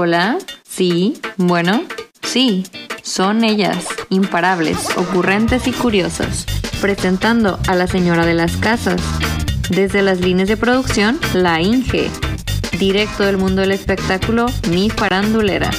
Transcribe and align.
Hola, 0.00 0.38
sí, 0.62 1.20
bueno, 1.38 1.82
sí, 2.22 2.64
son 3.02 3.42
ellas, 3.42 3.84
imparables, 4.10 4.96
ocurrentes 4.96 5.66
y 5.66 5.72
curiosas, 5.72 6.46
presentando 6.80 7.58
a 7.66 7.74
la 7.74 7.88
señora 7.88 8.24
de 8.24 8.34
las 8.34 8.56
casas. 8.58 9.02
Desde 9.70 10.02
las 10.02 10.20
líneas 10.20 10.48
de 10.48 10.56
producción, 10.56 11.18
la 11.34 11.60
Inge. 11.60 12.12
Directo 12.78 13.24
del 13.24 13.38
mundo 13.38 13.62
del 13.62 13.72
espectáculo, 13.72 14.46
mi 14.70 14.88
farandulera. 14.88 15.70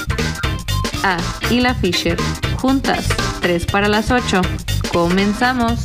Ah, 1.01 1.19
y 1.49 1.61
la 1.61 1.73
Fisher. 1.73 2.17
Juntas, 2.57 3.07
3 3.39 3.67
para 3.67 3.87
las 3.87 4.11
8. 4.11 4.41
Comenzamos. 4.91 5.79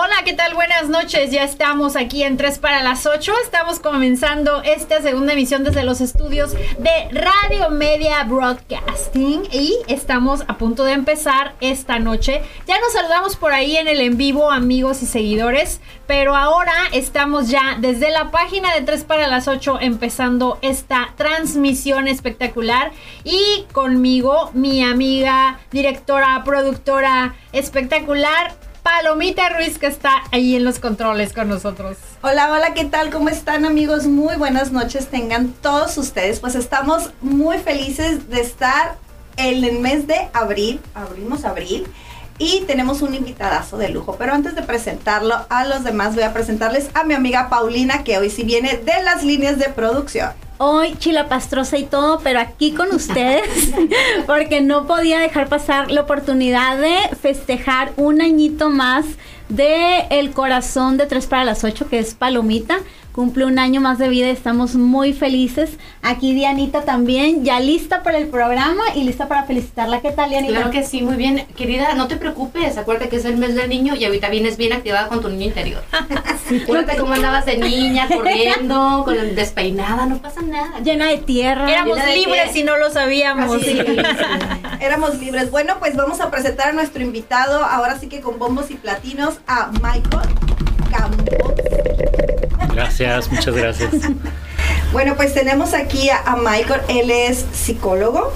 Hola, 0.00 0.14
¿qué 0.24 0.32
tal? 0.32 0.54
Buenas 0.54 0.88
noches. 0.88 1.32
Ya 1.32 1.42
estamos 1.42 1.96
aquí 1.96 2.22
en 2.22 2.36
3 2.36 2.60
para 2.60 2.84
las 2.84 3.04
8. 3.04 3.32
Estamos 3.42 3.80
comenzando 3.80 4.62
esta 4.62 5.02
segunda 5.02 5.32
emisión 5.32 5.64
desde 5.64 5.82
los 5.82 6.00
estudios 6.00 6.52
de 6.52 7.08
Radio 7.10 7.68
Media 7.70 8.22
Broadcasting 8.22 9.48
y 9.50 9.76
estamos 9.88 10.44
a 10.46 10.56
punto 10.56 10.84
de 10.84 10.92
empezar 10.92 11.56
esta 11.60 11.98
noche. 11.98 12.42
Ya 12.68 12.78
nos 12.78 12.92
saludamos 12.92 13.34
por 13.34 13.52
ahí 13.52 13.76
en 13.76 13.88
el 13.88 14.00
en 14.00 14.16
vivo, 14.16 14.52
amigos 14.52 15.02
y 15.02 15.06
seguidores, 15.06 15.80
pero 16.06 16.36
ahora 16.36 16.76
estamos 16.92 17.48
ya 17.48 17.76
desde 17.80 18.12
la 18.12 18.30
página 18.30 18.72
de 18.76 18.82
3 18.82 19.02
para 19.02 19.26
las 19.26 19.48
8 19.48 19.78
empezando 19.80 20.60
esta 20.62 21.12
transmisión 21.16 22.06
espectacular 22.06 22.92
y 23.24 23.64
conmigo 23.72 24.52
mi 24.54 24.80
amiga, 24.80 25.58
directora, 25.72 26.44
productora 26.44 27.34
espectacular, 27.52 28.54
Palomita 28.88 29.50
Ruiz 29.50 29.78
que 29.78 29.86
está 29.86 30.22
ahí 30.32 30.56
en 30.56 30.64
los 30.64 30.78
controles 30.78 31.34
con 31.34 31.46
nosotros. 31.46 31.98
Hola, 32.22 32.50
hola, 32.50 32.72
¿qué 32.72 32.86
tal? 32.86 33.10
¿Cómo 33.10 33.28
están 33.28 33.66
amigos? 33.66 34.06
Muy 34.06 34.36
buenas 34.36 34.72
noches 34.72 35.08
tengan 35.08 35.52
todos 35.60 35.98
ustedes. 35.98 36.40
Pues 36.40 36.54
estamos 36.54 37.10
muy 37.20 37.58
felices 37.58 38.30
de 38.30 38.40
estar 38.40 38.96
en 39.36 39.62
el 39.62 39.80
mes 39.80 40.06
de 40.06 40.30
abril, 40.32 40.80
abrimos 40.94 41.44
abril, 41.44 41.86
y 42.38 42.62
tenemos 42.66 43.02
un 43.02 43.14
invitadazo 43.14 43.76
de 43.76 43.88
lujo. 43.88 44.16
Pero 44.18 44.32
antes 44.32 44.54
de 44.54 44.62
presentarlo 44.62 45.34
a 45.48 45.64
los 45.64 45.84
demás, 45.84 46.14
voy 46.14 46.24
a 46.24 46.32
presentarles 46.32 46.90
a 46.94 47.04
mi 47.04 47.14
amiga 47.14 47.48
Paulina, 47.48 48.04
que 48.04 48.18
hoy 48.18 48.30
sí 48.30 48.44
viene 48.44 48.76
de 48.78 49.02
las 49.02 49.24
líneas 49.24 49.58
de 49.58 49.68
producción 49.68 50.30
hoy 50.58 50.96
chilapastrosa 50.98 51.78
y 51.78 51.84
todo, 51.84 52.20
pero 52.22 52.40
aquí 52.40 52.72
con 52.72 52.92
ustedes, 52.92 53.72
porque 54.26 54.60
no 54.60 54.86
podía 54.86 55.20
dejar 55.20 55.48
pasar 55.48 55.90
la 55.90 56.02
oportunidad 56.02 56.78
de 56.78 57.16
festejar 57.16 57.92
un 57.96 58.20
añito 58.20 58.68
más 58.68 59.06
de 59.48 60.00
El 60.10 60.32
Corazón 60.32 60.98
de 60.98 61.06
Tres 61.06 61.26
para 61.26 61.44
las 61.44 61.64
Ocho, 61.64 61.88
que 61.88 61.98
es 61.98 62.14
Palomita 62.14 62.80
cumple 63.18 63.46
un 63.46 63.58
año 63.58 63.80
más 63.80 63.98
de 63.98 64.08
vida, 64.08 64.28
estamos 64.28 64.76
muy 64.76 65.12
felices. 65.12 65.70
Aquí 66.02 66.34
Dianita 66.34 66.82
también, 66.82 67.44
ya 67.44 67.58
lista 67.58 68.04
para 68.04 68.16
el 68.16 68.28
programa 68.28 68.84
y 68.94 69.02
lista 69.02 69.26
para 69.26 69.42
felicitarla. 69.42 70.00
¿Qué 70.00 70.12
tal, 70.12 70.30
Dianita? 70.30 70.54
Claro 70.54 70.70
que 70.70 70.84
sí, 70.84 71.02
muy 71.02 71.16
bien. 71.16 71.44
Querida, 71.56 71.94
no 71.94 72.06
te 72.06 72.14
preocupes, 72.14 72.78
acuérdate 72.78 73.08
que 73.08 73.16
es 73.16 73.24
el 73.24 73.36
mes 73.36 73.56
del 73.56 73.68
niño 73.70 73.96
y 73.96 74.04
ahorita 74.04 74.28
vienes 74.28 74.56
bien 74.56 74.72
activada 74.72 75.08
con 75.08 75.20
tu 75.20 75.28
niño 75.30 75.46
interior. 75.46 75.82
sí, 76.48 76.60
acuérdate 76.62 76.96
cómo 76.96 77.14
andabas 77.14 77.44
de 77.44 77.58
niña, 77.58 78.06
corriendo, 78.14 79.02
con 79.04 79.18
el 79.18 79.34
despeinada, 79.34 80.06
no 80.06 80.18
pasa 80.18 80.40
nada. 80.42 80.78
Llena 80.78 81.08
de 81.08 81.18
tierra. 81.18 81.68
Éramos 81.68 81.98
libres 82.14 82.54
y 82.54 82.62
no 82.62 82.76
lo 82.76 82.88
sabíamos. 82.92 83.50
Éramos 84.80 85.18
libres. 85.18 85.50
Bueno, 85.50 85.74
pues 85.80 85.96
vamos 85.96 86.20
a 86.20 86.30
presentar 86.30 86.68
a 86.68 86.72
nuestro 86.72 87.02
invitado, 87.02 87.64
ahora 87.64 87.98
sí 87.98 88.08
que 88.08 88.20
con 88.20 88.38
bombos 88.38 88.70
y 88.70 88.74
platinos, 88.74 89.40
a 89.48 89.72
Michael 89.82 90.28
Campos. 90.92 91.57
Gracias, 92.78 93.28
muchas 93.32 93.56
gracias. 93.56 93.90
bueno, 94.92 95.16
pues 95.16 95.34
tenemos 95.34 95.74
aquí 95.74 96.10
a, 96.10 96.36
Michael. 96.36 96.82
Él 96.88 97.10
es 97.10 97.44
psicólogo, 97.50 98.32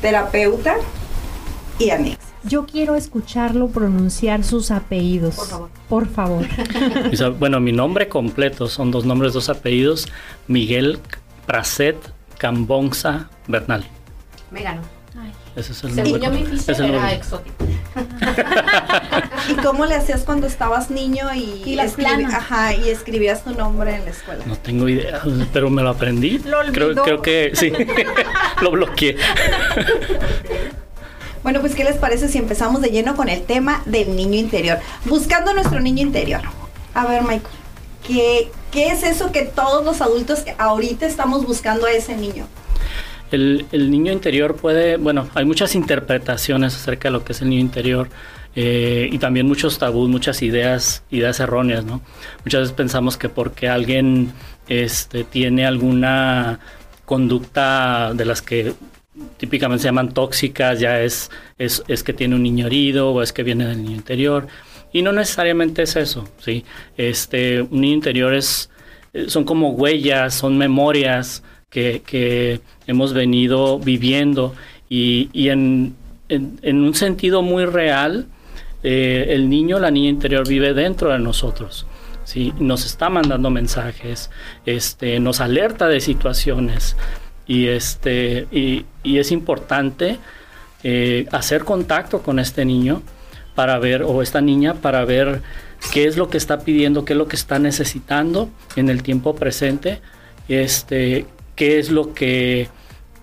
terapeuta 0.00 0.76
y 1.78 1.90
amigo. 1.90 2.16
Yo 2.44 2.64
quiero 2.64 2.96
escucharlo 2.96 3.68
pronunciar 3.68 4.42
sus 4.42 4.70
apellidos. 4.70 5.34
Por 5.36 5.48
favor. 5.48 5.70
Por 5.90 6.08
favor. 6.08 6.46
bueno, 7.38 7.60
mi 7.60 7.72
nombre 7.72 8.08
completo 8.08 8.68
son 8.68 8.90
dos 8.90 9.04
nombres, 9.04 9.34
dos 9.34 9.50
apellidos. 9.50 10.08
Miguel 10.46 10.98
Praset 11.44 11.98
Cambonza 12.38 13.28
Bernal. 13.48 13.84
Me 14.50 14.62
ganó. 14.62 14.80
Ese 15.56 15.72
es 15.72 15.84
el 15.84 15.92
Según 15.92 16.20
yo, 16.20 16.30
mi 16.30 16.40
era 16.42 17.12
exótico. 17.12 17.66
¿Y 19.48 19.54
cómo 19.54 19.86
le 19.86 19.94
hacías 19.94 20.22
cuando 20.22 20.46
estabas 20.46 20.90
niño 20.90 21.32
y, 21.34 21.62
y, 21.64 21.78
ajá, 21.78 22.74
y 22.74 22.88
escribías 22.90 23.44
tu 23.44 23.50
nombre 23.52 23.96
en 23.96 24.04
la 24.04 24.10
escuela? 24.10 24.44
No 24.46 24.56
tengo 24.56 24.88
idea, 24.88 25.22
pero 25.52 25.70
me 25.70 25.82
lo 25.82 25.90
aprendí. 25.90 26.38
Lo 26.40 26.60
creo, 26.72 26.94
creo 26.94 27.22
que 27.22 27.52
sí, 27.54 27.72
lo 28.62 28.70
bloqueé. 28.70 29.16
Bueno, 31.42 31.60
pues 31.60 31.74
¿qué 31.74 31.84
les 31.84 31.96
parece 31.96 32.28
si 32.28 32.38
empezamos 32.38 32.82
de 32.82 32.90
lleno 32.90 33.16
con 33.16 33.28
el 33.28 33.42
tema 33.42 33.82
del 33.86 34.14
niño 34.16 34.38
interior? 34.38 34.78
Buscando 35.04 35.54
nuestro 35.54 35.80
niño 35.80 36.02
interior. 36.02 36.42
A 36.94 37.06
ver, 37.06 37.22
Michael, 37.22 37.42
¿qué, 38.06 38.50
qué 38.70 38.88
es 38.88 39.02
eso 39.02 39.32
que 39.32 39.42
todos 39.42 39.84
los 39.84 40.00
adultos 40.00 40.44
ahorita 40.58 41.06
estamos 41.06 41.46
buscando 41.46 41.86
a 41.86 41.92
ese 41.92 42.16
niño? 42.16 42.46
El, 43.30 43.66
el, 43.72 43.90
niño 43.90 44.12
interior 44.12 44.56
puede, 44.56 44.96
bueno, 44.96 45.28
hay 45.34 45.44
muchas 45.44 45.74
interpretaciones 45.74 46.74
acerca 46.74 47.08
de 47.08 47.12
lo 47.12 47.24
que 47.24 47.32
es 47.32 47.42
el 47.42 47.50
niño 47.50 47.60
interior 47.60 48.08
eh, 48.56 49.08
y 49.12 49.18
también 49.18 49.46
muchos 49.46 49.78
tabús, 49.78 50.08
muchas 50.08 50.42
ideas, 50.42 51.04
ideas 51.10 51.38
erróneas, 51.40 51.84
¿no? 51.84 52.00
Muchas 52.44 52.62
veces 52.62 52.74
pensamos 52.74 53.16
que 53.16 53.28
porque 53.28 53.68
alguien 53.68 54.32
este, 54.68 55.24
tiene 55.24 55.66
alguna 55.66 56.58
conducta 57.04 58.12
de 58.14 58.24
las 58.24 58.42
que 58.42 58.74
típicamente 59.36 59.82
se 59.82 59.88
llaman 59.88 60.12
tóxicas, 60.12 60.80
ya 60.80 61.00
es, 61.00 61.30
es, 61.58 61.82
es 61.88 62.02
que 62.02 62.12
tiene 62.12 62.34
un 62.34 62.42
niño 62.42 62.66
herido 62.66 63.12
o 63.12 63.22
es 63.22 63.32
que 63.32 63.42
viene 63.42 63.66
del 63.66 63.82
niño 63.82 63.96
interior. 63.96 64.48
Y 64.92 65.02
no 65.02 65.12
necesariamente 65.12 65.82
es 65.82 65.96
eso, 65.96 66.28
¿sí? 66.38 66.64
Este, 66.96 67.62
un 67.62 67.80
niño 67.80 67.94
interior 67.94 68.34
es, 68.34 68.70
son 69.26 69.44
como 69.44 69.70
huellas, 69.70 70.34
son 70.34 70.56
memorias, 70.56 71.42
que, 71.70 72.60
hemos 72.88 73.12
venido 73.12 73.78
viviendo 73.78 74.54
y, 74.88 75.48
en, 75.48 75.94
un 76.64 76.94
sentido 76.94 77.42
muy 77.42 77.66
real, 77.66 78.26
eh, 78.82 79.26
el 79.28 79.48
niño, 79.48 79.78
la 79.78 79.90
niña 79.90 80.08
interior 80.08 80.48
vive 80.48 80.74
dentro 80.74 81.10
de 81.10 81.18
nosotros. 81.20 81.86
¿sí? 82.24 82.52
Nos 82.58 82.86
está 82.86 83.10
mandando 83.10 83.50
mensajes, 83.50 84.30
este, 84.66 85.20
nos 85.20 85.40
alerta 85.40 85.86
de 85.86 86.00
situaciones 86.00 86.96
y, 87.46 87.66
este, 87.66 88.48
y, 88.50 88.84
es 89.04 89.32
importante 89.32 90.18
eh, 90.82 91.26
hacer 91.30 91.64
contacto 91.64 92.22
con 92.22 92.38
este 92.38 92.64
niño 92.64 93.02
para 93.54 93.78
ver, 93.78 94.02
o 94.02 94.22
esta 94.22 94.40
niña, 94.40 94.74
para 94.74 95.04
ver 95.04 95.42
qué 95.92 96.06
es 96.06 96.16
lo 96.16 96.30
que 96.30 96.38
está 96.38 96.60
pidiendo, 96.60 97.04
qué 97.04 97.12
es 97.12 97.18
lo 97.18 97.28
que 97.28 97.36
está 97.36 97.58
necesitando 97.58 98.48
en 98.76 98.88
el 98.88 99.02
tiempo 99.02 99.34
presente, 99.34 100.00
este, 100.48 101.26
qué 101.54 101.78
es 101.78 101.90
lo 101.90 102.14
que 102.14 102.68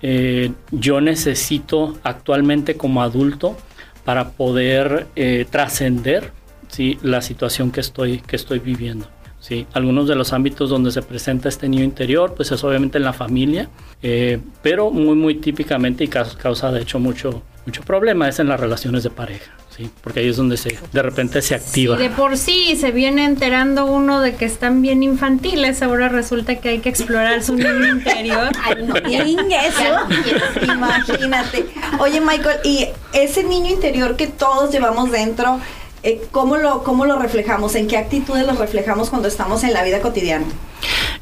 eh, 0.08 0.52
yo 0.70 1.02
necesito 1.02 1.98
actualmente 2.04 2.78
como 2.78 3.02
adulto 3.02 3.58
para 4.04 4.30
poder 4.30 5.08
eh, 5.16 5.48
trascender 5.50 6.32
¿sí? 6.68 7.00
la 7.02 7.24
situación 7.24 7.72
que 7.72 7.82
estoy, 7.82 8.20
que 8.20 8.36
estoy 8.36 8.60
viviendo. 8.60 9.08
¿sí? 9.40 9.66
Algunos 9.74 10.08
de 10.08 10.14
los 10.14 10.32
ámbitos 10.32 10.70
donde 10.70 10.92
se 10.92 11.02
presenta 11.02 11.50
este 11.50 11.68
niño 11.68 11.84
interior, 11.84 12.36
pues 12.36 12.52
es 12.52 12.64
obviamente 12.64 13.00
en 13.00 13.04
la 13.04 13.14
familia, 13.14 13.68
eh, 14.04 14.40
pero 14.62 14.92
muy, 14.92 15.16
muy 15.16 15.36
típicamente 15.36 16.04
y 16.04 16.08
causa 16.08 16.72
de 16.72 16.84
hecho 16.84 17.00
mucho, 17.00 17.42
mucho 17.66 17.82
problema 17.84 18.30
es 18.30 18.40
en 18.40 18.48
las 18.48 18.60
relaciones 18.60 19.04
de 19.04 19.10
pareja. 19.10 19.52
Sí, 19.76 19.90
porque 20.02 20.22
ahí 20.22 20.30
es 20.30 20.38
donde 20.38 20.56
se 20.56 20.78
de 20.94 21.02
repente 21.02 21.42
se 21.42 21.54
activa. 21.54 21.98
Y 21.98 22.04
de 22.04 22.10
por 22.10 22.38
sí 22.38 22.78
se 22.80 22.92
viene 22.92 23.26
enterando 23.26 23.86
uno 23.86 24.22
de 24.22 24.36
que 24.36 24.46
están 24.46 24.82
bien 24.82 25.04
infantiles, 25.04 25.82
ahora 25.82 26.08
resulta 26.08 26.56
que 26.56 26.70
hay 26.70 26.80
que 26.80 26.88
explorar 26.90 27.44
su 27.44 27.56
niño 27.56 27.86
interior. 27.88 28.52
Ay, 28.64 28.86
no, 28.86 28.96
eso. 28.96 30.64
Imagínate. 30.74 31.66
Oye, 32.00 32.22
Michael, 32.22 32.60
y 32.64 32.88
ese 33.12 33.44
niño 33.44 33.70
interior 33.72 34.16
que 34.16 34.28
todos 34.28 34.72
llevamos 34.72 35.12
dentro, 35.12 35.60
eh, 36.06 36.22
¿cómo, 36.32 36.58
lo, 36.58 36.84
¿cómo 36.84 37.06
lo 37.06 37.20
reflejamos? 37.20 37.76
¿En 37.76 37.88
qué 37.88 37.98
actitudes 37.98 38.46
lo 38.46 38.54
reflejamos 38.54 39.10
cuando 39.10 39.28
estamos 39.28 39.64
en 39.64 39.74
la 39.74 39.84
vida 39.84 40.00
cotidiana? 40.02 40.46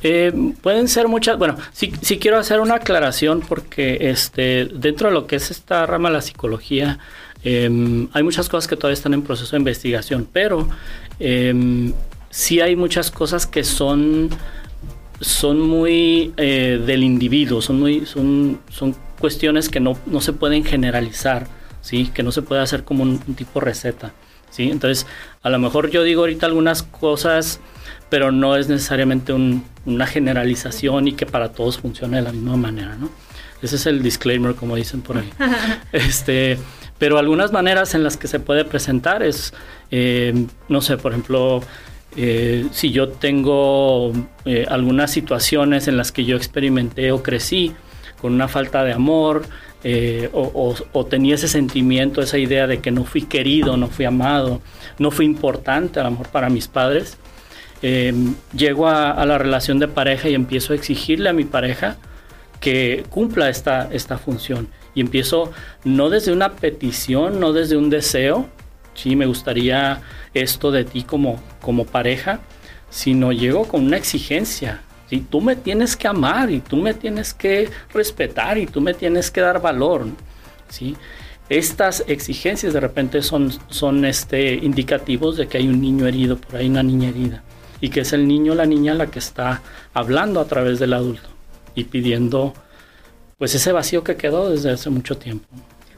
Eh, 0.03 0.31
pueden 0.61 0.87
ser 0.87 1.07
muchas, 1.07 1.37
bueno, 1.37 1.55
sí, 1.71 1.91
sí 2.01 2.19
quiero 2.19 2.37
hacer 2.37 2.59
una 2.59 2.75
aclaración 2.75 3.41
porque 3.41 4.09
este, 4.09 4.65
dentro 4.65 5.07
de 5.07 5.13
lo 5.13 5.25
que 5.27 5.37
es 5.37 5.49
esta 5.49 5.85
rama 5.85 6.09
de 6.09 6.15
la 6.15 6.21
psicología, 6.21 6.99
Em, 7.43 8.07
hay 8.13 8.23
muchas 8.23 8.47
cosas 8.47 8.67
que 8.67 8.75
todavía 8.75 8.93
están 8.93 9.13
en 9.13 9.21
proceso 9.21 9.51
de 9.51 9.57
investigación, 9.57 10.27
pero 10.31 10.67
eh, 11.19 11.91
sí 12.29 12.61
hay 12.61 12.75
muchas 12.75 13.11
cosas 13.11 13.45
que 13.45 13.65
son, 13.65 14.29
son 15.19 15.59
muy 15.59 16.33
eh, 16.37 16.81
del 16.85 17.03
individuo, 17.03 17.61
son, 17.61 17.79
muy, 17.79 18.05
son, 18.05 18.59
son 18.69 18.95
cuestiones 19.19 19.67
que 19.67 19.81
no, 19.81 19.97
no, 20.05 20.21
se 20.21 20.31
pueden 20.31 20.63
generalizar, 20.63 21.47
¿sí? 21.81 22.11
que 22.13 22.23
no 22.23 22.31
se 22.31 22.41
puede 22.41 22.61
hacer 22.61 22.85
como 22.85 23.03
un, 23.03 23.19
tipo 23.19 23.59
receta. 23.59 24.13
¿Sí? 24.53 24.69
Entonces, 24.71 25.05
a 25.41 25.49
lo 25.49 25.59
mejor 25.59 25.89
yo 25.89 26.03
digo 26.03 26.21
ahorita 26.21 26.45
algunas 26.45 26.83
cosas 26.83 27.59
pero 28.09 28.31
no 28.31 28.55
es 28.55 28.69
necesariamente 28.69 29.33
un- 29.33 29.63
una 29.87 30.05
generalización 30.05 31.07
y 31.07 31.13
que 31.13 31.25
para 31.25 31.51
todos 31.51 31.79
funcione 31.79 32.17
de 32.17 32.21
la 32.23 32.31
misma 32.31 32.55
manera, 32.57 32.95
¿no? 32.95 33.09
Ese 33.63 33.75
es 33.77 33.87
el 33.87 34.03
disclaimer, 34.03 34.53
como 34.53 34.75
dicen 34.75 35.01
por 35.01 35.17
ahí. 35.17 35.29
este, 35.91 36.59
pero 36.99 37.17
algunas 37.17 37.51
maneras 37.51 37.95
en 37.95 38.03
las 38.03 38.15
que 38.17 38.27
se 38.27 38.39
puede 38.39 38.65
presentar 38.65 39.23
es, 39.23 39.53
eh, 39.89 40.45
no 40.69 40.81
sé, 40.81 40.97
por 40.97 41.11
ejemplo, 41.13 41.61
eh, 42.15 42.67
si 42.71 42.91
yo 42.91 43.09
tengo 43.09 44.13
eh, 44.45 44.65
algunas 44.69 45.09
situaciones 45.09 45.87
en 45.87 45.97
las 45.97 46.11
que 46.11 46.23
yo 46.23 46.37
experimenté 46.37 47.11
o 47.11 47.23
crecí 47.23 47.73
con 48.23 48.33
una 48.33 48.47
falta 48.47 48.85
de 48.85 48.93
amor 48.93 49.43
eh, 49.83 50.29
o, 50.31 51.05
tenía 51.07 51.35
ese 51.35 51.49
sentimiento, 51.49 52.21
esa 52.21 52.37
idea 52.37 52.67
de 52.67 52.79
que 52.79 52.89
no 52.89 53.03
fui 53.03 53.23
querido, 53.23 53.75
no 53.75 53.89
fui 53.89 54.05
amado, 54.05 54.61
no 54.97 55.11
fui 55.11 55.25
importante 55.25 55.99
a 55.99 56.03
lo 56.03 56.11
mejor 56.11 56.29
para 56.29 56.49
mis 56.49 56.69
padres, 56.69 57.17
eh, 57.81 58.13
llego 58.55 58.87
a, 58.87 59.11
a 59.11 59.25
la 59.25 59.37
relación 59.37 59.77
de 59.77 59.89
pareja 59.89 60.29
y 60.29 60.35
empiezo 60.35 60.71
a 60.71 60.77
exigirle 60.77 61.27
a 61.27 61.33
mi 61.33 61.43
pareja 61.43 61.97
que 62.61 63.03
cumpla 63.09 63.49
esta, 63.49 63.89
esta 63.91 64.17
función. 64.17 64.69
Y 64.95 65.01
empiezo 65.01 65.51
no 65.83 66.09
desde 66.09 66.31
una 66.31 66.53
petición, 66.53 67.41
no 67.41 67.51
desde 67.51 67.75
un 67.75 67.89
deseo, 67.89 68.47
sí, 68.93 69.17
me 69.17 69.25
gustaría 69.25 70.01
esto 70.33 70.71
de 70.71 70.85
ti 70.85 71.03
como, 71.03 71.43
como 71.61 71.83
pareja, 71.83 72.39
sino 72.89 73.33
llego 73.33 73.67
con 73.67 73.83
una 73.83 73.97
exigencia. 73.97 74.79
¿Sí? 75.09 75.25
Tú 75.29 75.41
me 75.41 75.55
tienes 75.55 75.95
que 75.95 76.07
amar 76.07 76.49
y 76.51 76.59
tú 76.59 76.77
me 76.77 76.93
tienes 76.93 77.33
que 77.33 77.69
respetar 77.93 78.57
y 78.57 78.65
tú 78.65 78.81
me 78.81 78.93
tienes 78.93 79.29
que 79.31 79.41
dar 79.41 79.61
valor. 79.61 80.05
¿sí? 80.69 80.95
Estas 81.49 82.03
exigencias 82.07 82.73
de 82.73 82.79
repente 82.79 83.21
son, 83.21 83.51
son 83.69 84.05
este, 84.05 84.53
indicativos 84.55 85.37
de 85.37 85.47
que 85.47 85.57
hay 85.57 85.67
un 85.67 85.81
niño 85.81 86.07
herido, 86.07 86.37
por 86.37 86.55
ahí 86.55 86.67
una 86.69 86.83
niña 86.83 87.09
herida, 87.09 87.43
y 87.81 87.89
que 87.89 87.99
es 88.01 88.13
el 88.13 88.27
niño 88.27 88.53
o 88.53 88.55
la 88.55 88.65
niña 88.65 88.93
la 88.93 89.07
que 89.11 89.19
está 89.19 89.61
hablando 89.93 90.39
a 90.39 90.45
través 90.45 90.79
del 90.79 90.93
adulto 90.93 91.29
y 91.75 91.83
pidiendo 91.85 92.53
pues 93.37 93.53
ese 93.55 93.71
vacío 93.71 94.03
que 94.03 94.15
quedó 94.15 94.49
desde 94.49 94.71
hace 94.71 94.89
mucho 94.89 95.17
tiempo. 95.17 95.45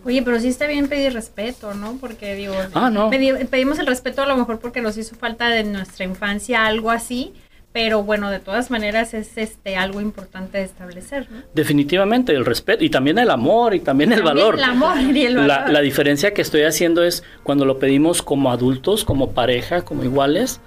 Oye, 0.03 0.21
pero 0.23 0.39
sí 0.39 0.47
está 0.47 0.67
bien 0.67 0.87
pedir 0.87 1.13
respeto, 1.13 1.73
¿no? 1.73 1.97
Porque 1.99 2.35
digo, 2.35 2.53
Ah, 2.73 2.89
no. 2.89 3.09
pedi- 3.11 3.45
pedimos 3.47 3.77
el 3.79 3.87
respeto 3.87 4.21
a 4.23 4.25
lo 4.27 4.37
mejor 4.37 4.59
porque 4.59 4.81
nos 4.81 4.97
hizo 4.97 5.15
falta 5.15 5.49
de 5.49 5.63
nuestra 5.63 6.05
infancia 6.05 6.65
algo 6.65 6.91
así, 6.91 7.33
pero 7.75 8.03
bueno, 8.03 8.29
de 8.31 8.39
todas 8.39 8.71
maneras 8.71 9.13
es 9.13 9.37
este 9.37 9.75
algo 9.75 9.99
importante 9.99 10.59
de 10.59 10.63
establecer, 10.63 11.27
¿no? 11.29 11.41
Definitivamente 11.53 12.31
el 12.31 12.45
respeto 12.45 12.85
y 12.85 12.89
también 12.89 13.19
el 13.19 13.29
amor 13.29 13.75
y 13.75 13.81
también 13.81 14.13
el 14.13 14.19
También 14.23 14.37
valor. 14.37 14.55
El 14.57 14.63
amor 14.63 14.97
y 14.97 15.25
el 15.25 15.35
valor. 15.35 15.47
La, 15.49 15.67
la 15.67 15.81
diferencia 15.81 16.33
que 16.33 16.41
estoy 16.41 16.61
haciendo 16.61 17.03
es 17.03 17.21
cuando 17.43 17.65
lo 17.65 17.77
pedimos 17.77 18.21
como 18.21 18.49
adultos, 18.49 19.03
como 19.03 19.31
pareja, 19.31 19.81
como 19.81 20.05
iguales, 20.05 20.61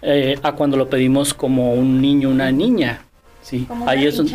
eh, 0.00 0.38
a 0.42 0.52
cuando 0.52 0.78
lo 0.78 0.88
pedimos 0.88 1.34
como 1.34 1.74
un 1.74 2.00
niño, 2.00 2.30
una 2.30 2.50
niña. 2.50 3.02
Sí, 3.42 3.66
Como 3.68 3.86
ahí 3.86 4.04
un 4.04 4.08
es 4.08 4.18
un- 4.18 4.30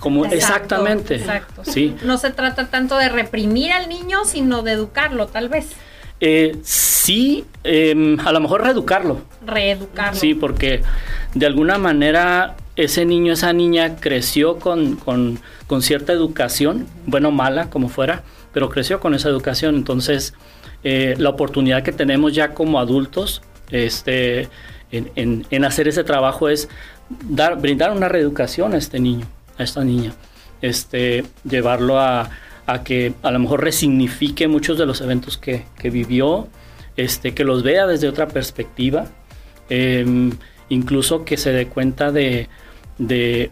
como 0.00 0.24
Exacto, 0.24 0.36
exactamente. 0.36 1.16
Exacto. 1.16 1.64
Sí. 1.66 1.94
No 2.02 2.16
se 2.16 2.30
trata 2.30 2.68
tanto 2.68 2.96
de 2.96 3.10
reprimir 3.10 3.72
al 3.72 3.90
niño, 3.90 4.24
sino 4.24 4.62
de 4.62 4.72
educarlo, 4.72 5.26
tal 5.26 5.50
vez. 5.50 5.68
Eh, 6.24 6.56
sí, 6.62 7.44
em, 7.64 8.16
a 8.20 8.30
lo 8.30 8.38
mejor 8.38 8.62
reeducarlo. 8.62 9.22
Reeducarlo. 9.44 10.18
Sí, 10.18 10.34
porque 10.34 10.82
de 11.34 11.46
alguna 11.46 11.78
manera 11.78 12.54
ese 12.76 13.04
niño, 13.04 13.32
esa 13.32 13.52
niña 13.52 13.96
creció 13.96 14.58
con, 14.60 14.94
con- 14.94 15.40
con 15.66 15.82
cierta 15.82 16.12
educación, 16.12 16.86
bueno 17.06 17.30
o 17.30 17.32
mala, 17.32 17.70
como 17.70 17.88
fuera, 17.88 18.22
pero 18.52 18.68
creció 18.70 19.00
con 19.00 19.14
esa 19.14 19.28
educación. 19.30 19.74
Entonces, 19.74 20.32
eh, 20.84 21.16
la 21.18 21.30
oportunidad 21.30 21.82
que 21.82 21.90
tenemos 21.92 22.32
ya 22.34 22.54
como 22.54 22.78
adultos 22.78 23.42
este, 23.70 24.48
en, 24.92 25.10
en- 25.16 25.44
en 25.50 25.64
hacer 25.64 25.88
ese 25.88 26.04
trabajo 26.04 26.48
es 26.48 26.68
dar, 27.28 27.60
brindar 27.60 27.90
una 27.90 28.08
reeducación 28.08 28.74
a 28.74 28.76
este 28.76 29.00
niño, 29.00 29.26
a 29.58 29.64
esta 29.64 29.82
niña. 29.82 30.12
Este, 30.60 31.24
llevarlo 31.42 31.98
a, 31.98 32.30
a 32.72 32.82
que 32.84 33.12
a 33.22 33.30
lo 33.30 33.38
mejor 33.38 33.62
resignifique 33.62 34.48
muchos 34.48 34.78
de 34.78 34.86
los 34.86 35.00
eventos 35.00 35.36
que, 35.38 35.64
que 35.78 35.90
vivió, 35.90 36.48
este, 36.96 37.32
que 37.34 37.44
los 37.44 37.62
vea 37.62 37.86
desde 37.86 38.08
otra 38.08 38.28
perspectiva, 38.28 39.06
Em, 39.70 40.32
incluso 40.68 41.24
que 41.24 41.36
se 41.38 41.50
dé 41.52 41.66
cuenta 41.66 42.12
de, 42.12 42.48
de, 42.98 43.50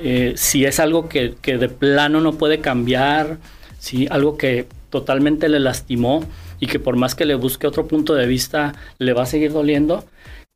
eh, 0.00 0.32
si 0.36 0.64
es 0.64 0.80
algo 0.80 1.08
que, 1.08 1.34
que 1.40 1.58
de 1.58 1.68
plano 1.68 2.20
no 2.20 2.32
puede 2.32 2.58
cambiar, 2.58 3.38
si 3.78 4.08
algo 4.10 4.36
que 4.36 4.66
totalmente 4.90 5.48
le 5.48 5.60
lastimó 5.60 6.24
y 6.58 6.66
que 6.66 6.80
por 6.80 6.96
más 6.96 7.14
que 7.14 7.24
le 7.24 7.36
busque 7.36 7.68
otro 7.68 7.86
punto 7.86 8.14
de 8.14 8.26
vista 8.26 8.74
le 8.98 9.12
va 9.12 9.22
a 9.22 9.26
seguir 9.26 9.52
doliendo, 9.52 10.04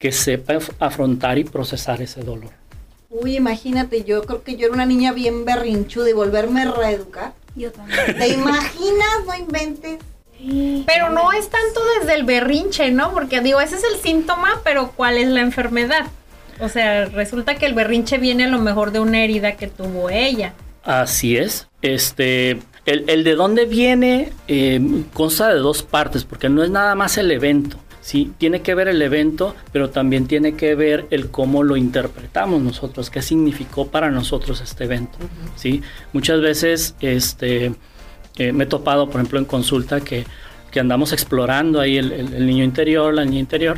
que 0.00 0.10
sepa 0.10 0.54
af- 0.54 0.72
afrontar 0.80 1.38
y 1.38 1.44
procesar 1.44 2.02
ese 2.02 2.22
dolor. 2.22 2.50
Uy, 3.10 3.36
imagínate, 3.36 4.02
yo 4.04 4.22
creo 4.22 4.42
que 4.42 4.56
yo 4.56 4.66
era 4.66 4.74
una 4.74 4.86
niña 4.86 5.12
bien 5.12 5.44
berrinchuda 5.44 6.10
y 6.10 6.12
volverme 6.12 6.62
a 6.62 6.72
reeducar. 6.72 7.34
Yo 7.58 7.72
también. 7.72 8.16
¿Te 8.18 8.28
imaginas? 8.28 9.24
No 9.26 9.34
inventes. 9.34 9.98
Pero 10.86 11.10
no 11.10 11.32
es 11.32 11.48
tanto 11.48 11.80
desde 11.98 12.14
el 12.14 12.24
berrinche, 12.24 12.92
¿no? 12.92 13.12
Porque 13.12 13.40
digo, 13.40 13.60
ese 13.60 13.76
es 13.76 13.82
el 13.92 14.00
síntoma, 14.00 14.60
pero 14.62 14.92
¿cuál 14.92 15.18
es 15.18 15.26
la 15.28 15.40
enfermedad? 15.40 16.06
O 16.60 16.68
sea, 16.68 17.06
resulta 17.06 17.56
que 17.56 17.66
el 17.66 17.74
berrinche 17.74 18.18
viene 18.18 18.44
a 18.44 18.48
lo 18.48 18.58
mejor 18.58 18.92
de 18.92 19.00
una 19.00 19.24
herida 19.24 19.56
que 19.56 19.66
tuvo 19.66 20.10
ella. 20.10 20.54
Así 20.84 21.36
es. 21.36 21.68
Este, 21.82 22.60
el, 22.86 23.04
el 23.08 23.24
de 23.24 23.34
dónde 23.34 23.66
viene 23.66 24.32
eh, 24.46 24.80
consta 25.12 25.48
de 25.48 25.58
dos 25.58 25.82
partes, 25.82 26.24
porque 26.24 26.48
no 26.48 26.62
es 26.62 26.70
nada 26.70 26.94
más 26.94 27.18
el 27.18 27.30
evento. 27.32 27.78
Sí, 28.08 28.32
tiene 28.38 28.62
que 28.62 28.74
ver 28.74 28.88
el 28.88 29.02
evento, 29.02 29.54
pero 29.70 29.90
también 29.90 30.26
tiene 30.26 30.54
que 30.54 30.74
ver 30.74 31.06
el 31.10 31.28
cómo 31.30 31.62
lo 31.62 31.76
interpretamos 31.76 32.62
nosotros, 32.62 33.10
qué 33.10 33.20
significó 33.20 33.88
para 33.88 34.10
nosotros 34.10 34.62
este 34.62 34.84
evento. 34.84 35.18
Sí, 35.56 35.82
muchas 36.14 36.40
veces 36.40 36.94
este, 37.00 37.74
eh, 38.38 38.52
me 38.52 38.64
he 38.64 38.66
topado, 38.66 39.10
por 39.10 39.16
ejemplo, 39.16 39.38
en 39.38 39.44
consulta 39.44 40.00
que, 40.00 40.24
que 40.70 40.80
andamos 40.80 41.12
explorando 41.12 41.80
ahí 41.82 41.98
el, 41.98 42.12
el- 42.12 42.32
el 42.32 42.46
niño 42.46 42.64
interior, 42.64 43.12
la 43.12 43.26
niña 43.26 43.40
interior, 43.40 43.76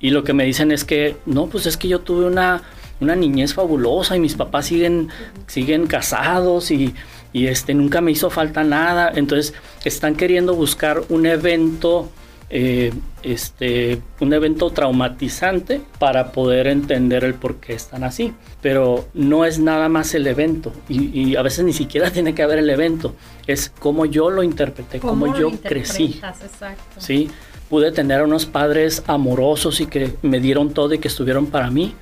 y 0.00 0.08
lo 0.08 0.24
que 0.24 0.32
me 0.32 0.44
dicen 0.46 0.72
es 0.72 0.86
que, 0.86 1.16
no, 1.26 1.46
pues 1.48 1.66
es 1.66 1.76
que 1.76 1.86
yo 1.86 1.98
tuve 2.00 2.24
una, 2.24 2.62
una 2.98 3.14
niñez 3.14 3.52
fabulosa 3.52 4.16
y 4.16 4.20
mis 4.20 4.36
papás 4.36 4.68
siguen, 4.68 5.10
siguen 5.48 5.86
casados 5.86 6.70
y, 6.70 6.94
y, 7.34 7.48
este, 7.48 7.74
nunca 7.74 8.00
me 8.00 8.10
hizo 8.10 8.30
falta 8.30 8.64
nada. 8.64 9.12
Entonces 9.14 9.52
están 9.84 10.16
queriendo 10.16 10.54
buscar 10.54 11.02
un 11.10 11.26
evento, 11.26 12.08
eh, 12.52 12.92
este, 13.22 14.02
un 14.18 14.32
evento 14.32 14.70
traumatizante 14.70 15.80
para 16.00 16.32
poder 16.32 16.66
entender 16.66 17.22
el 17.22 17.34
por 17.34 17.56
qué 17.56 17.74
están 17.74 18.02
así. 18.02 18.34
Pero 18.60 19.06
no 19.14 19.44
es 19.44 19.60
nada 19.60 19.88
más 19.88 20.14
el 20.14 20.26
evento 20.26 20.72
y, 20.88 21.20
y 21.20 21.36
a 21.36 21.42
veces 21.42 21.64
ni 21.64 21.72
siquiera 21.72 22.10
tiene 22.12 22.34
que 22.34 22.42
haber 22.42 22.58
el 22.58 22.68
evento. 22.68 23.14
Es 23.46 23.70
cómo 23.78 24.04
yo 24.04 24.30
lo 24.30 24.42
interpreté, 24.42 24.98
cómo, 24.98 25.26
lo 25.26 25.38
yo 25.38 25.50
crecí. 25.60 26.20
Exacto. 26.22 27.00
¿sí? 27.00 27.30
Pude 27.68 27.92
tener 27.92 28.20
a 28.20 28.24
unos 28.24 28.46
padres 28.46 29.04
amorosos 29.06 29.80
y 29.80 29.86
que 29.86 30.14
me 30.22 30.40
dieron 30.40 30.74
todo 30.74 30.92
y 30.92 30.98
que 30.98 31.06
estuvieron 31.06 31.46
para 31.46 31.70
mí, 31.70 31.94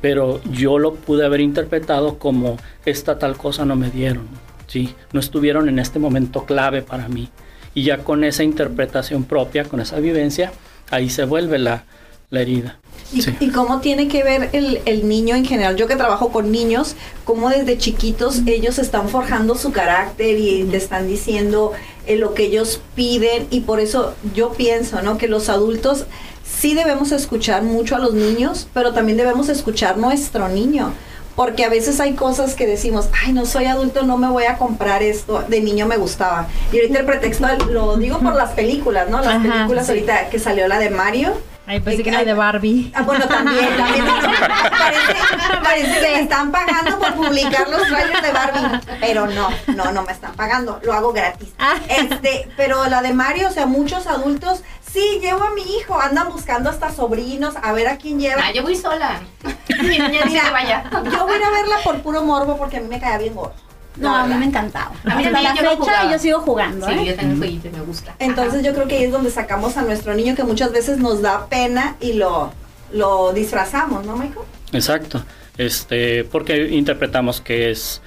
pero 0.00 0.40
yo 0.52 0.78
lo 0.78 0.94
pude 0.94 1.26
haber 1.26 1.40
interpretado 1.40 2.20
como 2.20 2.56
esta 2.84 3.18
tal 3.18 3.36
cosa 3.36 3.64
no 3.64 3.74
me 3.74 3.90
dieron, 3.90 4.28
¿sí? 4.68 4.94
No 5.12 5.18
estuvieron 5.18 5.68
en 5.68 5.80
este 5.80 5.98
momento 5.98 6.44
clave 6.44 6.82
para 6.82 7.08
mí. 7.08 7.28
Y 7.74 7.84
ya 7.84 7.98
con 7.98 8.24
esa 8.24 8.42
interpretación 8.42 9.24
propia, 9.24 9.64
con 9.64 9.80
esa 9.80 10.00
vivencia, 10.00 10.52
ahí 10.90 11.10
se 11.10 11.24
vuelve 11.24 11.58
la, 11.58 11.84
la 12.30 12.40
herida. 12.40 12.78
¿Y, 13.12 13.22
Sí. 13.22 13.34
y 13.40 13.48
cómo 13.50 13.80
tiene 13.80 14.08
que 14.08 14.22
ver 14.22 14.50
el, 14.52 14.80
el 14.84 15.08
niño 15.08 15.34
en 15.36 15.44
general? 15.44 15.76
Yo 15.76 15.86
que 15.86 15.96
trabajo 15.96 16.30
con 16.30 16.50
niños, 16.52 16.94
cómo 17.24 17.48
desde 17.48 17.78
chiquitos 17.78 18.42
ellos 18.46 18.78
están 18.78 19.08
forjando 19.08 19.54
su 19.54 19.72
carácter 19.72 20.36
y 20.38 20.64
le 20.64 20.76
están 20.76 21.06
diciendo 21.06 21.72
eh, 22.06 22.16
lo 22.16 22.34
que 22.34 22.44
ellos 22.44 22.80
piden 22.94 23.46
y 23.50 23.60
por 23.60 23.80
eso 23.80 24.14
yo 24.34 24.52
pienso, 24.52 25.00
¿no? 25.02 25.16
Que 25.16 25.28
los 25.28 25.48
adultos 25.48 26.04
sí 26.44 26.74
debemos 26.74 27.12
escuchar 27.12 27.62
mucho 27.62 27.96
a 27.96 27.98
los 27.98 28.12
niños, 28.14 28.66
pero 28.74 28.92
también 28.92 29.16
debemos 29.16 29.48
escuchar 29.48 29.96
nuestro 29.96 30.48
niño. 30.48 30.92
Porque 31.38 31.64
a 31.64 31.68
veces 31.68 32.00
hay 32.00 32.14
cosas 32.14 32.56
que 32.56 32.66
decimos, 32.66 33.08
ay, 33.24 33.32
no 33.32 33.46
soy 33.46 33.66
adulto, 33.66 34.02
no 34.02 34.16
me 34.16 34.26
voy 34.26 34.46
a 34.46 34.58
comprar 34.58 35.04
esto, 35.04 35.44
de 35.46 35.60
niño 35.60 35.86
me 35.86 35.96
gustaba. 35.96 36.48
Y 36.72 36.80
ahorita 36.80 36.98
el 36.98 37.06
pretexto, 37.06 37.46
lo 37.70 37.96
digo 37.96 38.18
por 38.18 38.34
las 38.34 38.50
películas, 38.54 39.08
¿no? 39.08 39.18
Las 39.20 39.36
Ajá, 39.36 39.42
películas 39.42 39.86
sí. 39.86 39.92
ahorita 39.92 40.30
que 40.30 40.40
salió 40.40 40.66
la 40.66 40.80
de 40.80 40.90
Mario, 40.90 41.32
Ay, 41.70 41.80
pensé 41.80 42.02
que 42.02 42.08
era 42.08 42.24
de 42.24 42.32
Barbie. 42.32 42.90
Ah, 42.94 43.02
bueno, 43.02 43.28
también, 43.28 43.68
también. 43.76 44.06
parece, 44.06 45.14
parece 45.62 46.00
que 46.00 46.12
me 46.16 46.20
están 46.22 46.50
pagando 46.50 46.98
por 46.98 47.14
publicar 47.14 47.68
los 47.68 47.82
trailers 47.82 48.22
de 48.22 48.32
Barbie. 48.32 48.80
Pero 49.00 49.26
no, 49.26 49.50
no, 49.76 49.92
no 49.92 50.02
me 50.02 50.12
están 50.12 50.32
pagando. 50.32 50.80
Lo 50.82 50.94
hago 50.94 51.12
gratis. 51.12 51.50
Ah. 51.58 51.74
Este, 51.88 52.48
pero 52.56 52.86
la 52.86 53.02
de 53.02 53.12
Mario, 53.12 53.48
o 53.48 53.50
sea, 53.50 53.66
muchos 53.66 54.06
adultos, 54.06 54.62
sí, 54.92 55.18
llevo 55.20 55.42
a 55.44 55.50
mi 55.50 55.62
hijo, 55.76 55.98
andan 56.00 56.28
buscando 56.30 56.70
hasta 56.70 56.90
sobrinos, 56.92 57.54
a 57.62 57.72
ver 57.72 57.88
a 57.88 57.96
quién 57.98 58.18
lleva. 58.20 58.42
Ah, 58.44 58.52
yo 58.52 58.62
voy 58.62 58.76
sola. 58.76 59.20
Mi 59.82 59.98
niña 59.98 60.24
dice 60.24 60.40
que 60.44 60.50
vaya. 60.50 60.84
yo 60.90 61.24
voy 61.26 61.34
a 61.34 61.38
ir 61.38 61.44
a 61.44 61.50
verla 61.50 61.76
por 61.84 62.00
puro 62.02 62.22
morbo 62.22 62.56
porque 62.56 62.78
a 62.78 62.80
mí 62.80 62.88
me 62.88 62.98
caía 63.00 63.18
bien 63.18 63.34
gordo. 63.34 63.54
No, 63.96 64.14
a 64.14 64.26
mí 64.26 64.34
me 64.34 64.46
encantaba. 64.46 64.92
A 65.04 65.16
mí 65.16 65.24
Hasta 65.24 65.40
la 65.42 65.54
yo 65.54 65.60
fecha 65.62 65.76
jugaba. 65.76 66.12
yo 66.12 66.18
sigo 66.18 66.40
jugando, 66.40 66.86
Sí, 66.86 66.92
¿eh? 66.92 67.04
yo 67.06 67.16
tengo 67.16 67.36
jueguito 67.36 67.68
y 67.68 67.70
me 67.72 67.80
gusta. 67.80 68.14
Entonces 68.20 68.62
yo 68.64 68.72
creo 68.72 68.86
que 68.86 68.96
ahí 68.96 69.04
es 69.04 69.12
donde 69.12 69.30
sacamos 69.30 69.76
a 69.76 69.82
nuestro 69.82 70.14
niño 70.14 70.36
que 70.36 70.44
muchas 70.44 70.72
veces 70.72 70.98
nos 70.98 71.20
da 71.20 71.46
pena 71.46 71.96
y 72.00 72.12
lo 72.14 72.52
lo 72.92 73.32
disfrazamos, 73.34 74.06
¿no, 74.06 74.16
Michael? 74.16 74.46
Exacto. 74.72 75.22
Este, 75.58 76.22
porque 76.24 76.68
interpretamos 76.68 77.40
que 77.40 77.70
es, 77.70 78.00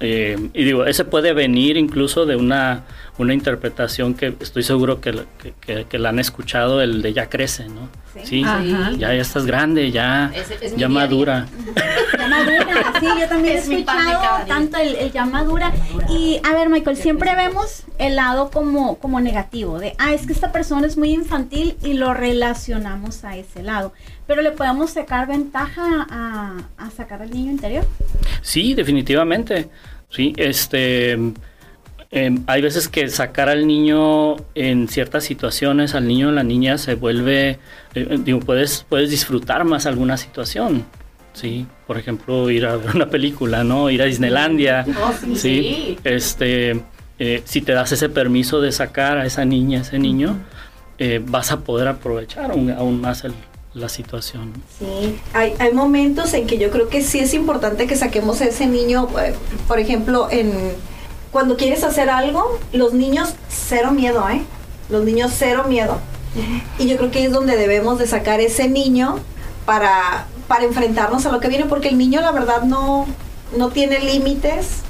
eh, 0.00 0.50
y 0.54 0.64
digo, 0.64 0.86
ese 0.86 1.04
puede 1.04 1.34
venir 1.34 1.76
incluso 1.76 2.24
de 2.24 2.34
una, 2.34 2.84
una 3.18 3.34
interpretación 3.34 4.14
que 4.14 4.34
estoy 4.40 4.62
seguro 4.62 5.00
que, 5.00 5.24
que, 5.60 5.84
que, 5.84 5.98
la 5.98 6.10
han 6.10 6.20
escuchado, 6.20 6.80
el 6.80 7.02
de 7.02 7.12
ya 7.12 7.28
crece, 7.28 7.68
¿no? 7.68 7.88
Sí, 8.24 8.42
ya, 8.42 8.92
ya 8.96 9.12
estás 9.12 9.44
grande, 9.44 9.90
ya, 9.90 10.32
ya 10.76 10.88
madura. 10.88 11.46
Ya 12.16 12.28
madura, 12.28 12.92
sí, 13.00 13.06
yo 13.20 13.28
también 13.28 13.56
he 13.56 13.58
escuchado 13.58 14.46
tanto 14.46 14.78
el, 14.78 14.94
el, 14.94 15.12
ya 15.12 15.24
madura. 15.24 15.72
Y 16.08 16.40
a 16.44 16.54
ver, 16.54 16.68
Michael, 16.68 16.96
siempre 16.96 17.34
vemos 17.34 17.84
el 17.98 18.16
lado 18.16 18.50
como, 18.50 18.98
como 18.98 19.20
negativo, 19.20 19.78
de, 19.78 19.94
ah, 19.98 20.14
es 20.14 20.26
que 20.26 20.32
esta 20.32 20.52
persona 20.52 20.86
es 20.86 20.96
muy 20.96 21.10
infantil 21.10 21.76
y 21.82 21.94
lo 21.94 22.14
relacionamos 22.14 23.24
a 23.24 23.36
ese 23.36 23.62
lado. 23.62 23.92
Pero 24.26 24.42
le 24.42 24.52
podemos 24.52 24.90
sacar 24.90 25.26
ventaja 25.26 26.06
a, 26.08 26.56
a 26.76 26.90
sacar 26.90 27.22
al 27.22 27.30
niño 27.30 27.50
interior. 27.50 27.84
Sí, 28.42 28.74
definitivamente. 28.74 29.68
Sí, 30.10 30.32
este 30.36 31.18
eh, 32.10 32.38
hay 32.46 32.62
veces 32.62 32.88
que 32.88 33.08
sacar 33.08 33.48
al 33.48 33.66
niño 33.66 34.36
en 34.54 34.88
ciertas 34.88 35.24
situaciones, 35.24 35.94
al 35.94 36.08
niño 36.08 36.28
o 36.28 36.32
la 36.32 36.42
niña 36.42 36.78
se 36.78 36.94
vuelve, 36.94 37.58
eh, 37.94 38.18
digo, 38.20 38.40
puedes, 38.40 38.86
puedes 38.88 39.10
disfrutar 39.10 39.64
más 39.64 39.86
alguna 39.86 40.16
situación. 40.16 40.84
Sí, 41.34 41.66
por 41.86 41.98
ejemplo, 41.98 42.50
ir 42.50 42.66
a 42.66 42.76
ver 42.76 42.96
una 42.96 43.08
película, 43.10 43.62
¿no? 43.62 43.90
Ir 43.90 44.02
a 44.02 44.06
Disneylandia. 44.06 44.84
Oh, 45.00 45.12
sí, 45.12 45.36
sí, 45.36 45.98
Este, 46.02 46.82
eh, 47.18 47.42
si 47.44 47.60
te 47.60 47.72
das 47.72 47.92
ese 47.92 48.08
permiso 48.08 48.60
de 48.60 48.72
sacar 48.72 49.18
a 49.18 49.26
esa 49.26 49.44
niña, 49.44 49.82
ese 49.82 49.98
niño, 49.98 50.36
eh, 50.98 51.20
vas 51.24 51.52
a 51.52 51.60
poder 51.60 51.88
aprovechar 51.88 52.50
aún, 52.50 52.70
aún 52.70 53.00
más 53.00 53.22
el, 53.24 53.34
la 53.74 53.88
situación. 53.88 54.52
Sí, 54.78 55.18
hay, 55.32 55.54
hay, 55.58 55.72
momentos 55.72 56.34
en 56.34 56.46
que 56.46 56.58
yo 56.58 56.70
creo 56.70 56.88
que 56.88 57.02
sí 57.02 57.20
es 57.20 57.34
importante 57.34 57.86
que 57.86 57.94
saquemos 57.96 58.40
a 58.40 58.46
ese 58.46 58.66
niño, 58.66 59.08
por 59.68 59.78
ejemplo, 59.78 60.28
en 60.30 60.52
cuando 61.30 61.56
quieres 61.56 61.84
hacer 61.84 62.10
algo, 62.10 62.58
los 62.72 62.94
niños 62.94 63.34
cero 63.48 63.90
miedo, 63.92 64.28
¿eh? 64.28 64.42
Los 64.88 65.04
niños 65.04 65.32
cero 65.36 65.64
miedo. 65.68 65.98
Y 66.78 66.86
yo 66.86 66.96
creo 66.96 67.10
que 67.10 67.24
es 67.24 67.32
donde 67.32 67.56
debemos 67.56 67.98
de 67.98 68.06
sacar 68.06 68.40
ese 68.40 68.68
niño 68.68 69.18
para, 69.66 70.26
para 70.46 70.64
enfrentarnos 70.64 71.26
a 71.26 71.32
lo 71.32 71.40
que 71.40 71.48
viene, 71.48 71.64
porque 71.64 71.88
el 71.88 71.98
niño 71.98 72.20
la 72.20 72.32
verdad 72.32 72.62
no, 72.62 73.06
no 73.56 73.70
tiene 73.70 73.98
límites 73.98 74.82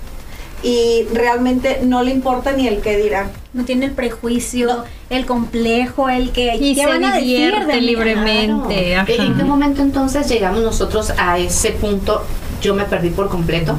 y 0.62 1.04
realmente 1.12 1.80
no 1.84 2.02
le 2.02 2.10
importa 2.10 2.52
ni 2.52 2.66
el 2.66 2.80
qué 2.80 2.96
dirán. 2.96 3.30
No 3.52 3.64
tiene 3.64 3.86
el 3.86 3.92
prejuicio, 3.92 4.84
el 5.08 5.24
complejo, 5.24 6.08
el 6.08 6.30
que 6.32 6.56
y 6.56 6.74
se 6.74 6.86
van 6.86 7.04
a 7.04 7.14
decir 7.14 7.66
de 7.66 7.80
libremente. 7.80 8.94
¿En 8.94 9.36
qué 9.36 9.44
momento 9.44 9.82
entonces 9.82 10.28
llegamos 10.28 10.62
nosotros 10.62 11.12
a 11.16 11.38
ese 11.38 11.70
punto? 11.72 12.24
Yo 12.60 12.74
me 12.74 12.84
perdí 12.84 13.10
por 13.10 13.28
completo, 13.28 13.76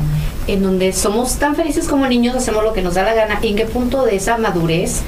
en 0.51 0.63
donde 0.63 0.93
somos 0.93 1.37
tan 1.37 1.55
felices 1.55 1.87
como 1.87 2.07
niños, 2.07 2.35
hacemos 2.35 2.63
lo 2.63 2.73
que 2.73 2.81
nos 2.81 2.95
da 2.95 3.03
la 3.03 3.13
gana. 3.13 3.39
¿En 3.41 3.55
qué 3.55 3.65
punto 3.65 4.05
de 4.05 4.15
esa 4.15 4.37
madurez 4.37 5.01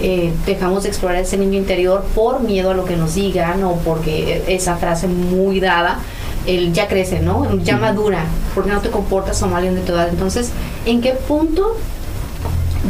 eh, 0.00 0.32
dejamos 0.46 0.84
de 0.84 0.88
explorar 0.90 1.22
ese 1.22 1.36
niño 1.36 1.58
interior 1.58 2.04
por 2.14 2.40
miedo 2.40 2.70
a 2.70 2.74
lo 2.74 2.84
que 2.84 2.96
nos 2.96 3.14
digan 3.14 3.62
o 3.64 3.76
porque 3.76 4.42
esa 4.48 4.76
frase 4.76 5.06
muy 5.06 5.60
dada? 5.60 5.98
el 6.46 6.72
ya 6.72 6.88
crece, 6.88 7.20
¿no? 7.20 7.62
Ya 7.62 7.76
madura, 7.76 8.24
porque 8.54 8.70
no 8.70 8.80
te 8.80 8.88
comportas 8.88 9.38
como 9.38 9.56
alguien 9.56 9.74
de 9.74 9.82
tu 9.82 9.92
edad. 9.92 10.08
Entonces, 10.08 10.50
¿en 10.86 11.02
qué 11.02 11.12
punto 11.12 11.76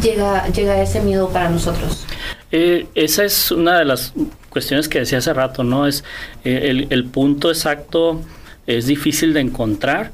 llega, 0.01 0.47
llega 0.47 0.81
ese 0.81 1.01
miedo 1.01 1.29
para 1.29 1.49
nosotros? 1.49 2.05
Eh, 2.51 2.87
esa 2.95 3.25
es 3.25 3.51
una 3.51 3.77
de 3.77 3.85
las 3.85 4.13
cuestiones 4.49 4.87
que 4.87 4.99
decía 4.99 5.17
hace 5.17 5.33
rato, 5.33 5.63
¿no? 5.63 5.87
Es 5.87 6.05
eh, 6.45 6.67
el, 6.69 6.87
el, 6.89 7.05
punto 7.05 7.49
exacto 7.49 8.21
es 8.65 8.85
difícil 8.85 9.33
de 9.33 9.41
encontrar 9.41 10.11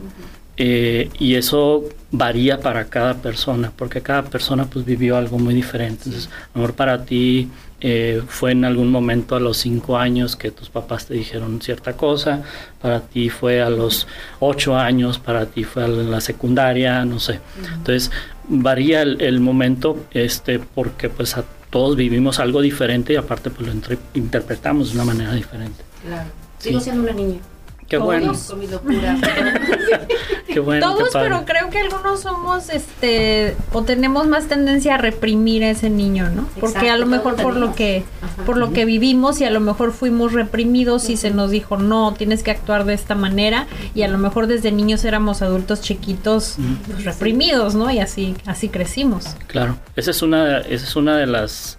eh, 0.57 1.09
y 1.19 1.35
eso 1.35 1.83
varía 2.12 2.59
para 2.59 2.85
cada 2.85 3.15
persona, 3.15 3.71
porque 3.75 4.01
cada 4.01 4.24
persona 4.24 4.65
pues 4.65 4.85
vivió 4.85 5.17
algo 5.17 5.38
muy 5.38 5.53
diferente. 5.53 6.03
Entonces, 6.05 6.29
a 6.29 6.57
lo 6.57 6.62
mejor 6.62 6.75
para 6.75 7.03
ti 7.03 7.50
eh, 7.81 8.21
fue 8.25 8.51
en 8.51 8.63
algún 8.63 8.89
momento 8.89 9.35
a 9.35 9.39
los 9.39 9.57
cinco 9.57 9.97
años 9.97 10.35
que 10.35 10.51
tus 10.51 10.69
papás 10.69 11.07
te 11.07 11.13
dijeron 11.13 11.62
cierta 11.62 11.93
cosa, 11.93 12.41
para 12.81 13.01
ti 13.01 13.29
fue 13.29 13.62
a 13.62 13.69
los 13.69 14.07
ocho 14.39 14.77
años, 14.77 15.19
para 15.19 15.45
ti 15.45 15.65
fue 15.65 15.83
en 15.85 16.09
la 16.09 16.21
secundaria, 16.21 17.03
no 17.03 17.19
sé. 17.19 17.41
Entonces 17.74 18.12
varía 18.47 19.01
el, 19.01 19.39
momento 19.41 20.05
este, 20.12 20.59
porque 20.59 21.09
pues 21.09 21.35
a 21.38 21.43
todos 21.69 21.97
vivimos 21.97 22.39
algo 22.39 22.62
diferente 22.62 23.13
y 23.13 23.15
aparte 23.17 23.50
pues 23.50 23.67
lo 23.67 23.97
interpretamos 24.13 24.89
de 24.89 24.95
una 24.95 25.05
manera 25.05 25.33
diferente. 25.33 25.83
Claro. 26.05 26.29
Sigo 26.59 26.79
siendo 26.79 27.03
una 27.03 27.12
niña. 27.12 27.39
Qué 27.88 27.97
bueno. 27.97 28.33
Con 28.47 28.59
mi 28.59 28.67
locura. 28.67 29.17
qué 30.55 30.62
bueno. 30.62 30.88
Todos, 30.88 31.12
qué 31.12 31.19
pero 31.19 31.43
creo 31.43 31.69
que 31.69 31.79
algunos 31.79 32.21
somos, 32.21 32.69
este, 32.69 33.57
o 33.74 33.83
tenemos 33.83 34.25
más 34.25 34.47
tendencia 34.47 34.95
a 34.95 34.97
reprimir 34.97 35.65
a 35.65 35.69
ese 35.69 35.89
niño, 35.89 36.29
¿no? 36.29 36.47
Porque 36.62 36.89
a 36.89 36.97
lo 36.97 37.05
mejor 37.05 37.35
por 37.35 37.57
lo 37.57 37.75
que, 37.75 38.05
Ajá. 38.21 38.43
por 38.45 38.55
lo 38.55 38.71
que 38.71 38.85
vivimos 38.85 39.41
y 39.41 39.43
a 39.43 39.50
lo 39.50 39.59
mejor 39.59 39.91
fuimos 39.91 40.31
reprimidos 40.31 41.09
y 41.09 41.17
se 41.17 41.31
nos 41.31 41.51
dijo 41.51 41.75
no, 41.75 42.13
tienes 42.13 42.41
que 42.41 42.51
actuar 42.51 42.85
de 42.85 42.93
esta 42.93 43.15
manera 43.15 43.67
y 43.93 44.03
a 44.03 44.07
lo 44.07 44.17
mejor 44.17 44.47
desde 44.47 44.71
niños 44.71 45.03
éramos 45.03 45.41
adultos 45.41 45.81
chiquitos 45.81 46.55
pues, 46.88 47.03
reprimidos, 47.03 47.75
¿no? 47.75 47.91
Y 47.91 48.00
así, 48.00 48.35
así 48.45 48.69
crecimos. 48.69 49.35
Claro. 49.47 49.77
Esa 49.97 50.12
es 50.12 50.21
una, 50.21 50.59
esa 50.59 50.85
es 50.85 50.95
una 50.95 51.17
de 51.17 51.27
las 51.27 51.77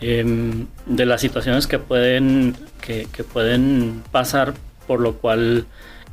eh, 0.00 0.66
de 0.86 1.06
las 1.06 1.20
situaciones 1.20 1.68
que 1.68 1.78
pueden 1.78 2.56
que, 2.80 3.06
que 3.12 3.22
pueden 3.22 4.02
pasar 4.10 4.54
por 4.88 4.98
lo 4.98 5.14
cual 5.14 5.66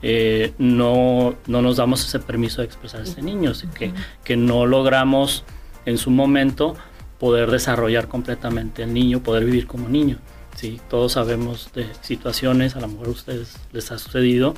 eh, 0.07 0.53
no, 0.59 1.35
no, 1.47 1.63
nos 1.63 1.77
damos 1.77 2.05
ese 2.05 2.19
permiso 2.19 2.61
de 2.61 2.67
expresar 2.67 3.01
a 3.01 3.03
este 3.05 3.23
niño, 3.23 3.49
así 3.49 3.65
que, 3.65 3.91
que, 4.23 4.37
no 4.37 4.67
logramos 4.67 5.43
en 5.87 5.97
su 5.97 6.11
momento 6.11 6.75
poder 7.17 7.49
desarrollar 7.49 8.07
completamente 8.07 8.83
el 8.83 8.93
niño, 8.93 9.23
poder 9.23 9.45
vivir 9.45 9.65
como 9.65 9.89
niño. 9.89 10.19
¿sí? 10.55 10.79
Todos 10.91 11.13
sabemos 11.13 11.71
de 11.73 11.87
situaciones, 12.01 12.75
a 12.75 12.81
lo 12.81 12.87
mejor 12.87 13.07
a 13.07 13.09
ustedes 13.09 13.57
les 13.73 13.91
ha 13.91 13.97
sucedido, 13.97 14.53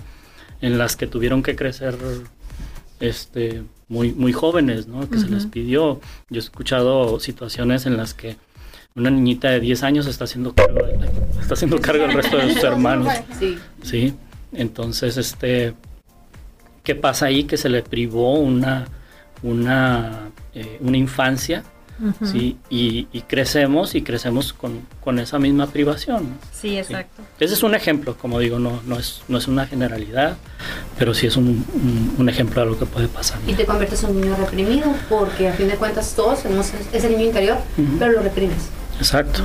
en 0.59 0.77
las 0.77 0.97
que 0.97 1.07
tuvieron 1.07 1.43
que 1.43 1.55
crecer 1.55 1.97
este, 2.99 3.63
muy, 3.87 4.11
muy 4.11 4.33
jóvenes, 4.33 4.87
¿no? 4.87 5.09
que 5.09 5.15
uh 5.15 5.19
-huh. 5.19 5.27
se 5.27 5.29
les 5.29 5.45
pidió. 5.45 6.01
Yo 6.29 6.35
he 6.35 6.39
escuchado 6.39 7.21
situaciones 7.21 7.85
en 7.85 7.95
las 7.95 8.13
que 8.13 8.35
una 8.95 9.11
niñita 9.11 9.49
de 9.49 9.61
10 9.61 9.83
años 9.83 10.07
está 10.07 10.25
haciendo 10.25 10.53
cargo, 10.53 10.79
está 11.39 11.53
haciendo 11.53 11.79
cargo 11.79 12.03
del 12.03 12.15
resto 12.15 12.35
de 12.35 12.53
sus 12.53 12.63
hermanos. 12.65 13.13
Sí. 13.39 13.57
sí. 13.81 14.13
Entonces, 14.53 15.17
este, 15.17 15.73
¿qué 16.83 16.95
pasa 16.95 17.25
ahí? 17.27 17.43
Que 17.43 17.57
se 17.57 17.69
le 17.69 17.81
privó 17.83 18.35
una, 18.39 18.87
una, 19.43 20.29
eh, 20.53 20.77
una 20.81 20.97
infancia, 20.97 21.63
uh 21.99 22.05
-huh. 22.05 22.31
¿sí? 22.31 22.57
Y, 22.69 23.07
y, 23.11 23.21
crecemos 23.21 23.93
y 23.95 24.01
crecemos 24.03 24.53
con, 24.53 24.81
con 25.03 25.19
esa 25.19 25.37
misma 25.37 25.67
privación. 25.67 26.37
Sí, 26.53 26.77
exacto. 26.77 27.23
¿sí? 27.37 27.45
Ese 27.45 27.53
es 27.55 27.63
un 27.63 27.75
ejemplo, 27.75 28.17
como 28.17 28.39
digo, 28.39 28.57
no, 28.57 28.81
no, 28.85 28.97
es, 28.97 29.21
no 29.27 29.37
es 29.37 29.47
una 29.47 29.65
generalidad, 29.67 30.37
pero 30.97 31.13
sí 31.13 31.27
es 31.27 31.35
un, 31.37 31.65
un, 31.73 32.15
un 32.17 32.29
ejemplo 32.29 32.61
de 32.63 32.67
lo 32.71 32.79
que 32.79 32.85
puede 32.85 33.07
pasar. 33.07 33.39
Y 33.47 33.53
te 33.53 33.65
conviertes 33.65 34.03
en 34.03 34.11
un 34.11 34.21
niño 34.21 34.35
reprimido, 34.37 34.93
porque 35.09 35.49
a 35.49 35.53
fin 35.53 35.67
de 35.67 35.75
cuentas 35.75 36.13
todos 36.15 36.43
tenemos 36.43 36.71
ese 36.93 37.09
niño 37.09 37.25
interior, 37.25 37.57
uh 37.77 37.81
-huh. 37.81 37.99
pero 37.99 38.11
lo 38.13 38.21
reprimes. 38.21 38.69
Exacto. 38.97 39.43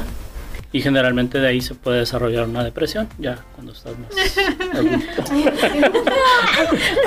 Y 0.73 0.81
generalmente 0.81 1.39
de 1.39 1.49
ahí 1.49 1.61
se 1.61 1.75
puede 1.75 1.99
desarrollar 1.99 2.49
una 2.49 2.65
depresión, 2.65 3.07
ya 3.19 3.39
cuando 3.55 3.73
estás 3.73 3.93
más 3.99 4.11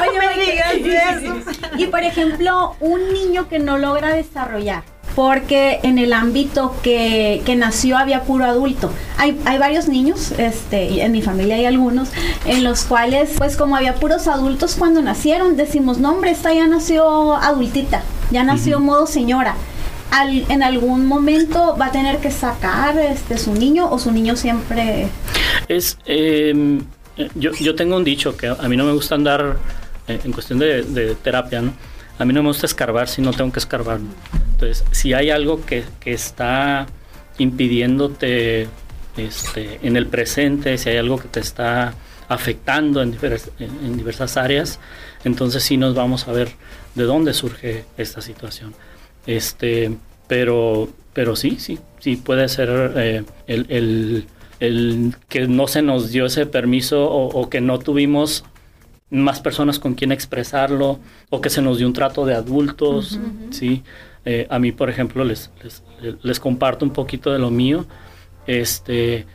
Oye, 0.02 0.20
me 0.20 0.46
digas 0.46 0.76
eso. 1.24 1.36
Y 1.78 1.88
por 1.88 2.04
ejemplo, 2.04 2.76
un 2.80 3.12
niño 3.12 3.50
que 3.50 3.58
no 3.58 3.80
logra 3.80 4.14
desarrollar, 4.14 4.84
porque 5.16 5.80
en 5.82 5.98
el 5.98 6.14
ámbito 6.14 6.76
que, 6.84 7.42
que 7.44 7.56
nació 7.56 7.98
había 7.98 8.22
puro 8.24 8.46
adulto. 8.46 8.92
Hay, 9.18 9.42
hay, 9.46 9.58
varios 9.58 9.88
niños, 9.88 10.32
este, 10.38 11.04
en 11.04 11.12
mi 11.12 11.24
familia 11.24 11.56
hay 11.56 11.66
algunos, 11.66 12.10
en 12.46 12.64
los 12.64 12.84
cuales, 12.84 13.32
pues 13.36 13.58
como 13.58 13.76
había 13.76 13.96
puros 13.96 14.28
adultos 14.28 14.76
cuando 14.76 15.02
nacieron, 15.02 15.58
decimos, 15.58 15.98
no 15.98 16.12
hombre, 16.12 16.30
esta 16.32 16.54
ya 16.54 16.68
nació 16.68 17.36
adultita, 17.36 18.04
ya 18.30 18.44
nació 18.44 18.78
uh 18.78 18.82
-huh. 18.82 18.86
modo 18.86 19.08
señora. 19.08 19.56
Al, 20.12 20.46
en 20.50 20.64
algún 20.64 21.08
momento 21.08 21.76
va 21.80 21.88
a 21.88 21.92
tener 21.92 22.20
que 22.20 22.32
sacar 22.32 22.98
este 22.98 23.38
su 23.38 23.54
niño 23.54 23.90
o 23.90 24.00
su 24.00 24.12
niño 24.12 24.36
siempre 24.36 25.10
es 25.68 25.98
eh, 26.06 26.80
yo, 27.36 27.52
yo, 27.54 27.76
tengo 27.76 27.98
un 27.98 28.04
dicho 28.04 28.38
que 28.38 28.48
a 28.48 28.68
mí 28.68 28.78
no 28.78 28.86
me 28.86 28.94
gusta 28.94 29.16
andar 29.16 29.58
eh, 30.08 30.20
en 30.24 30.32
cuestión 30.32 30.60
de, 30.60 30.84
de, 30.84 31.16
terapia 31.16 31.62
no 31.62 31.74
a 32.18 32.26
mí 32.26 32.34
no 32.34 32.44
me 32.44 32.50
gusta 32.50 32.66
escarbar 32.66 33.08
si 33.08 33.22
no 33.22 33.32
tengo 33.34 33.52
que 33.52 33.60
escarbar 33.60 34.00
entonces 34.54 34.86
si 34.92 35.14
hay 35.14 35.32
algo 35.32 35.66
que, 35.66 35.84
que 36.00 36.14
está 36.14 36.86
impidiéndote 37.38 38.68
este, 39.18 39.80
en 39.82 39.98
el 39.98 40.08
presente 40.08 40.78
si 40.78 40.90
hay 40.90 40.98
algo 40.98 41.18
que 41.18 41.28
te 41.28 41.40
está 41.40 41.94
afectando 42.28 43.02
en, 43.02 43.12
divers, 43.12 43.50
en, 43.60 43.70
en 43.86 43.98
diversas 43.98 44.38
áreas 44.38 44.80
entonces 45.24 45.64
sí 45.64 45.78
nos 45.78 45.94
vamos 45.96 46.28
a 46.28 46.32
ver 46.32 46.50
de 46.96 47.04
dónde 47.04 47.34
surge 47.34 47.86
esta 47.98 48.22
situación 48.22 48.74
este, 49.26 49.98
pero, 50.28 50.90
pero 51.14 51.36
sí, 51.36 51.58
sí, 51.60 51.80
sí 52.00 52.16
puede 52.16 52.48
ser 52.50 52.94
eh, 52.96 53.24
el, 53.48 53.66
el, 53.70 54.26
el 54.60 55.16
que 55.30 55.48
no 55.48 55.68
se 55.68 55.82
nos 55.82 56.12
dio 56.12 56.26
ese 56.26 56.46
permiso 56.46 57.10
o, 57.10 57.28
o 57.28 57.50
que 57.50 57.62
no 57.62 57.80
tuvimos 57.80 58.44
más 59.10 59.40
personas 59.40 59.80
con 59.80 59.94
quien 59.94 60.12
expresarlo 60.12 61.00
o 61.30 61.42
que 61.42 61.50
se 61.50 61.62
nos 61.62 61.78
dio 61.78 61.88
un 61.88 61.94
trato 61.94 62.26
de 62.26 62.34
adultos, 62.34 63.20
¿sí? 63.52 63.84
Eh, 64.26 64.48
a 64.50 64.58
mí, 64.58 64.72
por 64.72 64.90
ejemplo, 64.90 65.24
les, 65.24 65.52
les, 65.64 65.84
les, 66.24 66.40
comparto 66.40 66.84
un 66.84 66.92
poquito 66.92 67.32
de 67.32 67.38
lo 67.38 67.52
mío. 67.52 67.86
Este, 68.48 69.26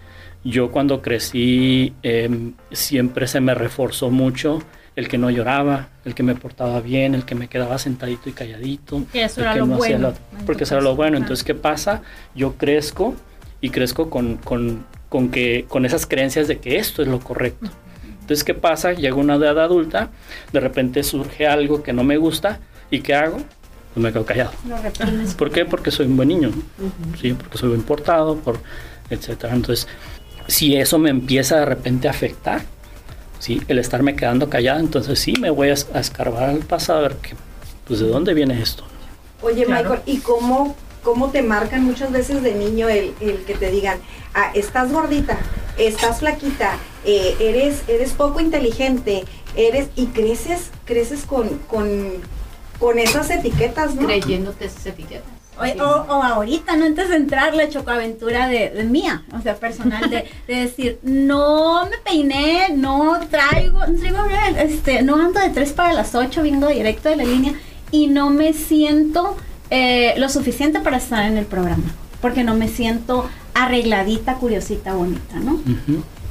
yo 0.43 0.73
cuando 0.73 1.01
crecí 1.01 1.95
eh, 2.03 2.53
siempre 2.73 3.29
se 3.29 3.41
me 3.41 3.55
reforzó 3.55 4.11
mucho 4.11 4.61
el 4.97 5.09
que 5.09 5.19
no 5.19 5.31
lloraba, 5.31 5.89
el 6.05 6.15
que 6.15 6.23
me 6.23 6.35
portaba 6.35 6.81
bien, 6.81 7.15
el 7.15 7.25
que 7.25 7.35
me 7.35 7.49
quedaba 7.49 7.79
sentadito 7.79 8.29
y 8.29 8.33
calladito. 8.33 9.03
Eso 9.13 9.41
era 9.41 9.55
lo 9.55 9.67
bueno. 9.67 10.13
porque 10.47 10.65
eso 10.65 10.75
era 10.75 10.83
lo 10.83 10.97
bueno. 10.97 11.17
Entonces, 11.17 11.45
¿qué 11.45 11.55
pasa? 11.55 12.03
Yo 12.35 12.55
crezco 12.57 13.15
y 13.61 13.71
crezco 13.71 14.11
con, 14.11 14.37
con, 14.37 14.85
con, 15.09 15.31
que, 15.31 15.67
con 15.69 15.85
esas 15.85 16.07
creencias 16.07 16.49
de 16.49 16.59
que 16.59 16.77
esto 16.77 17.03
es 17.03 17.09
lo 17.09 17.21
correcto. 17.21 17.71
Entonces, 18.21 18.45
¿qué 18.45 18.55
pasa? 18.55 18.93
Llega 18.93 19.17
una 19.17 19.37
edad 19.37 19.59
adulta, 19.59 20.11
de 20.53 20.61
repente 20.61 21.03
surge 21.03 21.47
algo 21.47 21.83
que 21.83 21.93
no 21.93 22.05
me 22.05 22.17
gusta 22.17 22.61
y 22.91 23.01
¿qué 23.01 23.15
hago? 23.15 23.39
Pues 23.95 24.05
me 24.05 24.13
quedo 24.13 24.25
callado. 24.25 24.53
¿Por 25.37 25.51
qué? 25.51 25.65
Porque 25.65 25.91
soy 25.91 26.07
un 26.07 26.17
buen 26.17 26.29
niño, 26.29 26.53
¿sí? 27.21 27.33
Porque 27.33 27.59
soy 27.59 27.71
buen 27.71 27.83
portado, 27.83 28.37
por, 28.37 28.61
etcétera. 29.09 29.55
Entonces, 29.55 29.89
si 30.47 30.77
eso 30.77 30.99
me 30.99 31.11
empieza 31.11 31.59
de 31.59 31.65
repente 31.65 32.07
a 32.07 32.13
afectar, 32.13 32.63
¿sí? 33.41 33.61
El 33.67 33.81
estarme 33.81 34.15
quedando 34.15 34.49
callado, 34.49 34.79
entonces 34.79 35.19
sí 35.19 35.35
me 35.41 35.51
voy 35.51 35.71
a, 35.71 35.73
escarbar 35.73 36.51
al 36.51 36.59
pasado 36.59 37.01
a 37.01 37.03
ver 37.03 37.17
qué, 37.17 37.35
pues 37.89 37.99
de 37.99 38.07
dónde 38.07 38.35
viene 38.35 38.63
esto. 38.63 38.85
Oye, 39.43 39.67
Michael, 39.67 40.01
¿y 40.07 40.19
cómo, 40.19 40.77
cómo 41.03 41.31
te 41.31 41.43
marcan 41.43 41.83
muchas 41.83 42.13
veces 42.13 42.43
de 42.43 42.55
niño 42.55 42.89
el, 42.89 43.15
el 43.21 43.39
que 43.39 43.55
te 43.55 43.71
digan, 43.71 43.99
ah, 44.35 44.53
estás 44.55 44.93
gordita, 44.93 45.39
estás 45.79 46.21
flaquita, 46.21 46.77
eh, 47.05 47.35
eres, 47.41 47.83
eres 47.89 48.13
poco 48.13 48.41
inteligente, 48.41 49.25
eres, 49.57 49.89
y 49.97 50.07
creces, 50.07 50.71
creces 50.85 51.25
con, 51.25 51.49
con, 51.67 52.13
con 52.79 52.99
esas 52.99 53.31
etiquetas, 53.31 53.95
¿no? 53.95 54.07
Creyéndote 54.07 54.67
esas 54.67 54.87
etiquetas. 54.87 55.40
O, 55.61 55.85
o, 55.85 56.23
ahorita, 56.23 56.77
no 56.77 56.87
antes 56.87 57.09
de 57.11 57.17
entrar, 57.17 57.55
la 57.55 57.69
chocoaventura 57.69 58.49
de, 58.49 58.71
de 58.71 58.85
mía, 58.85 59.25
o 59.37 59.43
sea, 59.43 59.57
personal, 59.57 60.09
de, 60.09 60.25
de, 60.47 60.55
decir, 60.55 60.99
no 61.03 61.85
me 61.87 61.99
peiné, 61.99 62.69
no 62.75 63.21
traigo, 63.31 63.81
no 63.87 63.99
traigo, 63.99 64.59
este, 64.59 65.03
no 65.03 65.17
ando 65.17 65.39
de 65.41 65.51
3 65.51 65.73
para 65.73 65.93
las 65.93 66.15
8, 66.15 66.43
vengo 66.43 66.69
directo 66.69 67.09
de 67.09 67.17
la 67.17 67.25
línea 67.25 67.55
y 67.91 68.07
no 68.07 68.31
me 68.31 68.53
siento 68.53 69.37
eh, 69.71 70.15
lo 70.17 70.29
suficiente 70.29 70.81
para 70.81 70.97
estar 70.97 71.25
en 71.27 71.37
el 71.37 71.47
programa, 71.47 71.95
porque 72.21 72.43
no 72.43 72.55
me 72.55 72.69
siento 72.69 73.29
arregladita, 73.55 74.35
curiosita, 74.35 74.95
bonita, 74.95 75.37
¿no? 75.37 75.61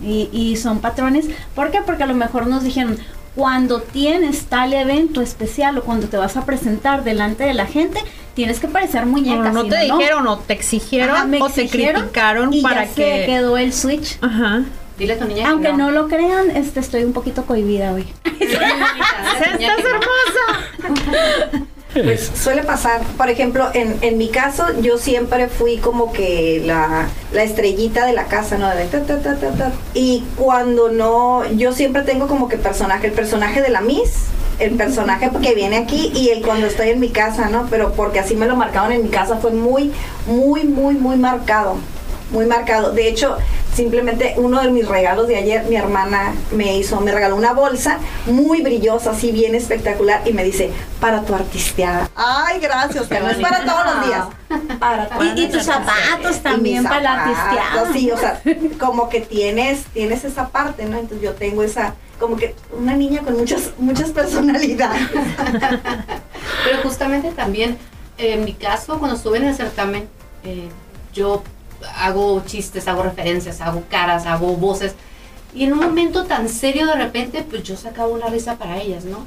y, 0.02 0.30
y, 0.32 0.56
son 0.56 0.80
patrones. 0.80 1.28
¿Por 1.54 1.72
qué? 1.72 1.82
Porque 1.86 2.04
a 2.04 2.08
lo 2.08 2.16
mejor 2.16 2.48
nos 2.48 2.64
dijeron, 2.64 2.98
cuando 3.36 3.82
tienes 3.82 4.46
tal 4.46 4.74
evento 4.74 5.22
especial 5.22 5.78
o 5.78 5.84
cuando 5.84 6.08
te 6.08 6.18
vas 6.18 6.36
a 6.38 6.46
presentar 6.46 7.04
delante 7.04 7.44
de 7.44 7.54
la 7.54 7.66
gente, 7.66 8.00
tienes 8.40 8.62
que 8.62 8.70
parecer 8.70 9.06
muñeca. 9.06 9.52
No, 9.52 9.64
no 9.64 9.66
te 9.66 9.78
dijeron 9.80 10.26
o 10.26 10.40
te 10.40 10.54
exigieron 10.54 11.36
o 11.42 11.50
te 11.50 11.68
criticaron 11.68 12.54
y 12.54 12.62
para 12.62 12.86
ya 12.86 12.94
que 12.94 13.20
se 13.20 13.26
quedó 13.26 13.58
el 13.58 13.74
switch. 13.74 14.18
Ajá. 14.22 14.64
Dile 14.98 15.16
a 15.16 15.20
tu 15.20 15.26
niña 15.26 15.50
Aunque 15.50 15.74
no. 15.74 15.92
lo 15.92 16.08
crean, 16.08 16.50
este, 16.56 16.80
estoy 16.80 17.04
un 17.04 17.12
poquito 17.12 17.46
cohibida 17.46 17.92
hoy. 17.92 18.08
¡Estás 18.40 19.60
hermosa! 19.60 21.66
Pues 21.94 22.32
suele 22.34 22.64
pasar, 22.64 23.02
por 23.18 23.30
ejemplo, 23.30 23.68
en, 23.74 23.98
en 24.02 24.18
mi 24.18 24.30
caso, 24.30 24.68
yo 24.82 24.98
siempre 24.98 25.50
fui 25.50 25.76
como 25.78 26.14
que 26.14 26.64
la, 26.66 27.10
la 27.34 27.44
estrellita 27.44 28.06
de 28.06 28.14
la 28.14 28.28
casa, 28.28 28.58
¿no? 28.58 28.70
De 28.70 28.86
ta, 28.86 29.02
ta, 29.02 29.20
ta, 29.20 29.36
ta, 29.36 29.52
ta. 29.52 29.74
Y 29.94 30.24
cuando 30.38 30.90
no, 30.90 31.44
yo 31.52 31.74
siempre 31.74 32.04
tengo 32.04 32.28
como 32.28 32.48
que 32.48 32.56
personaje, 32.56 33.08
el 33.08 33.14
personaje 33.14 33.62
de 33.62 33.70
la 33.70 33.82
Miss, 33.82 34.28
el 34.60 34.76
personaje 34.76 35.30
que 35.42 35.56
viene 35.56 35.78
aquí 35.78 36.12
y 36.16 36.30
el 36.30 36.42
cuando 36.42 36.68
estoy 36.68 36.90
en 36.90 37.00
mi 37.00 37.10
casa, 37.10 37.50
¿no? 37.50 37.68
Pero 37.70 37.94
porque 37.94 38.20
así 38.20 38.36
me 38.36 38.46
lo 38.46 38.56
marcaban 38.56 38.92
en 38.92 39.04
mi 39.04 39.10
casa, 39.10 39.38
fue 39.38 39.52
muy, 39.52 39.92
muy, 40.28 40.64
muy, 40.64 40.96
muy 40.96 41.18
marcado. 41.18 41.78
Muy 42.32 42.46
marcado. 42.46 42.92
De 42.92 43.08
hecho, 43.08 43.38
simplemente 43.74 44.36
uno 44.38 44.62
de 44.62 44.70
mis 44.70 44.88
regalos 44.88 45.28
de 45.28 45.38
ayer, 45.38 45.64
mi 45.66 45.78
hermana 45.78 46.36
me 46.52 46.78
hizo, 46.78 47.02
me 47.02 47.12
regaló 47.12 47.36
una 47.36 47.54
bolsa 47.54 47.98
muy 48.28 48.62
brillosa, 48.62 49.12
así 49.12 49.32
bien 49.32 49.56
espectacular, 49.56 50.22
y 50.26 50.34
me 50.34 50.44
dice, 50.44 50.70
para 51.00 51.24
tu 51.24 51.34
artisteada. 51.34 52.08
Ay, 52.16 52.60
gracias, 52.60 53.08
que 53.08 53.20
no 53.20 53.30
es 53.30 53.38
para 53.38 53.66
todos 53.66 53.84
los 53.86 54.06
días. 54.06 54.26
Para 54.80 55.10
Y, 55.36 55.42
y 55.42 55.48
tus 55.48 55.64
zapatos 55.64 56.40
también 56.44 56.84
para 56.84 57.02
la 57.02 57.24
artisteada. 57.24 57.94
Sí, 57.94 58.12
o 58.12 58.18
sea, 58.18 58.42
como 58.80 59.10
que 59.10 59.22
tienes, 59.22 59.86
tienes 59.86 60.24
esa 60.24 60.50
parte, 60.50 60.86
¿no? 60.86 61.00
Entonces 61.00 61.22
yo 61.22 61.34
tengo 61.34 61.64
esa, 61.64 61.96
como 62.20 62.36
que 62.36 62.56
una 62.78 62.96
niña 62.96 63.22
con 63.22 63.38
muchas, 63.38 63.72
muchas 63.78 64.12
personalidades. 64.12 65.08
Pero 66.64 66.82
justamente 66.84 67.32
también, 67.32 67.78
en 68.18 68.44
mi 68.44 68.54
caso, 68.54 69.00
cuando 69.00 69.16
estuve 69.16 69.38
en 69.38 69.46
el 69.46 69.56
certamen, 69.56 70.08
eh, 70.44 70.68
yo 71.14 71.44
hago 71.96 72.44
chistes, 72.46 72.88
hago 72.88 73.04
referencias, 73.04 73.62
hago 73.62 73.84
caras, 73.90 74.26
hago 74.26 74.56
voces. 74.56 74.94
Y 75.54 75.64
en 75.64 75.74
un 75.74 75.80
momento 75.80 76.26
tan 76.26 76.50
serio 76.50 76.86
de 76.86 76.96
repente, 76.96 77.44
pues 77.50 77.64
yo 77.64 77.76
sacaba 77.76 78.10
una 78.10 78.28
risa 78.28 78.58
para 78.58 78.80
ellas, 78.80 79.06
¿no? 79.06 79.26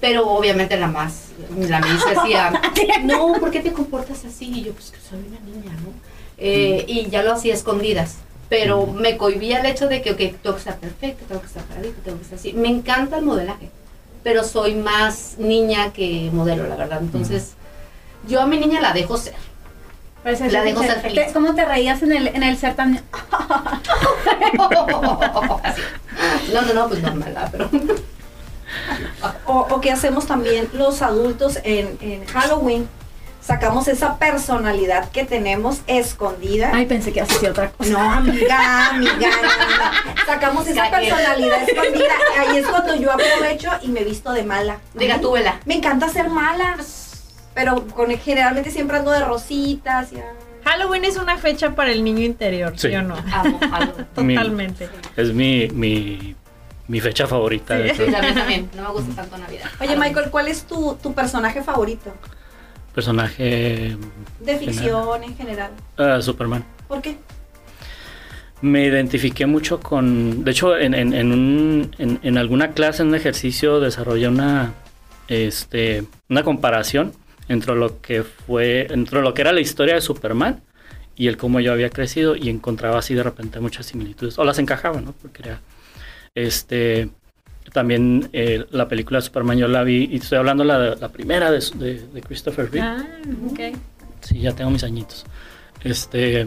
Pero 0.00 0.28
obviamente 0.28 0.78
la 0.78 0.88
más, 0.88 1.26
la 1.56 1.80
misma 1.80 2.22
decía, 2.22 2.60
no, 3.04 3.34
¿por 3.34 3.50
qué 3.50 3.60
te 3.60 3.72
comportas 3.72 4.24
así? 4.24 4.46
Y 4.46 4.62
yo, 4.64 4.72
pues 4.72 4.90
que 4.90 4.98
soy 4.98 5.18
una 5.18 5.40
niña, 5.40 5.72
¿no? 5.72 5.92
Eh, 6.38 6.84
y 6.88 7.10
ya 7.10 7.22
lo 7.22 7.32
hacía 7.32 7.52
escondidas. 7.52 8.16
Pero 8.50 8.86
me 8.86 9.16
cohibía 9.16 9.60
el 9.60 9.66
hecho 9.66 9.88
de 9.88 10.02
que, 10.02 10.10
ok, 10.10 10.18
tengo 10.42 10.56
que 10.56 10.58
estar 10.58 10.76
perfecto, 10.76 11.24
tengo 11.26 11.40
que 11.40 11.46
estar 11.46 11.62
paradito, 11.62 12.02
tengo 12.04 12.18
que 12.18 12.24
estar 12.24 12.38
así. 12.38 12.52
Me 12.52 12.68
encanta 12.68 13.16
el 13.16 13.24
modelaje, 13.24 13.70
pero 14.22 14.44
soy 14.44 14.74
más 14.74 15.36
niña 15.38 15.92
que 15.94 16.28
modelo, 16.32 16.66
la 16.66 16.76
verdad. 16.76 16.98
Entonces, 17.00 17.52
yo 18.28 18.42
a 18.42 18.46
mi 18.46 18.58
niña 18.58 18.82
la 18.82 18.92
dejo 18.92 19.16
ser. 19.16 19.34
Pues 20.22 20.40
La 20.52 20.62
dejo 20.62 20.82
ser 20.82 21.00
feliz. 21.00 21.32
¿Cómo 21.32 21.54
te 21.54 21.64
reías 21.64 22.02
en 22.02 22.12
el, 22.12 22.28
en 22.28 22.42
el 22.42 22.58
certamen? 22.58 23.02
no, 26.52 26.62
no, 26.62 26.74
no, 26.74 26.88
pues 26.88 27.02
normal, 27.02 27.32
¿verdad? 27.32 27.48
pero... 27.50 27.70
O, 29.46 29.66
o 29.70 29.80
que 29.80 29.90
hacemos 29.90 30.26
también 30.26 30.68
los 30.72 31.02
adultos 31.02 31.58
en, 31.64 31.96
en 32.00 32.24
Halloween. 32.26 32.88
Sacamos 33.40 33.88
esa 33.88 34.18
personalidad 34.18 35.10
que 35.10 35.24
tenemos 35.24 35.80
escondida. 35.86 36.70
Ay, 36.74 36.86
pensé 36.86 37.12
que 37.12 37.22
hacía 37.22 37.50
otra 37.50 37.70
cosa. 37.72 37.90
No, 37.90 37.98
amiga, 38.12 38.88
amiga, 38.90 39.12
no, 39.18 39.24
no. 39.24 40.26
Sacamos 40.26 40.66
esa 40.68 40.90
personalidad 40.90 41.62
escondida. 41.68 42.12
Ahí 42.38 42.58
es 42.58 42.66
cuando 42.66 42.94
yo 42.96 43.10
aprovecho 43.12 43.70
y 43.82 43.88
me 43.88 44.04
visto 44.04 44.32
de 44.32 44.44
mala. 44.44 44.78
De 44.94 45.06
gatúbela. 45.06 45.58
Me 45.64 45.74
encanta 45.74 46.08
ser 46.08 46.28
mala. 46.28 46.76
Pero 47.54 47.86
con, 47.88 48.10
generalmente 48.18 48.70
siempre 48.70 48.98
ando 48.98 49.10
de 49.10 49.24
rositas. 49.24 50.12
Y, 50.12 50.18
ah. 50.18 50.32
Halloween 50.64 51.04
es 51.06 51.16
una 51.16 51.36
fecha 51.38 51.74
para 51.74 51.90
el 51.90 52.04
niño 52.04 52.20
interior, 52.24 52.74
¿sí, 52.76 52.88
Sí. 52.90 52.94
o 52.94 53.02
no? 53.02 53.16
Amo, 53.32 53.58
amo. 53.72 53.92
Mi- 54.22 54.34
Totalmente. 54.36 54.88
Es 55.16 55.32
mi, 55.32 55.66
mi, 55.72 56.36
mi 56.86 57.00
fecha 57.00 57.26
favorita. 57.26 57.74
de 57.74 57.94
Sí, 57.94 58.02
hecho. 58.02 58.10
la 58.12 58.20
mía 58.20 58.34
también. 58.34 58.70
No 58.76 58.82
me 58.82 58.90
gusta 58.90 59.14
tanto 59.22 59.38
Navidad. 59.38 59.64
Oye, 59.80 59.96
Michael, 59.96 60.30
¿cuál 60.30 60.46
es 60.48 60.64
tu, 60.64 60.96
tu 61.02 61.12
personaje 61.14 61.62
favorito? 61.62 62.12
Personaje 62.94 63.96
De 64.40 64.58
ficción 64.58 65.22
en 65.22 65.36
general. 65.36 65.70
ah, 65.96 66.20
Superman. 66.20 66.64
¿Por 66.88 67.00
qué? 67.00 67.16
Me 68.62 68.84
identifiqué 68.86 69.46
mucho 69.46 69.80
con, 69.80 70.44
de 70.44 70.50
hecho, 70.50 70.76
en, 70.76 70.92
en, 70.94 71.14
en, 71.14 71.32
un- 71.32 71.94
en- 71.98 72.18
en 72.22 72.36
alguna 72.38 72.72
clase, 72.72 73.02
en 73.02 73.08
un 73.08 73.14
ejercicio, 73.14 73.80
desarrollé 73.80 74.28
una, 74.28 74.74
este, 75.28 76.04
una 76.28 76.42
comparación 76.42 77.12
entre 77.48 77.74
lo 77.74 78.00
que 78.02 78.22
fue, 78.22 78.86
entre 78.90 79.22
lo 79.22 79.32
que 79.34 79.40
era 79.42 79.52
la 79.52 79.60
historia 79.60 79.94
de 79.94 80.00
Superman 80.02 80.62
y 81.16 81.28
el 81.28 81.36
cómo 81.36 81.60
yo 81.60 81.72
había 81.72 81.90
crecido 81.90 82.36
y 82.36 82.48
encontraba 82.50 82.98
así 82.98 83.14
de 83.14 83.22
repente 83.22 83.60
muchas 83.60 83.86
similitudes, 83.86 84.38
o 84.38 84.44
las 84.44 84.58
encajaba, 84.58 85.00
¿no? 85.00 85.12
Porque 85.22 85.42
era, 85.42 85.60
este, 86.34 87.08
también 87.72 88.28
eh, 88.32 88.64
la 88.70 88.88
película 88.88 89.18
de 89.18 89.22
Superman 89.22 89.58
yo 89.58 89.68
la 89.68 89.82
vi, 89.84 90.08
y 90.10 90.16
estoy 90.16 90.38
hablando 90.38 90.64
la, 90.64 90.94
la 90.96 91.08
primera 91.08 91.50
de, 91.50 91.62
de, 91.76 92.00
de 92.12 92.20
Christopher 92.22 92.70
Reeve. 92.70 92.80
Ah, 92.86 93.04
ok. 93.50 93.60
Sí, 94.22 94.40
ya 94.40 94.52
tengo 94.52 94.70
mis 94.70 94.84
añitos. 94.84 95.24
Este, 95.84 96.46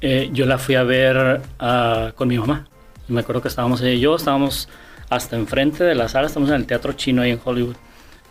eh, 0.00 0.30
yo 0.32 0.46
la 0.46 0.58
fui 0.58 0.74
a 0.74 0.82
ver 0.82 1.40
ah, 1.58 2.12
con 2.14 2.28
mi 2.28 2.38
mamá. 2.38 2.66
Y 3.08 3.12
me 3.12 3.20
acuerdo 3.20 3.40
que 3.42 3.48
estábamos 3.48 3.80
ella 3.80 3.92
y 3.92 4.00
yo, 4.00 4.16
estábamos 4.16 4.68
hasta 5.08 5.36
enfrente 5.36 5.84
de 5.84 5.94
la 5.94 6.08
sala, 6.08 6.26
estamos 6.26 6.48
en 6.50 6.56
el 6.56 6.66
Teatro 6.66 6.92
Chino 6.94 7.22
ahí 7.22 7.30
en 7.30 7.40
Hollywood. 7.44 7.76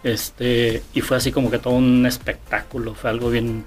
Este, 0.04 0.84
y 0.94 1.02
fue 1.02 1.18
así 1.18 1.32
como 1.32 1.50
que 1.50 1.58
todo 1.58 1.74
un 1.74 2.06
espectáculo, 2.06 2.94
fue 2.94 3.10
algo 3.10 3.30
bien, 3.32 3.66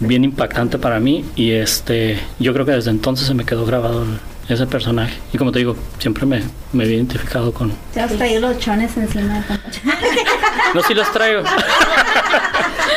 bien 0.00 0.24
impactante 0.24 0.78
para 0.78 1.00
mí. 1.00 1.24
Y 1.36 1.52
este, 1.52 2.18
yo 2.38 2.52
creo 2.52 2.66
que 2.66 2.72
desde 2.72 2.90
entonces 2.90 3.26
se 3.26 3.34
me 3.34 3.44
quedó 3.46 3.64
grabado 3.64 4.02
el- 4.02 4.18
ese 4.48 4.66
personaje. 4.66 5.14
Y 5.32 5.38
como 5.38 5.52
te 5.52 5.60
digo, 5.60 5.76
siempre 5.98 6.26
me, 6.26 6.42
me 6.72 6.84
he 6.84 6.88
identificado 6.94 7.52
con. 7.52 7.72
Te 7.94 8.00
has 8.00 8.12
traído 8.12 8.40
los 8.40 8.58
chones 8.58 8.96
encima 8.96 9.40
de. 9.40 9.58
No, 10.74 10.82
si 10.82 10.94
los 10.94 11.10
traigo. 11.12 11.42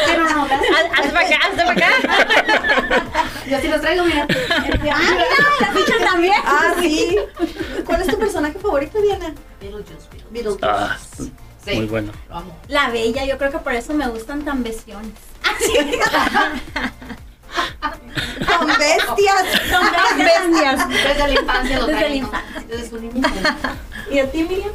Pero 0.06 0.24
no, 0.30 0.46
Haz- 0.46 0.92
Hazte 0.98 1.10
para 1.10 1.26
acá, 1.28 1.36
hazte 1.44 1.58
para 1.58 1.72
acá. 1.72 3.04
Yo 3.50 3.60
sí 3.60 3.68
los 3.68 3.82
traigo, 3.82 4.06
mira. 4.06 4.26
la 4.28 5.68
ficha 5.74 5.94
también. 6.10 6.34
Ah, 6.46 6.74
sí. 6.82 7.18
¿Cuál 7.86 8.02
es 8.02 8.08
tu 8.08 8.18
personaje 8.18 8.58
favorito, 8.60 9.02
Diana? 9.02 9.34
Beetlejuice, 9.60 9.94
Beetlejuice. 10.32 10.66
Ah, 10.66 10.98
Sí, 11.66 11.76
muy 11.78 11.86
bueno. 11.88 12.12
lo 12.30 12.36
amo. 12.38 12.56
La 12.68 12.90
bella, 12.92 13.26
yo 13.26 13.38
creo 13.38 13.52
que 13.52 13.58
por 13.58 13.74
eso 13.74 13.94
me 13.94 14.08
gustan 14.08 14.44
tan 14.46 14.64
bestiones. 14.64 15.12
Con 18.58 18.68
bestias. 18.68 19.46
Son 19.70 19.86
bestias. 20.18 20.90
Desde 20.90 21.28
la 21.28 21.40
infancia 21.42 21.80
lo 21.80 21.88
Desde 21.88 22.10
la 22.10 22.16
infancia. 22.16 22.64
Desde 22.68 22.90
su 22.90 23.00
niñez. 23.00 23.26
¿Y 24.12 24.20
a 24.20 24.32
ti, 24.32 24.44
Miriam? 24.44 24.72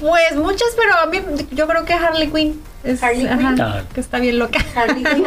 Pues 0.00 0.36
muchas, 0.36 0.68
pero 0.76 0.94
a 0.98 1.06
mí 1.06 1.20
yo 1.52 1.66
creo 1.66 1.84
que 1.84 1.94
Harley 1.94 2.30
Quinn. 2.30 2.62
Es, 2.84 3.02
Harley 3.02 3.26
ajá, 3.26 3.38
Quinn. 3.54 3.86
Que 3.94 4.00
está 4.00 4.18
bien 4.18 4.38
loca. 4.38 4.58
Harley 4.74 5.02
Quinn. 5.02 5.24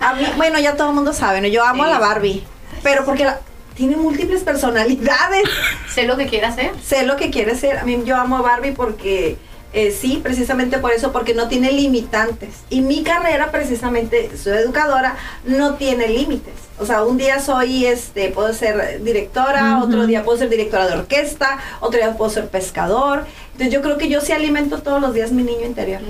A 0.00 0.14
mí, 0.14 0.26
bueno, 0.36 0.58
ya 0.60 0.76
todo 0.76 0.90
el 0.90 0.94
mundo 0.94 1.12
sabe, 1.12 1.40
¿no? 1.40 1.48
Yo 1.48 1.64
amo 1.64 1.84
a 1.84 1.88
la 1.88 1.98
Barbie. 1.98 2.44
Pero 2.82 3.04
porque 3.04 3.24
la- 3.24 3.40
tiene 3.74 3.96
múltiples 3.96 4.42
personalidades. 4.44 5.48
Sé 5.92 6.04
lo 6.04 6.16
que 6.16 6.26
quiere 6.28 6.46
hacer. 6.46 6.70
sé 6.84 7.04
lo 7.04 7.16
que 7.16 7.30
quiere 7.30 7.56
ser. 7.56 7.78
A 7.78 7.84
mí 7.84 8.02
yo 8.04 8.16
amo 8.16 8.36
a 8.38 8.42
Barbie 8.42 8.72
porque 8.72 9.36
eh, 9.74 9.90
sí, 9.90 10.20
precisamente 10.22 10.78
por 10.78 10.92
eso, 10.92 11.10
porque 11.10 11.34
no 11.34 11.48
tiene 11.48 11.72
limitantes. 11.72 12.60
Y 12.70 12.80
mi 12.80 13.02
carrera, 13.02 13.50
precisamente, 13.50 14.30
soy 14.36 14.58
educadora, 14.58 15.16
no 15.44 15.74
tiene 15.74 16.08
límites. 16.08 16.54
O 16.78 16.86
sea, 16.86 17.02
un 17.02 17.16
día 17.16 17.40
soy, 17.40 17.84
este, 17.84 18.28
puedo 18.28 18.52
ser 18.52 19.02
directora, 19.02 19.82
otro 19.82 20.06
día 20.06 20.22
puedo 20.22 20.38
ser 20.38 20.48
directora 20.48 20.86
de 20.86 20.92
orquesta, 20.94 21.58
otro 21.80 21.98
día 21.98 22.16
puedo 22.16 22.30
ser 22.30 22.46
pescador. 22.48 23.24
Entonces 23.50 23.74
yo 23.74 23.82
creo 23.82 23.98
que 23.98 24.08
yo 24.08 24.20
sí 24.20 24.30
alimento 24.30 24.80
todos 24.80 25.00
los 25.00 25.12
días 25.12 25.32
mi 25.32 25.42
niño 25.42 25.66
interior. 25.66 26.02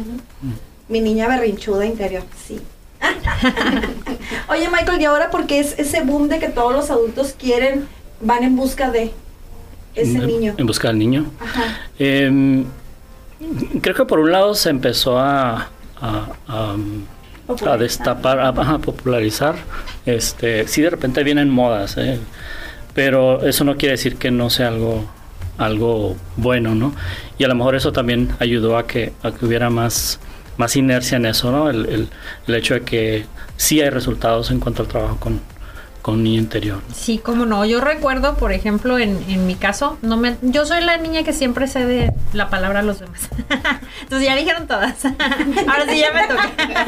Mi 0.88 1.00
niña 1.00 1.26
berrinchuda 1.26 1.86
interior, 1.86 2.22
sí. 2.46 2.60
Oye, 4.50 4.68
Michael, 4.68 5.00
¿y 5.00 5.04
ahora 5.06 5.30
por 5.30 5.46
qué 5.46 5.60
es 5.60 5.74
ese 5.78 6.02
boom 6.02 6.28
de 6.28 6.38
que 6.38 6.48
todos 6.48 6.74
los 6.74 6.90
adultos 6.90 7.34
quieren, 7.38 7.88
van 8.20 8.44
en 8.44 8.56
busca 8.56 8.90
de 8.90 9.12
ese 9.94 10.18
en, 10.18 10.26
niño? 10.26 10.54
En 10.58 10.66
busca 10.66 10.88
del 10.88 10.98
niño. 10.98 11.30
Ajá. 11.40 11.80
Em, 11.98 12.66
creo 13.80 13.94
que 13.94 14.04
por 14.04 14.18
un 14.20 14.32
lado 14.32 14.54
se 14.54 14.70
empezó 14.70 15.18
a, 15.18 15.68
a, 16.00 16.26
a, 16.48 16.76
a 17.66 17.76
destapar, 17.76 18.38
a, 18.40 18.48
a 18.48 18.78
popularizar. 18.78 19.54
Este, 20.06 20.66
sí, 20.68 20.82
de 20.82 20.90
repente 20.90 21.22
vienen 21.24 21.50
modas, 21.50 21.96
¿eh? 21.98 22.18
pero 22.94 23.42
eso 23.44 23.64
no 23.64 23.76
quiere 23.76 23.92
decir 23.92 24.16
que 24.16 24.30
no 24.30 24.50
sea 24.50 24.68
algo 24.68 25.04
algo 25.56 26.16
bueno, 26.36 26.74
¿no? 26.74 26.92
Y 27.38 27.44
a 27.44 27.48
lo 27.48 27.54
mejor 27.54 27.76
eso 27.76 27.92
también 27.92 28.30
ayudó 28.40 28.76
a 28.76 28.88
que, 28.88 29.12
a 29.22 29.30
que 29.30 29.46
hubiera 29.46 29.70
más, 29.70 30.18
más 30.56 30.74
inercia 30.74 31.16
en 31.16 31.26
eso, 31.26 31.52
¿no? 31.52 31.70
El, 31.70 31.86
el- 31.86 32.08
el 32.48 32.54
hecho 32.56 32.74
de 32.74 32.80
que 32.80 33.24
sí 33.56 33.80
hay 33.80 33.90
resultados 33.90 34.50
en 34.50 34.58
cuanto 34.58 34.82
al 34.82 34.88
trabajo 34.88 35.16
con, 35.20 35.40
con 36.04 36.22
niño 36.22 36.38
interior. 36.38 36.82
Sí, 36.94 37.16
cómo 37.16 37.46
no. 37.46 37.64
Yo 37.64 37.80
recuerdo, 37.80 38.34
por 38.36 38.52
ejemplo, 38.52 38.98
en, 38.98 39.24
en 39.26 39.46
mi 39.46 39.54
caso, 39.54 39.96
no 40.02 40.18
me, 40.18 40.36
yo 40.42 40.66
soy 40.66 40.82
la 40.84 40.98
niña 40.98 41.22
que 41.22 41.32
siempre 41.32 41.66
cede 41.66 42.12
la 42.34 42.50
palabra 42.50 42.80
a 42.80 42.82
los 42.82 43.00
demás. 43.00 43.30
Entonces 44.02 44.28
ya 44.28 44.36
dijeron 44.36 44.66
todas. 44.66 45.02
Ahora 45.66 45.86
sí 45.88 45.98
ya 45.98 46.12
me 46.12 46.26
toca. 46.26 46.50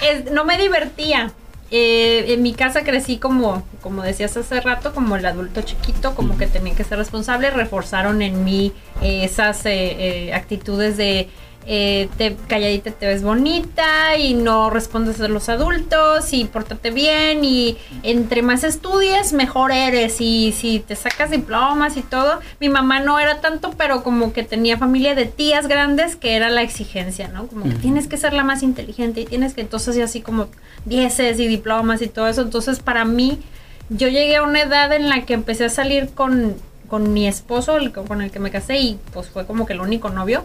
Es- 0.00 0.30
no 0.30 0.44
me 0.44 0.58
divertía. 0.58 1.32
Eh, 1.72 2.26
en 2.34 2.44
mi 2.44 2.54
casa 2.54 2.84
crecí 2.84 3.16
como, 3.18 3.66
como 3.82 4.04
decías 4.04 4.36
hace 4.36 4.60
rato, 4.60 4.94
como 4.94 5.16
el 5.16 5.26
adulto 5.26 5.62
chiquito, 5.62 6.14
como 6.14 6.38
que 6.38 6.46
tenía 6.46 6.76
que 6.76 6.84
ser 6.84 6.98
responsable. 6.98 7.50
Reforzaron 7.50 8.22
en 8.22 8.44
mí 8.44 8.72
eh, 9.02 9.24
esas 9.24 9.66
eh, 9.66 10.28
eh, 10.28 10.34
actitudes 10.34 10.96
de 10.96 11.28
eh, 11.66 12.08
te, 12.16 12.36
calladita 12.46 12.92
te 12.92 13.06
ves 13.06 13.22
bonita 13.22 14.16
y 14.16 14.34
no 14.34 14.70
respondes 14.70 15.20
a 15.20 15.26
los 15.26 15.48
adultos 15.48 16.32
y 16.32 16.44
pórtate 16.44 16.90
bien 16.90 17.44
y 17.44 17.76
entre 18.04 18.42
más 18.42 18.62
estudies 18.62 19.32
mejor 19.32 19.72
eres 19.72 20.20
y 20.20 20.52
si 20.52 20.78
te 20.78 20.94
sacas 20.94 21.30
diplomas 21.30 21.96
y 21.96 22.02
todo. 22.02 22.40
Mi 22.60 22.68
mamá 22.68 23.00
no 23.00 23.18
era 23.18 23.40
tanto, 23.40 23.72
pero 23.76 24.02
como 24.04 24.32
que 24.32 24.44
tenía 24.44 24.78
familia 24.78 25.14
de 25.14 25.26
tías 25.26 25.66
grandes 25.66 26.14
que 26.14 26.36
era 26.36 26.50
la 26.50 26.62
exigencia, 26.62 27.28
¿no? 27.28 27.48
Como 27.48 27.64
que 27.64 27.74
tienes 27.74 28.06
que 28.06 28.16
ser 28.16 28.32
la 28.32 28.44
más 28.44 28.62
inteligente 28.62 29.22
y 29.22 29.24
tienes 29.24 29.54
que 29.54 29.62
entonces 29.62 29.96
y 29.96 30.02
así 30.02 30.20
como 30.20 30.46
dieces 30.84 31.40
y 31.40 31.48
diplomas 31.48 32.00
y 32.00 32.06
todo 32.06 32.28
eso. 32.28 32.42
Entonces 32.42 32.78
para 32.78 33.04
mí 33.04 33.40
yo 33.88 34.08
llegué 34.08 34.36
a 34.36 34.42
una 34.42 34.62
edad 34.62 34.92
en 34.92 35.08
la 35.08 35.24
que 35.24 35.34
empecé 35.34 35.66
a 35.66 35.68
salir 35.68 36.10
con, 36.10 36.54
con 36.88 37.12
mi 37.12 37.26
esposo, 37.26 37.76
el, 37.76 37.92
con 37.92 38.20
el 38.22 38.30
que 38.30 38.38
me 38.40 38.50
casé, 38.50 38.78
y 38.78 38.98
pues 39.12 39.28
fue 39.28 39.46
como 39.46 39.66
que 39.66 39.74
el 39.74 39.80
único 39.80 40.10
novio. 40.10 40.44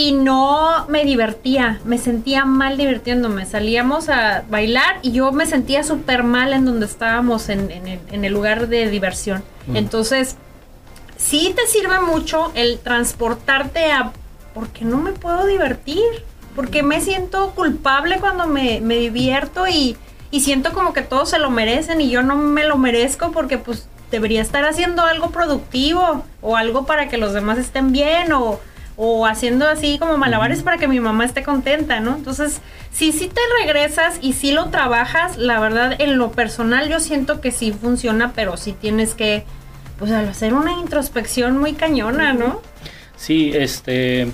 Y 0.00 0.12
no 0.12 0.86
me 0.88 1.04
divertía, 1.04 1.78
me 1.84 1.98
sentía 1.98 2.46
mal 2.46 2.78
divirtiéndome. 2.78 3.44
Salíamos 3.44 4.08
a 4.08 4.44
bailar 4.48 4.98
y 5.02 5.12
yo 5.12 5.30
me 5.30 5.44
sentía 5.44 5.84
súper 5.84 6.22
mal 6.22 6.54
en 6.54 6.64
donde 6.64 6.86
estábamos, 6.86 7.50
en, 7.50 7.70
en 7.70 7.86
el, 7.86 8.00
en 8.10 8.24
el 8.24 8.32
lugar 8.32 8.68
de 8.68 8.88
diversión. 8.88 9.44
Mm. 9.66 9.76
Entonces, 9.76 10.36
sí 11.18 11.52
te 11.54 11.66
sirve 11.66 12.00
mucho 12.00 12.50
el 12.54 12.78
transportarte 12.78 13.92
a, 13.92 14.12
¿por 14.54 14.68
qué 14.68 14.86
no 14.86 14.96
me 14.96 15.12
puedo 15.12 15.44
divertir? 15.46 16.24
Porque 16.56 16.82
me 16.82 17.02
siento 17.02 17.50
culpable 17.50 18.20
cuando 18.20 18.46
me, 18.46 18.80
me 18.80 18.96
divierto 18.96 19.68
y, 19.68 19.98
y 20.30 20.40
siento 20.40 20.72
como 20.72 20.94
que 20.94 21.02
todos 21.02 21.28
se 21.28 21.38
lo 21.38 21.50
merecen 21.50 22.00
y 22.00 22.08
yo 22.08 22.22
no 22.22 22.36
me 22.36 22.64
lo 22.64 22.78
merezco 22.78 23.32
porque 23.32 23.58
pues 23.58 23.86
debería 24.10 24.40
estar 24.40 24.64
haciendo 24.64 25.02
algo 25.02 25.28
productivo 25.30 26.24
o 26.40 26.56
algo 26.56 26.86
para 26.86 27.08
que 27.10 27.18
los 27.18 27.34
demás 27.34 27.58
estén 27.58 27.92
bien 27.92 28.32
o, 28.32 28.60
o 29.02 29.24
haciendo 29.26 29.66
así 29.66 29.98
como 29.98 30.18
malabares 30.18 30.62
para 30.62 30.76
que 30.76 30.86
mi 30.86 31.00
mamá 31.00 31.24
esté 31.24 31.42
contenta, 31.42 32.00
¿no? 32.00 32.16
Entonces, 32.16 32.60
si 32.92 33.12
sí 33.12 33.28
te 33.28 33.40
regresas 33.64 34.18
y 34.20 34.34
si 34.34 34.52
lo 34.52 34.66
trabajas, 34.68 35.38
la 35.38 35.58
verdad 35.58 35.94
en 35.98 36.18
lo 36.18 36.32
personal 36.32 36.90
yo 36.90 37.00
siento 37.00 37.40
que 37.40 37.50
sí 37.50 37.72
funciona, 37.72 38.32
pero 38.34 38.58
sí 38.58 38.72
tienes 38.72 39.14
que 39.14 39.44
pues 39.98 40.12
al 40.12 40.28
hacer 40.28 40.52
una 40.52 40.72
introspección 40.72 41.56
muy 41.56 41.72
cañona, 41.72 42.34
¿no? 42.34 42.60
Sí, 43.16 43.52
este 43.54 44.30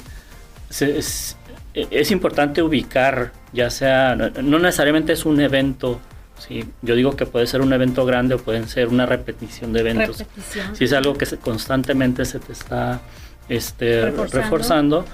es, 0.81 1.37
es 1.74 2.11
importante 2.11 2.61
ubicar, 2.62 3.33
ya 3.52 3.70
sea, 3.70 4.16
no 4.16 4.59
necesariamente 4.59 5.12
es 5.12 5.24
un 5.26 5.40
evento, 5.40 6.00
sí, 6.38 6.64
yo 6.83 6.94
digo 6.96 7.14
que 7.16 7.26
puede 7.26 7.46
ser 7.46 7.61
un 7.61 7.72
evento 7.72 8.05
grande 8.05 8.35
o 8.35 8.38
pueden 8.38 8.68
ser 8.68 8.88
una 8.88 9.07
repetición 9.07 9.72
de 9.72 9.81
eventos. 9.81 10.18
Repetición. 10.18 10.74
Si 10.74 10.85
es 10.85 10.92
algo 10.92 11.14
que 11.14 11.26
se- 11.26 11.37
constantemente 11.38 12.24
se 12.24 12.38
te 12.40 12.52
está 12.52 13.00
este, 13.48 14.02
Reforzando. 14.06 14.42
reforzando. 14.42 15.04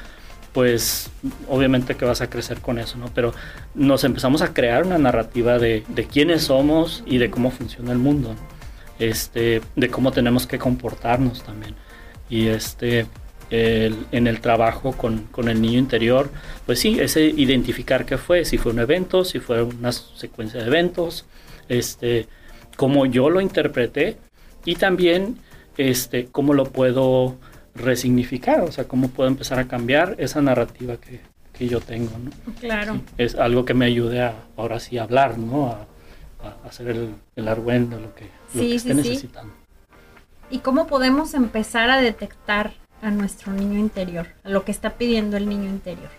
pues 0.52 1.10
obviamente 1.48 1.96
que 1.96 2.04
vas 2.04 2.20
a 2.20 2.28
crecer 2.30 2.60
con 2.60 2.78
eso, 2.78 2.98
¿no? 2.98 3.06
Pero 3.14 3.32
nos 3.74 4.04
empezamos 4.04 4.42
a 4.42 4.52
crear 4.52 4.84
una 4.86 4.98
narrativa 4.98 5.58
de, 5.58 5.84
de 5.88 6.06
quiénes 6.06 6.44
somos 6.44 7.02
y 7.06 7.18
de 7.18 7.30
cómo 7.30 7.50
funciona 7.50 7.92
el 7.92 7.98
mundo, 7.98 8.34
¿no? 8.34 8.40
este, 8.98 9.62
de 9.76 9.88
cómo 9.90 10.12
tenemos 10.12 10.46
que 10.46 10.58
comportarnos 10.58 11.42
también. 11.42 11.74
Y 12.28 12.48
este, 12.48 13.06
el- 13.50 14.06
en 14.12 14.26
el 14.26 14.40
trabajo 14.40 14.92
con, 14.92 15.24
con 15.30 15.48
el 15.48 15.60
niño 15.60 15.78
interior, 15.78 16.30
pues 16.66 16.80
sí, 16.80 16.98
ese 17.00 17.24
identificar 17.24 18.04
qué 18.06 18.18
fue, 18.18 18.44
si 18.44 18.58
fue 18.58 18.72
un 18.72 18.78
evento, 18.80 19.24
si 19.24 19.40
fue 19.40 19.62
una 19.62 19.92
secuencia 19.92 20.60
de 20.60 20.66
eventos, 20.66 21.26
este, 21.68 22.28
cómo 22.76 23.06
yo 23.06 23.30
lo 23.30 23.40
interpreté 23.40 24.18
y 24.64 24.76
también 24.76 25.38
este, 25.78 26.26
cómo 26.30 26.54
lo 26.54 26.64
puedo 26.66 27.36
resignificar, 27.74 28.60
o 28.60 28.72
sea, 28.72 28.84
cómo 28.88 29.08
puedo 29.08 29.28
empezar 29.28 29.58
a 29.58 29.68
cambiar 29.68 30.14
esa 30.18 30.42
narrativa 30.42 30.96
que, 30.98 31.20
que 31.52 31.68
yo 31.68 31.80
tengo, 31.80 32.10
¿no? 32.18 32.30
Claro. 32.60 32.94
Sí, 32.94 33.04
es 33.18 33.34
algo 33.34 33.64
que 33.64 33.74
me 33.74 33.86
ayude 33.86 34.22
a 34.22 34.34
ahora 34.56 34.78
sí 34.80 34.98
a 34.98 35.04
hablar, 35.04 35.38
¿no? 35.38 35.68
A, 35.68 35.86
a 36.42 36.66
hacer 36.68 36.88
el, 36.88 37.14
el 37.36 37.48
argüendo, 37.48 37.98
lo 38.00 38.14
que, 38.14 38.24
lo 38.54 38.62
Sí, 38.62 38.70
que 38.70 38.74
esté 38.76 38.94
sí, 38.94 39.02
sí. 39.04 39.08
necesitando. 39.08 39.54
¿Y 40.50 40.58
cómo 40.58 40.86
podemos 40.86 41.34
empezar 41.34 41.88
a 41.90 42.00
detectar 42.00 42.74
a 43.00 43.10
nuestro 43.10 43.52
niño 43.52 43.78
interior, 43.78 44.28
a 44.44 44.50
lo 44.50 44.64
que 44.64 44.70
está 44.70 44.90
pidiendo 44.90 45.36
el 45.36 45.48
niño 45.48 45.68
interior? 45.68 46.10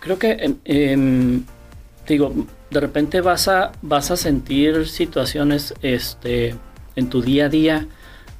Creo 0.00 0.18
que, 0.18 0.54
digo, 2.06 2.32
de 2.70 2.80
repente 2.80 3.20
vas 3.20 3.48
a, 3.48 3.72
vas 3.82 4.10
a 4.10 4.16
sentir 4.16 4.88
situaciones 4.88 5.74
este, 5.82 6.54
en 6.96 7.10
tu 7.10 7.22
día 7.22 7.46
a 7.46 7.48
día 7.48 7.86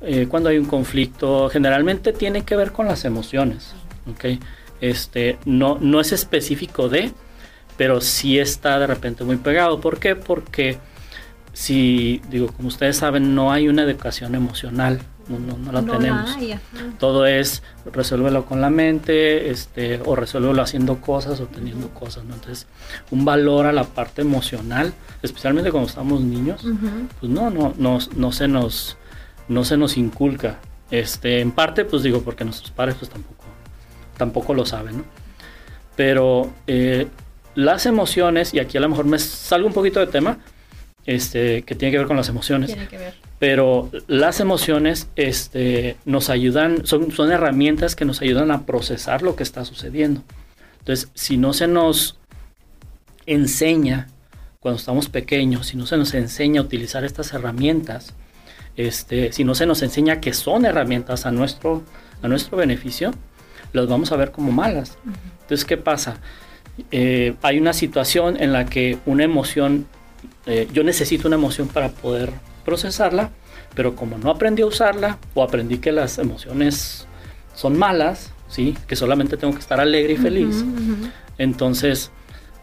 eh, 0.03 0.27
cuando 0.29 0.49
hay 0.49 0.59
un 0.59 0.67
conflicto. 0.67 1.49
Generalmente 1.51 2.13
tiene 2.13 2.43
que 2.45 2.57
ver 2.57 2.73
con 2.73 2.87
las 2.87 3.05
emociones, 3.05 3.73
¿ok? 4.11 4.41
Este, 4.81 5.39
no, 5.45 5.79
no 5.81 6.01
es 6.01 6.13
específico 6.13 6.89
de, 6.89 7.13
pero 7.77 8.01
sí 8.01 8.39
está 8.39 8.79
de 8.79 8.87
repente 8.87 9.25
muy 9.25 9.37
pegado. 9.37 9.81
¿Por 9.81 9.99
qué? 9.99 10.17
Porque 10.17 10.79
si, 11.53 12.23
digo, 12.31 12.49
como 12.49 12.69
ustedes 12.69 12.97
saben, 12.97 13.35
no 13.35 13.53
hay 13.53 13.69
una 13.69 13.83
educación 13.83 14.35
emocional, 14.35 15.01
no, 15.29 15.39
no- 15.39 15.59
no 15.59 15.73
la 15.73 15.83
No 15.83 15.93
tenemos. 15.99 16.31
Todo 16.99 17.27
es 17.27 17.63
resuélvelo 17.93 18.47
con 18.47 18.61
la 18.61 18.71
mente, 18.71 19.51
este, 19.51 20.01
o 20.05 20.17
resuélvelo 20.17 20.63
haciendo 20.63 21.01
cosas 21.01 21.41
o 21.41 21.47
teniendo 21.47 21.89
cosas, 21.91 22.25
¿no? 22.25 22.35
Entonces, 22.35 22.67
un 23.11 23.25
valor 23.25 23.67
a 23.67 23.73
la 23.73 23.85
parte 23.85 24.23
emocional, 24.23 24.93
especialmente 25.23 25.71
cuando 25.71 25.89
estamos 25.89 26.21
niños, 26.23 26.63
pues 27.21 27.31
no, 27.31 27.51
no, 27.51 27.75
no, 27.77 27.99
no 28.17 28.33
se 28.33 28.49
nos, 28.49 28.97
no 29.51 29.65
se 29.65 29.77
nos 29.77 29.97
inculca. 29.97 30.61
Este, 30.91 31.41
en 31.41 31.53
parte, 31.53 31.85
pues 31.85 32.03
digo, 32.03 32.23
porque 32.23 32.45
nuestros 32.45 32.71
padres 32.71 32.97
pues 32.99 33.11
tampoco, 33.11 33.45
tampoco 34.17 34.55
lo 34.55 34.65
saben, 34.65 34.99
¿no? 34.99 35.05
Pero 35.97 36.51
eh, 36.67 37.09
las 37.55 37.85
emociones, 37.85 38.55
y 38.55 38.61
aquí 38.61 38.79
a 38.79 38.81
lo 38.81 38.89
mejor 38.89 39.05
me 39.05 39.19
salgo 39.19 39.67
un 39.67 39.75
poquito 39.75 40.01
de 40.01 40.07
tema, 40.07 40.39
este, 41.05 41.63
que 41.63 41.75
tiene 41.75 41.91
que 41.93 41.99
ver 41.99 42.07
con 42.07 42.17
las 42.17 42.29
emociones. 42.29 42.69
Tiene 42.73 42.89
que 42.89 42.97
ver. 42.97 43.15
Pero 43.39 43.91
las 44.07 44.39
emociones 44.39 45.09
este, 45.17 45.97
nos 46.05 46.31
ayudan, 46.31 46.87
son, 46.87 47.11
son 47.11 47.33
herramientas 47.33 47.97
que 47.97 48.05
nos 48.05 48.23
ayudan 48.23 48.51
a 48.53 48.67
procesar 48.67 49.23
lo 49.23 49.35
que 49.35 49.43
está 49.43 49.65
sucediendo. 49.65 50.23
Entonces, 50.79 51.11
si 51.15 51.37
no 51.37 51.53
se 51.53 51.67
nos 51.67 52.19
enseña 53.27 54.09
cuando 54.61 54.79
estamos 54.79 55.09
pequeños, 55.09 55.69
si 55.69 55.77
no 55.77 55.87
se 55.87 55.97
nos 55.97 56.15
enseña 56.15 56.61
a 56.61 56.65
utilizar 56.65 57.05
estas 57.05 57.33
herramientas, 57.33 58.15
este, 58.77 59.33
si 59.33 59.45
no 59.45 59.55
se 59.55 59.67
nos 59.67 59.83
enseña 59.83 60.21
que 60.21 60.33
son 60.33 60.65
herramientas 60.65 61.27
a 61.27 61.31
nuestro, 61.31 61.83
a 62.23 62.29
nuestro 62.29 62.57
beneficio, 62.57 63.13
las 63.73 63.87
vamos 63.87 64.13
a 64.13 64.17
ver 64.17 64.33
como 64.33 64.53
malas. 64.53 64.99
Entonces, 65.43 65.65
¿qué 65.65 65.77
pasa? 65.77 66.19
Eh, 66.91 67.35
hay 67.43 67.59
una 67.59 67.73
situación 67.73 68.41
en 68.41 68.53
la 68.53 68.67
que 68.67 68.99
una 69.07 69.25
emoción, 69.25 69.87
eh, 70.47 70.69
yo 70.73 70.85
necesito 70.85 71.29
una 71.29 71.37
emoción 71.37 71.69
para 71.69 71.91
poder 71.91 72.33
procesarla, 72.65 73.31
pero 73.75 73.97
como 73.97 74.19
no 74.19 74.31
aprendí 74.31 74.63
a 74.63 74.67
usarla 74.67 75.19
o 75.35 75.43
aprendí 75.43 75.79
que 75.79 75.93
las 75.93 76.19
emociones 76.19 77.07
son 77.55 77.79
malas, 77.79 78.33
¿sí? 78.49 78.77
que 78.87 78.97
solamente 78.97 79.37
tengo 79.37 79.53
que 79.53 79.61
estar 79.61 79.81
alegre 79.81 80.15
y 80.15 80.17
feliz, 80.17 80.65
entonces 81.39 82.11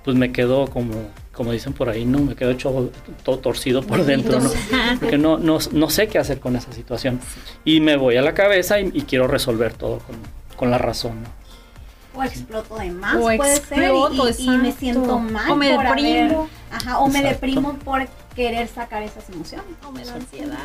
pues 0.03 0.15
me 0.17 0.31
quedo 0.31 0.67
como, 0.67 0.93
como 1.37 1.51
dicen 1.53 1.71
por 1.73 1.87
ahí, 1.87 2.03
¿no? 2.03 2.17
Me 2.19 2.35
quedo 2.35 2.51
hecho 2.51 2.91
todo 3.23 3.37
torcido 3.39 3.81
por 3.83 4.03
dentro, 4.03 4.39
¿no? 4.41 4.49
Porque 4.99 5.17
no, 5.17 5.37
no, 5.37 5.59
no 5.71 5.89
sé 5.89 6.07
qué 6.07 6.17
hacer 6.17 6.39
con 6.41 6.55
esa 6.57 6.73
situación. 6.73 7.19
Y 7.63 7.79
me 7.79 7.95
voy 7.95 8.17
a 8.17 8.21
la 8.21 8.33
cabeza 8.33 8.79
y, 8.81 8.89
y 8.93 9.03
quiero 9.03 9.27
resolver 9.27 9.73
todo 9.73 9.99
con, 9.99 10.15
con 10.57 10.71
la 10.71 10.77
razón, 10.79 11.23
¿no? 11.23 11.37
O 12.19 12.23
exploto 12.23 12.75
de 12.77 12.89
más, 12.89 13.15
O 13.15 13.19
puede 13.37 13.57
exploto, 13.57 14.33
ser, 14.33 14.39
y- 14.41 14.45
y, 14.45 14.57
me 14.57 14.71
siento 14.71 15.19
mal 15.19 15.51
O 15.51 15.55
me 15.55 15.75
por 15.75 15.85
haber- 15.85 16.03
deprimo. 16.03 16.49
ajá, 16.71 16.97
o 16.99 17.07
me 17.07 17.21
deprimo 17.21 17.73
por 17.85 18.07
querer 18.35 18.67
sacar 18.67 19.03
esas 19.03 19.29
emociones. 19.29 19.67
O 19.87 19.91
me 19.91 20.03
da 20.03 20.15
ansiedad. 20.15 20.57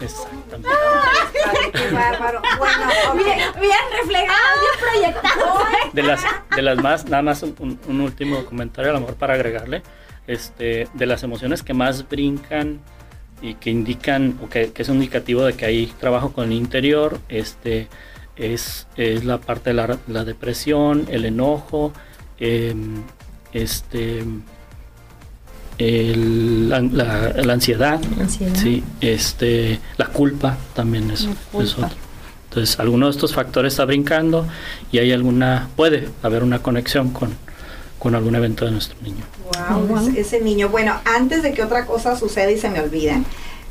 Exactamente. 0.00 0.68
Ay, 0.68 1.70
qué 1.72 1.90
bárbaro. 1.94 2.42
Bueno. 2.58 2.86
Bien, 3.14 3.38
bien 3.60 3.78
reflejados, 4.00 4.60
bien 4.60 5.12
proyectados. 5.12 5.62
De 5.92 6.02
las, 6.02 6.22
de 6.54 6.62
las 6.62 6.78
más, 6.78 7.04
nada 7.06 7.22
más 7.22 7.42
un, 7.42 8.00
último 8.00 8.44
comentario, 8.44 8.90
a 8.90 8.94
lo 8.94 9.00
mejor 9.00 9.16
para 9.16 9.34
agregarle, 9.34 9.82
este, 10.26 10.88
de 10.92 11.06
las 11.06 11.22
emociones 11.22 11.62
que 11.62 11.74
más 11.74 12.08
brincan 12.08 12.80
y 13.42 13.54
que 13.54 13.70
indican, 13.70 14.38
o 14.42 14.48
que, 14.48 14.72
que 14.72 14.82
es 14.82 14.88
un 14.88 14.96
indicativo 14.96 15.44
de 15.44 15.54
que 15.54 15.66
hay 15.66 15.86
trabajo 15.86 16.32
con 16.32 16.46
el 16.46 16.52
interior, 16.52 17.20
este, 17.28 17.88
es, 18.36 18.86
es 18.96 19.24
la 19.24 19.38
parte 19.38 19.70
de 19.70 19.74
la, 19.74 19.98
la 20.08 20.24
depresión, 20.24 21.06
el 21.10 21.24
enojo, 21.24 21.92
em, 22.38 23.02
este, 23.52 24.24
el- 25.78 26.68
la, 26.68 26.80
la- 26.80 27.32
la 27.42 27.52
ansiedad, 27.52 28.00
Ansiedad. 28.20 28.54
Sí, 28.54 28.82
este, 29.00 29.80
la 29.96 30.06
culpa 30.06 30.56
también 30.74 31.10
es, 31.10 31.28
culpa. 31.52 31.86
otro. 31.86 31.96
Entonces, 32.50 32.78
alguno 32.78 33.06
de 33.06 33.10
estos 33.12 33.34
factores 33.34 33.72
está 33.72 33.84
brincando 33.84 34.46
y 34.92 34.98
hay 34.98 35.10
alguna, 35.12 35.68
puede 35.74 36.08
haber 36.22 36.42
una 36.44 36.60
conexión 36.60 37.10
con, 37.10 37.30
con 37.98 38.14
algún 38.14 38.36
evento 38.36 38.64
de 38.64 38.70
nuestro 38.70 38.96
niño. 39.02 39.24
Wow, 39.70 39.98
ese, 40.08 40.20
ese 40.20 40.40
niño. 40.40 40.68
Bueno, 40.68 40.94
antes 41.04 41.42
de 41.42 41.52
que 41.52 41.62
otra 41.64 41.84
cosa 41.86 42.16
suceda 42.16 42.50
y 42.52 42.58
se 42.58 42.70
me 42.70 42.80
olvida, 42.80 43.20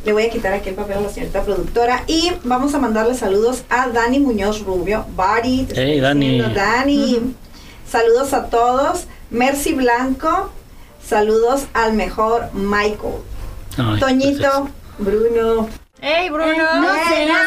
le 0.06 0.12
voy 0.12 0.24
a 0.24 0.30
quitar 0.30 0.52
aquí 0.52 0.68
el 0.70 0.76
papel 0.76 0.98
a 0.98 1.02
la 1.02 1.10
señorita 1.10 1.44
productora 1.44 2.04
y 2.08 2.30
vamos 2.44 2.74
a 2.74 2.80
mandarle 2.80 3.14
saludos 3.16 3.64
a 3.70 3.88
Dani 3.88 4.20
Muñoz 4.20 4.60
Rubio. 4.66 5.06
Bari, 5.16 5.66
Hey, 5.74 6.02
Dani. 6.02 6.30
diciendo, 6.32 6.54
Dani. 6.54 7.36
Saludos 7.90 8.34
a 8.34 8.48
todos. 8.48 9.06
Mercy 9.32 9.72
Blanco. 9.74 10.52
Saludos 11.06 11.66
al 11.74 11.94
mejor 11.94 12.50
Michael. 12.54 13.16
Ay, 13.78 14.00
Toñito, 14.00 14.70
Bruno. 14.98 15.68
¡Ey, 16.02 16.30
Bruno! 16.30 16.82
no 16.82 16.94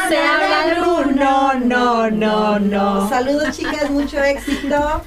se 0.09 0.17
habla, 0.17 0.79
Bruno. 0.79 1.53
No, 1.65 2.09
no, 2.09 2.59
no. 2.59 3.09
Saludos, 3.09 3.57
chicas, 3.57 3.89
mucho 3.89 4.21
éxito. 4.23 5.01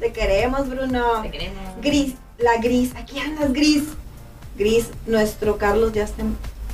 Te 0.00 0.12
queremos, 0.12 0.68
Bruno. 0.68 1.22
Te 1.22 1.30
queremos. 1.30 1.62
Gris, 1.82 2.14
la 2.38 2.56
Gris, 2.58 2.94
aquí 2.96 3.18
andas, 3.18 3.52
Gris. 3.52 3.84
Gris, 4.56 4.90
nuestro 5.06 5.56
Carlos 5.58 5.92
ya 5.92 6.04
está, 6.04 6.24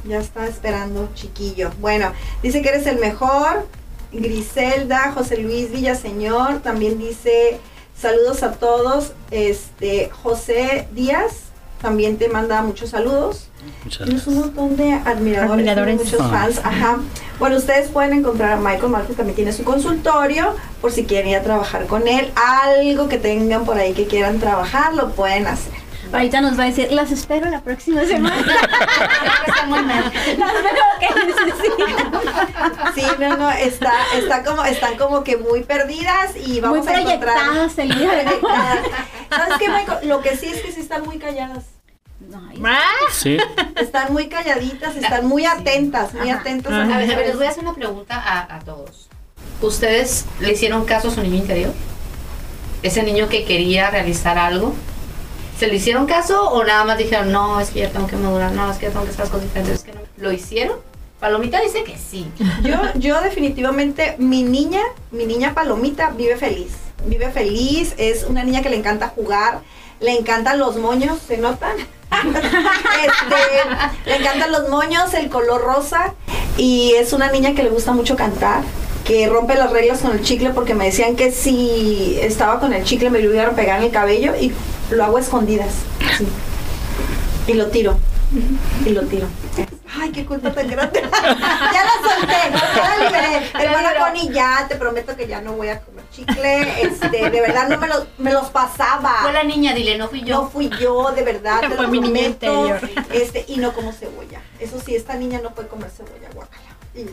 ya 0.06 0.18
está 0.18 0.46
esperando, 0.46 1.08
chiquillo. 1.14 1.70
Bueno, 1.80 2.12
dice 2.42 2.62
que 2.62 2.70
eres 2.70 2.86
el 2.86 2.98
mejor. 2.98 3.66
Griselda, 4.12 5.12
José 5.12 5.38
Luis 5.38 5.72
Villaseñor, 5.72 6.60
también 6.60 6.98
dice 6.98 7.58
saludos 7.98 8.42
a 8.42 8.52
todos. 8.52 9.12
Este, 9.30 10.10
José 10.22 10.88
Díaz 10.92 11.32
también 11.80 12.16
te 12.16 12.28
manda 12.28 12.62
muchos 12.62 12.90
saludos. 12.90 13.48
Muchas 13.84 14.04
Tienes 14.06 14.26
un 14.26 14.36
montón 14.40 14.76
de 14.76 14.92
admiradores, 14.92 15.52
Admiradores. 15.52 15.96
muchos 15.96 16.20
Ah. 16.20 16.28
fans, 16.30 16.60
ajá. 16.62 16.98
Bueno, 17.38 17.56
ustedes 17.56 17.88
pueden 17.88 18.12
encontrar 18.12 18.52
a 18.52 18.56
Michael 18.56 18.88
Marcos, 18.90 19.16
también 19.16 19.36
tiene 19.36 19.52
su 19.52 19.64
consultorio, 19.64 20.54
por 20.80 20.92
si 20.92 21.04
quieren 21.04 21.30
ir 21.30 21.36
a 21.36 21.42
trabajar 21.42 21.86
con 21.86 22.06
él. 22.06 22.30
Algo 22.36 23.08
que 23.08 23.18
tengan 23.18 23.64
por 23.64 23.76
ahí 23.78 23.92
que 23.92 24.06
quieran 24.06 24.38
trabajar, 24.38 24.94
lo 24.94 25.10
pueden 25.12 25.46
hacer. 25.46 25.72
Ahorita 26.14 26.40
nos 26.40 26.58
va 26.58 26.62
a 26.64 26.66
decir, 26.66 26.90
las 26.92 27.10
espero 27.10 27.48
la 27.50 27.60
próxima 27.60 28.04
semana. 28.04 28.36
Las 30.38 30.52
veo 30.62 30.84
que 31.00 31.08
necesitan. 31.26 32.94
Sí, 32.94 33.02
no, 33.18 33.36
no, 33.36 33.50
está, 33.50 33.92
está 34.16 34.42
como, 34.44 34.64
están 34.64 34.96
como 34.96 35.24
que 35.24 35.36
muy 35.36 35.62
perdidas 35.62 36.36
y 36.36 36.48
Muy 36.52 36.60
vamos 36.60 36.86
a 36.86 37.00
encontrar. 37.00 37.34
proyectadas 37.34 37.78
el 37.78 37.88
día 37.98 38.10
de 38.12 38.18
hoy. 38.18 38.24
Proyectadas. 38.24 38.78
¿Sabes 39.30 39.54
qué, 39.58 39.68
Michael? 39.68 40.08
Lo 40.08 40.20
que 40.20 40.36
sí 40.36 40.46
es 40.46 40.62
que 40.62 40.72
sí 40.72 40.80
están 40.80 41.02
muy 41.04 41.18
calladas. 41.18 41.64
Ah, 42.64 42.90
Sí, 43.12 43.36
Están 43.76 44.12
muy 44.12 44.28
calladitas, 44.28 44.96
están 44.96 45.26
muy 45.26 45.44
atentas, 45.44 46.14
muy 46.14 46.30
Ajá. 46.30 46.40
atentas. 46.40 46.72
Ajá. 46.72 46.94
A 46.94 46.98
ver, 46.98 47.12
a 47.12 47.16
ver, 47.16 47.26
les 47.28 47.36
voy 47.36 47.46
a 47.46 47.50
hacer 47.50 47.62
una 47.64 47.74
pregunta 47.74 48.14
a, 48.16 48.56
a 48.56 48.58
todos. 48.60 49.08
¿Ustedes 49.60 50.24
le 50.40 50.52
hicieron 50.52 50.84
caso 50.84 51.08
a 51.08 51.10
su 51.10 51.20
niño 51.22 51.36
interior? 51.36 51.72
¿Ese 52.82 53.02
niño 53.02 53.28
que 53.28 53.44
quería 53.44 53.90
realizar 53.90 54.38
algo? 54.38 54.74
¿Se 55.58 55.68
le 55.68 55.76
hicieron 55.76 56.06
caso 56.06 56.50
o 56.50 56.64
nada 56.64 56.84
más 56.84 56.98
dijeron, 56.98 57.30
no, 57.30 57.60
es 57.60 57.70
que 57.70 57.80
ya 57.80 57.90
tengo 57.90 58.06
que 58.06 58.16
madurar, 58.16 58.52
no, 58.52 58.70
es 58.70 58.78
que 58.78 58.86
ya 58.86 58.92
tengo 58.92 59.04
que 59.04 59.12
hacer 59.12 59.26
cosas 59.26 59.42
diferentes? 59.42 59.84
¿Lo 60.16 60.32
hicieron? 60.32 60.78
Palomita 61.20 61.60
dice 61.60 61.84
que 61.84 61.96
sí. 61.96 62.30
Yo, 62.62 62.76
yo 62.96 63.20
definitivamente, 63.22 64.16
mi 64.18 64.42
niña, 64.42 64.82
mi 65.10 65.24
niña 65.24 65.54
Palomita 65.54 66.10
vive 66.10 66.36
feliz. 66.36 66.72
Vive 67.06 67.30
feliz, 67.30 67.94
es 67.98 68.24
una 68.24 68.44
niña 68.44 68.62
que 68.62 68.70
le 68.70 68.76
encanta 68.76 69.08
jugar, 69.08 69.60
le 70.00 70.12
encantan 70.18 70.58
los 70.58 70.76
moños, 70.76 71.18
¿se 71.26 71.38
notan? 71.38 71.76
Este, 72.14 74.10
le 74.10 74.16
encantan 74.16 74.52
los 74.52 74.68
moños, 74.68 75.12
el 75.14 75.28
color 75.28 75.62
rosa 75.62 76.14
y 76.56 76.92
es 76.94 77.12
una 77.12 77.30
niña 77.30 77.54
que 77.54 77.62
le 77.62 77.70
gusta 77.70 77.92
mucho 77.92 78.16
cantar, 78.16 78.62
que 79.04 79.26
rompe 79.28 79.54
las 79.56 79.70
reglas 79.70 80.00
con 80.00 80.12
el 80.12 80.22
chicle 80.22 80.50
porque 80.50 80.74
me 80.74 80.86
decían 80.86 81.16
que 81.16 81.32
si 81.32 82.18
estaba 82.20 82.60
con 82.60 82.72
el 82.72 82.84
chicle 82.84 83.10
me 83.10 83.20
lo 83.20 83.34
iban 83.34 83.46
a 83.46 83.50
pegar 83.50 83.78
en 83.78 83.86
el 83.86 83.90
cabello 83.90 84.34
y 84.40 84.52
lo 84.94 85.04
hago 85.04 85.16
a 85.16 85.20
escondidas. 85.20 85.74
así. 86.12 86.26
Y 87.46 87.54
lo 87.54 87.66
tiro. 87.68 87.96
Y 88.84 88.90
lo 88.90 89.02
tiro. 89.02 89.26
Ay, 90.00 90.10
qué 90.10 90.24
culpa 90.26 90.52
tan 90.52 90.66
grande. 90.68 91.00
ya 91.12 91.84
la 91.84 91.92
solté, 92.02 92.58
ya 92.74 92.96
la 92.98 93.04
liberé. 93.04 93.50
Hermana. 93.58 93.90
Connie, 93.98 94.32
ya 94.32 94.66
te 94.68 94.74
prometo 94.76 95.14
que 95.16 95.28
ya 95.28 95.40
no 95.40 95.52
voy 95.52 95.68
a 95.68 95.80
comer 95.80 96.04
chicle. 96.10 96.82
Este, 96.82 97.30
de 97.30 97.40
verdad 97.40 97.68
no 97.68 97.78
me 97.78 97.86
los, 97.86 98.06
me 98.18 98.32
los 98.32 98.48
pasaba. 98.50 99.18
Fue 99.22 99.32
la 99.32 99.44
niña, 99.44 99.72
dile, 99.72 99.96
no 99.96 100.08
fui 100.08 100.22
No 100.22 100.26
yo. 100.26 100.48
fui 100.52 100.68
yo, 100.80 101.12
de 101.12 101.22
verdad, 101.22 101.60
te 101.60 101.68
Fue 101.76 101.82
lo 101.84 101.88
mi 101.88 102.00
niña 102.00 102.34
prometo. 102.40 102.68
interior. 102.68 103.06
Este, 103.12 103.44
y 103.46 103.58
no 103.58 103.72
como 103.72 103.92
cebolla. 103.92 104.40
Eso 104.58 104.80
sí, 104.84 104.96
esta 104.96 105.14
niña 105.14 105.40
no 105.42 105.54
puede 105.54 105.68
comer 105.68 105.90
cebolla, 105.90 106.28
guacala. 106.34 106.62
Y 106.94 107.04
yo, 107.04 107.10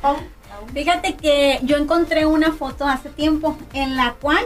Pau, 0.00 0.16
Fíjate 0.74 1.14
que 1.16 1.58
yo 1.62 1.76
encontré 1.76 2.24
una 2.26 2.52
foto 2.52 2.86
hace 2.86 3.08
tiempo 3.10 3.56
en 3.72 3.96
la 3.96 4.14
cual 4.20 4.44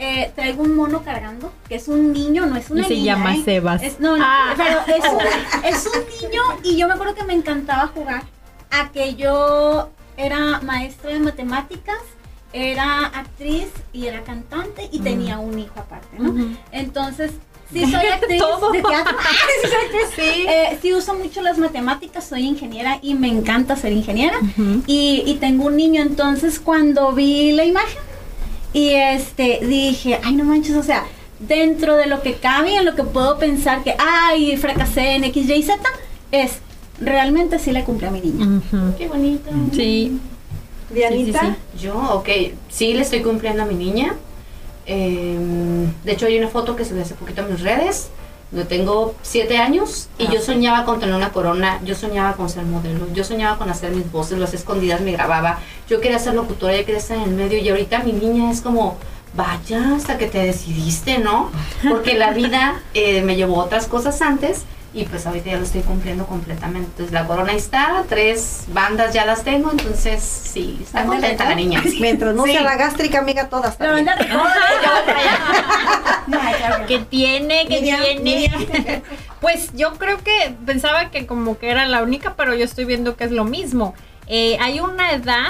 eh, 0.00 0.32
traigo 0.34 0.62
un 0.62 0.74
mono 0.74 1.02
cargando, 1.04 1.52
que 1.68 1.74
es 1.76 1.86
un 1.86 2.12
niño, 2.12 2.46
no 2.46 2.56
es 2.56 2.70
una 2.70 2.80
Y 2.80 2.84
se 2.84 2.94
niña, 2.94 3.14
llama 3.16 3.36
¿eh? 3.36 3.42
Sebas. 3.44 3.82
Es, 3.82 4.00
no, 4.00 4.16
no, 4.16 4.24
Ah. 4.26 4.54
pero 4.56 4.80
es 4.96 5.04
un, 5.12 5.66
es 5.68 5.86
un 5.86 6.28
niño 6.28 6.42
y 6.64 6.76
yo 6.78 6.88
me 6.88 6.94
acuerdo 6.94 7.14
que 7.14 7.24
me 7.24 7.34
encantaba 7.34 7.86
jugar 7.88 8.22
a 8.70 8.90
que 8.92 9.14
yo 9.14 9.90
era 10.16 10.60
maestra 10.62 11.10
de 11.12 11.18
matemáticas, 11.20 11.98
era 12.52 13.06
actriz 13.06 13.68
y 13.92 14.06
era 14.06 14.22
cantante 14.22 14.88
y 14.90 15.00
tenía 15.00 15.38
un 15.38 15.58
hijo 15.58 15.78
aparte, 15.78 16.18
¿no? 16.18 16.56
Entonces, 16.72 17.32
sí 17.72 17.80
soy 17.90 18.06
actriz 18.06 18.40
de 18.72 18.82
teatro. 18.82 19.16
sí, 19.62 19.68
soy 19.68 19.76
actriz. 19.86 20.06
Sí. 20.16 20.46
Eh, 20.48 20.78
sí 20.82 20.92
uso 20.94 21.14
mucho 21.14 21.42
las 21.42 21.58
matemáticas, 21.58 22.26
soy 22.26 22.46
ingeniera 22.46 22.98
y 23.02 23.14
me 23.14 23.28
encanta 23.28 23.76
ser 23.76 23.92
ingeniera. 23.92 24.38
Y, 24.86 25.22
y 25.26 25.34
tengo 25.36 25.66
un 25.66 25.76
niño, 25.76 26.02
entonces 26.02 26.58
cuando 26.58 27.12
vi 27.12 27.52
la 27.52 27.64
imagen 27.64 27.98
y 28.72 28.90
este 28.90 29.60
dije, 29.62 30.20
ay 30.22 30.34
no 30.34 30.44
manches, 30.44 30.76
o 30.76 30.82
sea, 30.82 31.04
dentro 31.40 31.96
de 31.96 32.06
lo 32.06 32.22
que 32.22 32.34
cabe, 32.34 32.76
en 32.76 32.84
lo 32.84 32.94
que 32.94 33.02
puedo 33.02 33.38
pensar 33.38 33.82
que, 33.82 33.94
ay, 33.98 34.56
fracasé 34.56 35.14
en 35.14 35.24
X, 35.24 35.48
Y, 35.48 35.62
Z, 35.62 35.78
es, 36.32 36.58
realmente 37.00 37.58
sí 37.58 37.72
le 37.72 37.84
cumplí 37.84 38.06
a 38.06 38.10
mi 38.10 38.20
niña. 38.20 38.60
Qué 38.96 39.08
bonito. 39.08 39.50
Sí. 39.72 40.20
Dianita. 40.90 41.40
Sí, 41.40 41.46
sí, 41.46 41.86
Yo, 41.86 41.94
ok, 42.14 42.28
sí 42.68 42.92
le 42.94 43.02
estoy 43.02 43.22
cumpliendo 43.22 43.62
a 43.62 43.66
mi 43.66 43.74
niña. 43.74 44.14
Eh, 44.86 45.38
de 46.04 46.12
hecho, 46.12 46.26
hay 46.26 46.36
una 46.36 46.48
foto 46.48 46.76
que 46.76 46.84
subí 46.84 47.00
hace 47.00 47.14
poquito 47.14 47.42
a 47.42 47.46
mis 47.46 47.60
redes. 47.60 48.10
Yo 48.52 48.66
tengo 48.66 49.14
siete 49.22 49.58
años 49.58 50.08
y 50.18 50.26
Ah, 50.26 50.30
yo 50.32 50.40
sí. 50.40 50.46
soñaba 50.46 50.84
con 50.84 50.98
tener 50.98 51.14
una 51.14 51.30
corona, 51.30 51.80
yo 51.84 51.94
soñaba 51.94 52.32
con 52.34 52.48
ser 52.48 52.64
modelo, 52.64 53.06
yo 53.12 53.22
soñaba 53.22 53.56
con 53.58 53.70
hacer 53.70 53.92
mis 53.92 54.10
voces, 54.10 54.38
las 54.38 54.52
escondidas 54.54 55.00
me 55.00 55.12
grababa, 55.12 55.60
yo 55.88 56.00
quería 56.00 56.18
ser 56.18 56.34
locutora, 56.34 56.76
yo 56.76 56.84
quería 56.84 56.98
estar 56.98 57.16
en 57.16 57.22
el 57.24 57.30
medio 57.30 57.58
y 57.58 57.68
ahorita 57.68 58.00
mi 58.00 58.12
niña 58.12 58.50
es 58.50 58.60
como, 58.60 58.96
vaya, 59.34 59.94
hasta 59.94 60.18
que 60.18 60.26
te 60.26 60.38
decidiste, 60.38 61.18
¿no? 61.18 61.50
Porque 61.88 62.14
la 62.14 62.32
vida 62.32 62.80
eh, 62.94 63.22
me 63.22 63.36
llevó 63.36 63.60
a 63.60 63.64
otras 63.66 63.86
cosas 63.86 64.20
antes 64.20 64.64
y 64.92 65.04
pues 65.04 65.24
ahorita 65.26 65.50
ya 65.50 65.56
lo 65.56 65.62
estoy 65.64 65.82
cumpliendo 65.82 66.26
completamente. 66.26 66.88
Entonces 66.90 67.12
la 67.12 67.26
corona 67.26 67.52
está, 67.52 68.04
tres 68.08 68.64
bandas 68.68 69.14
ya 69.14 69.24
las 69.24 69.44
tengo, 69.44 69.70
entonces 69.70 70.20
sí, 70.22 70.80
está 70.82 71.02
Ándale, 71.02 71.20
contenta 71.20 71.48
la 71.48 71.54
niña. 71.54 71.82
Mientras 72.00 72.34
no 72.34 72.44
Sí. 72.44 72.52
sea 72.52 72.62
la 72.62 72.76
gástrica, 72.76 73.20
amiga, 73.20 73.48
todas 73.48 73.76
que 76.88 76.98
tiene, 76.98 77.66
que 77.66 77.80
Miriam, 77.80 78.00
tiene. 78.02 78.20
Miriam. 78.20 79.02
Pues 79.40 79.70
yo 79.72 79.94
creo 79.94 80.18
que 80.18 80.54
pensaba 80.66 81.10
que 81.10 81.26
como 81.26 81.56
que 81.58 81.70
era 81.70 81.86
la 81.86 82.02
única, 82.02 82.34
pero 82.36 82.54
yo 82.54 82.62
estoy 82.64 82.84
viendo 82.84 83.16
que 83.16 83.24
es 83.24 83.30
lo 83.30 83.44
mismo. 83.44 83.94
Eh, 84.26 84.58
hay 84.60 84.80
una 84.80 85.12
edad 85.12 85.46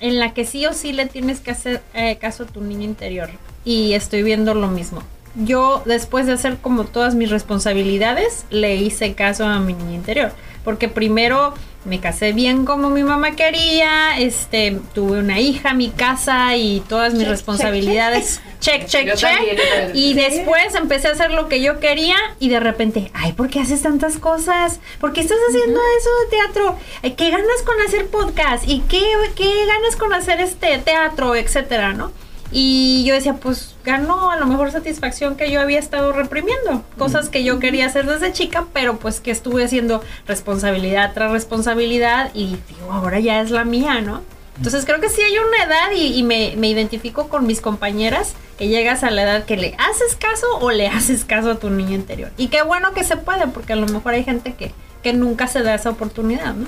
en 0.00 0.18
la 0.18 0.32
que 0.32 0.46
sí 0.46 0.64
o 0.64 0.72
sí 0.72 0.94
le 0.94 1.04
tienes 1.04 1.40
que 1.40 1.50
hacer 1.50 1.82
eh, 1.92 2.16
caso 2.16 2.44
a 2.44 2.46
tu 2.46 2.62
niño 2.62 2.84
interior. 2.84 3.28
Y 3.66 3.92
estoy 3.92 4.22
viendo 4.22 4.54
lo 4.54 4.68
mismo. 4.68 5.02
Yo, 5.34 5.82
después 5.86 6.26
de 6.26 6.32
hacer 6.32 6.58
como 6.58 6.84
todas 6.84 7.14
mis 7.14 7.30
responsabilidades, 7.30 8.44
le 8.50 8.76
hice 8.76 9.14
caso 9.14 9.46
a 9.46 9.58
mi 9.60 9.72
niño 9.74 9.94
interior. 9.94 10.32
Porque 10.64 10.88
primero 10.88 11.54
me 11.84 11.98
casé 11.98 12.32
bien 12.32 12.64
como 12.64 12.90
mi 12.90 13.02
mamá 13.02 13.34
quería, 13.34 14.18
este, 14.18 14.78
tuve 14.94 15.18
una 15.18 15.40
hija, 15.40 15.74
mi 15.74 15.90
casa 15.90 16.54
y 16.56 16.80
todas 16.88 17.12
mis 17.14 17.22
Check, 17.22 17.28
check, 17.28 17.36
responsabilidades. 17.38 18.40
Check, 18.60 18.86
check, 18.86 19.14
check. 19.14 19.16
yo 19.16 19.26
también. 19.56 19.90
Y 19.94 20.14
después 20.14 20.74
empecé 20.76 21.08
a 21.08 21.12
hacer 21.12 21.32
lo 21.32 21.48
que 21.48 21.60
yo 21.60 21.80
quería 21.80 22.14
y 22.38 22.48
de 22.48 22.60
repente, 22.60 23.10
ay, 23.14 23.32
¿por 23.32 23.48
qué 23.50 23.58
haces 23.60 23.82
tantas 23.82 24.18
cosas? 24.18 24.78
¿Por 25.00 25.12
qué 25.12 25.22
estás 25.22 25.38
haciendo 25.48 25.80
eso 25.98 26.10
de 26.24 26.30
teatro? 26.30 26.78
Ay, 27.02 27.12
¿Qué 27.12 27.30
ganas 27.30 27.62
con 27.64 27.80
hacer 27.80 28.06
podcast? 28.06 28.68
¿Y 28.68 28.80
qué, 28.82 29.02
qué 29.34 29.66
ganas 29.66 29.96
con 29.96 30.12
hacer 30.12 30.40
este 30.40 30.78
teatro, 30.78 31.34
etcétera, 31.34 31.94
no? 31.94 32.12
Y 32.52 33.04
yo 33.04 33.14
decía, 33.14 33.34
pues 33.34 33.74
ganó 33.84 34.30
a 34.30 34.36
lo 34.36 34.46
mejor 34.46 34.70
satisfacción 34.70 35.36
que 35.36 35.50
yo 35.50 35.60
había 35.60 35.78
estado 35.78 36.12
reprimiendo. 36.12 36.84
Cosas 36.98 37.28
que 37.28 37.44
yo 37.44 37.58
quería 37.58 37.86
hacer 37.86 38.06
desde 38.06 38.32
chica, 38.32 38.66
pero 38.72 38.98
pues 38.98 39.20
que 39.20 39.30
estuve 39.30 39.64
haciendo 39.64 40.02
responsabilidad 40.26 41.12
tras 41.14 41.32
responsabilidad 41.32 42.30
y 42.34 42.58
digo, 42.68 42.92
ahora 42.92 43.20
ya 43.20 43.40
es 43.40 43.50
la 43.50 43.64
mía, 43.64 44.00
¿no? 44.00 44.22
Entonces 44.58 44.84
creo 44.84 45.00
que 45.00 45.08
sí 45.08 45.22
hay 45.22 45.38
una 45.38 45.64
edad 45.64 45.92
y, 45.96 46.18
y 46.18 46.22
me, 46.22 46.54
me 46.56 46.68
identifico 46.68 47.28
con 47.28 47.46
mis 47.46 47.62
compañeras 47.62 48.34
que 48.58 48.68
llegas 48.68 49.02
a 49.02 49.10
la 49.10 49.22
edad 49.22 49.44
que 49.46 49.56
le 49.56 49.74
haces 49.78 50.14
caso 50.14 50.46
o 50.60 50.70
le 50.70 50.88
haces 50.88 51.24
caso 51.24 51.52
a 51.52 51.54
tu 51.54 51.70
niño 51.70 51.94
interior. 51.94 52.30
Y 52.36 52.48
qué 52.48 52.62
bueno 52.62 52.92
que 52.92 53.02
se 53.02 53.16
puede, 53.16 53.46
porque 53.48 53.72
a 53.72 53.76
lo 53.76 53.86
mejor 53.86 54.12
hay 54.12 54.24
gente 54.24 54.54
que, 54.54 54.72
que 55.02 55.14
nunca 55.14 55.46
se 55.46 55.62
da 55.62 55.74
esa 55.74 55.88
oportunidad, 55.88 56.54
¿no? 56.54 56.66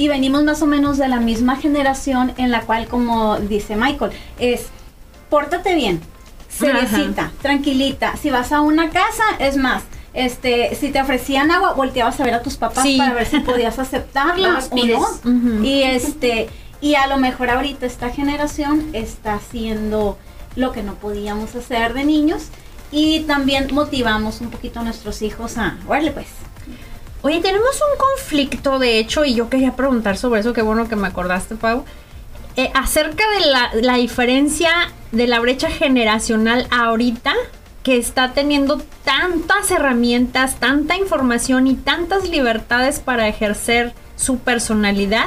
y 0.00 0.08
venimos 0.08 0.44
más 0.44 0.62
o 0.62 0.66
menos 0.66 0.96
de 0.96 1.08
la 1.08 1.20
misma 1.20 1.56
generación 1.56 2.32
en 2.38 2.50
la 2.50 2.62
cual, 2.62 2.86
como 2.88 3.38
dice 3.38 3.76
Michael, 3.76 4.12
es 4.38 4.68
pórtate 5.30 5.74
bien, 5.74 6.00
seriecita, 6.48 7.32
tranquilita. 7.40 8.16
Si 8.16 8.30
vas 8.30 8.52
a 8.52 8.60
una 8.60 8.90
casa, 8.90 9.24
es 9.38 9.56
más, 9.56 9.82
este, 10.12 10.74
si 10.74 10.90
te 10.90 11.00
ofrecían 11.00 11.50
agua, 11.50 11.72
volteabas 11.74 12.18
a 12.20 12.24
ver 12.24 12.34
a 12.34 12.42
tus 12.42 12.56
papás 12.56 12.82
Sí. 12.82 12.98
para 12.98 13.14
ver 13.14 13.26
si 13.26 13.40
podías 13.40 13.78
aceptarla 13.78 14.58
o 14.70 14.76
no. 15.24 15.64
Y 15.64 15.82
este, 15.82 16.48
y 16.80 16.94
a 16.96 17.06
lo 17.06 17.16
mejor 17.18 17.50
ahorita 17.50 17.86
esta 17.86 18.10
generación 18.10 18.90
está 18.92 19.34
haciendo 19.34 20.18
lo 20.56 20.72
que 20.72 20.82
no 20.82 20.94
podíamos 20.96 21.54
hacer 21.54 21.94
de 21.94 22.04
niños 22.04 22.48
y 22.90 23.20
también 23.20 23.68
motivamos 23.72 24.40
un 24.40 24.50
poquito 24.50 24.80
a 24.80 24.82
nuestros 24.82 25.22
hijos 25.22 25.56
a, 25.58 25.78
órale 25.86 26.10
pues. 26.10 26.26
Oye, 27.22 27.40
tenemos 27.40 27.68
un 27.92 27.98
conflicto, 27.98 28.78
de 28.78 28.98
hecho, 28.98 29.26
y 29.26 29.34
yo 29.34 29.50
quería 29.50 29.76
preguntar 29.76 30.16
sobre 30.16 30.40
eso, 30.40 30.54
qué 30.54 30.62
bueno 30.62 30.88
que 30.88 30.96
me 30.96 31.06
acordaste, 31.06 31.54
Pau. 31.54 31.84
Eh, 32.60 32.70
acerca 32.74 33.24
de 33.38 33.46
la, 33.46 33.70
la 33.80 33.94
diferencia 33.94 34.68
de 35.12 35.26
la 35.26 35.40
brecha 35.40 35.70
generacional 35.70 36.66
ahorita, 36.70 37.32
que 37.82 37.96
está 37.96 38.34
teniendo 38.34 38.82
tantas 39.02 39.70
herramientas, 39.70 40.56
tanta 40.56 40.98
información 40.98 41.66
y 41.66 41.74
tantas 41.74 42.28
libertades 42.28 43.00
para 43.00 43.28
ejercer 43.28 43.94
su 44.14 44.40
personalidad, 44.40 45.24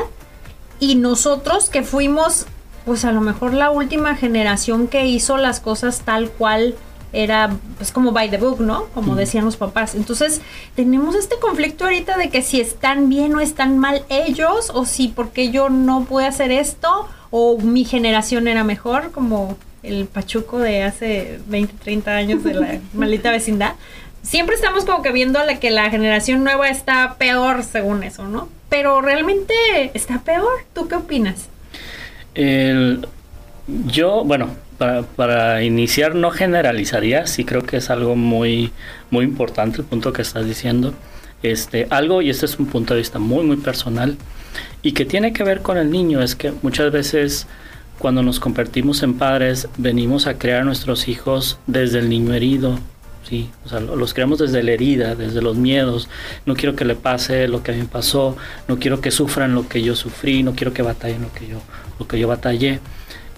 y 0.80 0.94
nosotros 0.94 1.70
que 1.70 1.82
fuimos, 1.82 2.46
pues 2.86 3.04
a 3.04 3.12
lo 3.12 3.22
mejor 3.22 3.56
la 3.56 3.72
última 3.72 4.16
generación 4.16 4.88
que 4.88 5.08
hizo 5.08 5.38
las 5.38 5.60
cosas 5.60 6.02
tal 6.02 6.30
cual 6.30 6.76
era 7.14 7.50
pues 7.78 7.92
como 7.92 8.12
by 8.12 8.30
the 8.30 8.38
book, 8.38 8.60
¿no? 8.60 8.86
Como 8.94 9.16
decían 9.16 9.46
los 9.46 9.58
papás. 9.58 9.96
Entonces, 9.96 10.42
tenemos 10.76 11.16
este 11.16 11.40
conflicto 11.40 11.86
ahorita 11.86 12.16
de 12.16 12.30
que 12.30 12.44
si 12.44 12.62
están 12.62 13.10
bien 13.10 13.34
o 13.36 13.40
están 13.40 13.80
mal 13.80 14.06
ellos, 14.10 14.72
o 14.72 14.86
si 14.86 15.08
porque 15.08 15.50
yo 15.50 15.70
no 15.72 16.06
puedo 16.06 16.28
hacer 16.28 16.52
esto, 16.52 17.08
o 17.36 17.58
mi 17.58 17.84
generación 17.84 18.48
era 18.48 18.64
mejor, 18.64 19.12
como 19.12 19.58
el 19.82 20.06
pachuco 20.06 20.60
de 20.60 20.84
hace 20.84 21.40
20, 21.48 21.74
30 21.84 22.12
años 22.16 22.44
de 22.44 22.54
la 22.54 22.80
maldita 22.94 23.32
vecindad. 23.32 23.74
Siempre 24.22 24.54
estamos 24.54 24.86
como 24.86 25.02
que 25.02 25.12
viendo 25.12 25.40
a 25.40 25.44
la 25.44 25.60
que 25.60 25.72
la 25.72 25.90
generación 25.90 26.44
nueva 26.44 26.70
está 26.70 27.16
peor 27.18 27.64
según 27.64 28.04
eso, 28.04 28.28
¿no? 28.28 28.50
Pero 28.70 29.02
realmente 29.02 29.54
está 29.96 30.20
peor. 30.22 30.48
¿Tú 30.76 30.88
qué 30.88 30.94
opinas? 30.96 31.48
El- 32.36 33.08
yo, 33.88 34.24
bueno, 34.24 34.50
para, 34.78 35.02
para 35.02 35.64
iniciar 35.64 36.14
no 36.14 36.30
generalizaría, 36.30 37.26
sí 37.26 37.46
creo 37.46 37.64
que 37.64 37.78
es 37.78 37.90
algo 37.90 38.16
muy, 38.16 38.72
muy 39.10 39.26
importante 39.26 39.80
el 39.80 39.86
punto 39.86 40.14
que 40.14 40.22
estás 40.22 40.46
diciendo. 40.46 40.94
Este, 41.42 41.88
algo, 41.90 42.22
y 42.22 42.30
este 42.30 42.46
es 42.46 42.60
un 42.60 42.68
punto 42.68 42.94
de 42.94 43.00
vista 43.00 43.18
muy, 43.18 43.44
muy 43.44 43.58
personal, 43.58 44.18
y 44.84 44.92
que 44.92 45.06
tiene 45.06 45.34
que 45.34 45.44
ver 45.44 45.62
con 45.62 45.78
el 45.78 45.90
niño, 45.90 46.22
es 46.22 46.36
que 46.36 46.54
muchas 46.62 46.92
veces 46.92 47.48
cuando 48.00 48.22
nos 48.22 48.40
convertimos 48.40 49.02
en 49.02 49.14
padres, 49.16 49.68
venimos 49.78 50.28
a 50.28 50.38
crear 50.38 50.62
a 50.62 50.64
nuestros 50.66 51.08
hijos 51.08 51.58
desde 51.68 52.00
el 52.00 52.10
niño 52.10 52.34
herido, 52.34 52.78
¿sí? 53.28 53.50
O 53.66 53.70
sea, 53.70 53.80
lo- 53.80 53.96
los 53.96 54.14
creamos 54.14 54.40
desde 54.40 54.62
la 54.62 54.72
herida, 54.72 55.16
desde 55.16 55.42
los 55.42 55.56
miedos. 55.56 56.10
No 56.46 56.54
quiero 56.56 56.76
que 56.76 56.84
le 56.84 56.96
pase 56.96 57.48
lo 57.48 57.64
que 57.64 57.72
a 57.72 57.76
mí 57.76 57.84
pasó, 57.84 58.36
no 58.68 58.78
quiero 58.78 59.00
que 59.00 59.10
sufran 59.12 59.56
lo 59.56 59.70
que 59.70 59.82
yo 59.82 59.96
sufrí, 59.96 60.44
no 60.44 60.54
quiero 60.54 60.74
que 60.74 60.82
batallen 60.82 61.22
lo 61.22 61.32
que 61.34 61.48
yo, 61.48 61.62
lo 61.98 62.08
que 62.08 62.20
yo 62.20 62.28
batallé. 62.28 62.80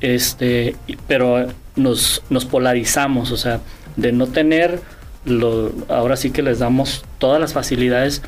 Este, 0.02 0.76
pero 1.08 1.48
nos, 1.76 2.24
nos 2.30 2.46
polarizamos, 2.46 3.32
o 3.32 3.38
sea, 3.38 3.62
de 3.96 4.12
no 4.12 4.28
tener 4.28 4.82
lo, 5.26 5.72
ahora 5.90 6.16
sí 6.18 6.32
que 6.32 6.42
les 6.42 6.60
damos 6.60 7.06
todas 7.20 7.40
las 7.40 7.54
facilidades. 7.54 8.22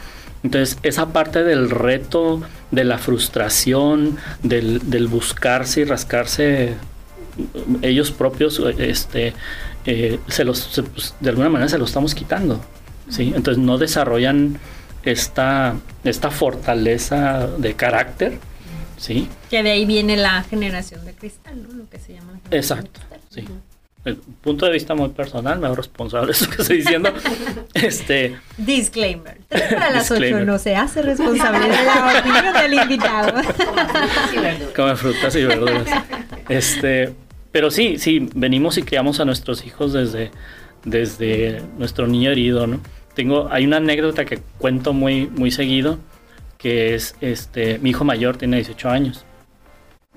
Entonces, 0.48 0.78
esa 0.84 1.08
parte 1.12 1.44
del 1.44 1.70
reto, 1.70 2.42
de 2.72 2.86
la 2.86 2.98
frustración, 2.98 4.16
del, 4.44 4.90
del 4.90 5.08
buscarse 5.08 5.82
y 5.82 5.84
rascarse 5.84 6.74
ellos 7.82 8.12
propios, 8.12 8.58
este, 8.78 9.34
eh, 9.86 10.20
se 10.30 10.46
los, 10.46 10.60
se- 10.60 10.84
pues, 10.84 11.16
de 11.20 11.30
alguna 11.32 11.50
manera 11.50 11.68
se 11.68 11.78
los 11.78 11.90
estamos 11.90 12.16
quitando, 12.16 12.64
¿sí? 13.10 13.34
Entonces 13.36 13.62
no 13.62 13.78
desarrollan 13.78 14.58
esta, 15.04 15.76
esta 16.06 16.32
fortaleza 16.32 17.48
de 17.58 17.74
carácter, 17.74 18.40
¿sí? 18.98 19.28
Que 19.50 19.64
de 19.64 19.72
ahí 19.72 19.86
viene 19.86 20.16
la 20.16 20.44
generación 20.44 21.04
de 21.04 21.14
cristal, 21.14 21.62
¿no? 21.62 21.76
Lo 21.76 21.90
que 21.90 22.00
se 22.00 22.14
llama 22.14 22.40
la 22.50 22.58
Exacto, 22.58 23.02
de 23.02 23.18
cristal. 23.18 23.22
sí. 23.30 23.48
Punto 24.16 24.66
de 24.66 24.72
vista 24.72 24.96
muy 24.96 25.10
personal, 25.10 25.60
me 25.60 25.68
hago 25.68 25.76
responsable 25.76 26.28
de 26.28 26.32
eso 26.34 26.50
que 26.50 26.62
estoy 26.62 26.78
diciendo. 26.78 27.14
este, 27.74 28.38
Disclaimer. 28.58 29.38
Tres 29.48 29.74
para 29.74 29.92
las 29.92 30.10
ocho 30.12 30.40
no 30.46 30.58
se 30.58 30.76
hace 30.76 31.02
responsable 31.02 31.68
de 31.68 31.84
la 31.84 32.20
opinión 32.20 32.54
del 32.54 32.74
invitado. 32.74 33.42
Come 34.76 34.96
frutas 34.96 35.36
y 35.36 35.44
verduras. 35.44 35.88
Este, 36.50 37.14
pero 37.52 37.72
sí, 37.72 37.98
sí, 37.98 38.30
venimos 38.36 38.78
y 38.78 38.84
criamos 38.84 39.20
a 39.20 39.26
nuestros 39.26 39.66
hijos 39.66 39.94
desde, 39.94 40.32
desde 40.86 41.62
nuestro 41.78 42.08
niño 42.08 42.32
herido, 42.32 42.68
¿no? 42.68 42.80
Tengo, 43.14 43.48
hay 43.52 43.66
una 43.66 43.78
anécdota 43.78 44.26
que 44.26 44.40
cuento 44.60 44.94
muy, 44.94 45.26
muy 45.28 45.50
seguido, 45.50 45.98
que 46.58 46.94
es, 46.94 47.16
este, 47.20 47.80
mi 47.80 47.90
hijo 47.90 48.04
mayor 48.04 48.38
tiene 48.38 48.58
18 48.58 48.90
años. 48.90 49.26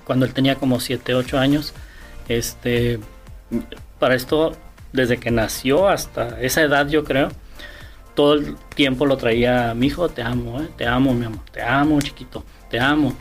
Cuando 0.04 0.26
él 0.26 0.34
tenía 0.34 0.56
como 0.56 0.80
7, 0.80 1.14
8 1.14 1.38
años, 1.38 1.72
este, 2.28 3.00
para 4.00 4.16
esto, 4.16 4.52
desde 4.92 5.18
que 5.18 5.30
nació 5.30 5.88
hasta 5.88 6.40
esa 6.40 6.62
edad, 6.62 6.88
yo 6.88 7.04
creo, 7.04 7.28
todo 8.14 8.34
el 8.34 8.56
tiempo 8.74 9.06
lo 9.06 9.16
traía, 9.16 9.72
mi 9.74 9.86
hijo, 9.86 10.08
te 10.08 10.22
amo, 10.22 10.60
¿eh? 10.60 10.68
te 10.76 10.86
amo, 10.86 11.14
mi 11.14 11.26
amor, 11.26 11.40
te 11.52 11.62
amo, 11.62 12.00
chiquito, 12.00 12.44
te 12.68 12.80
amo. 12.80 13.14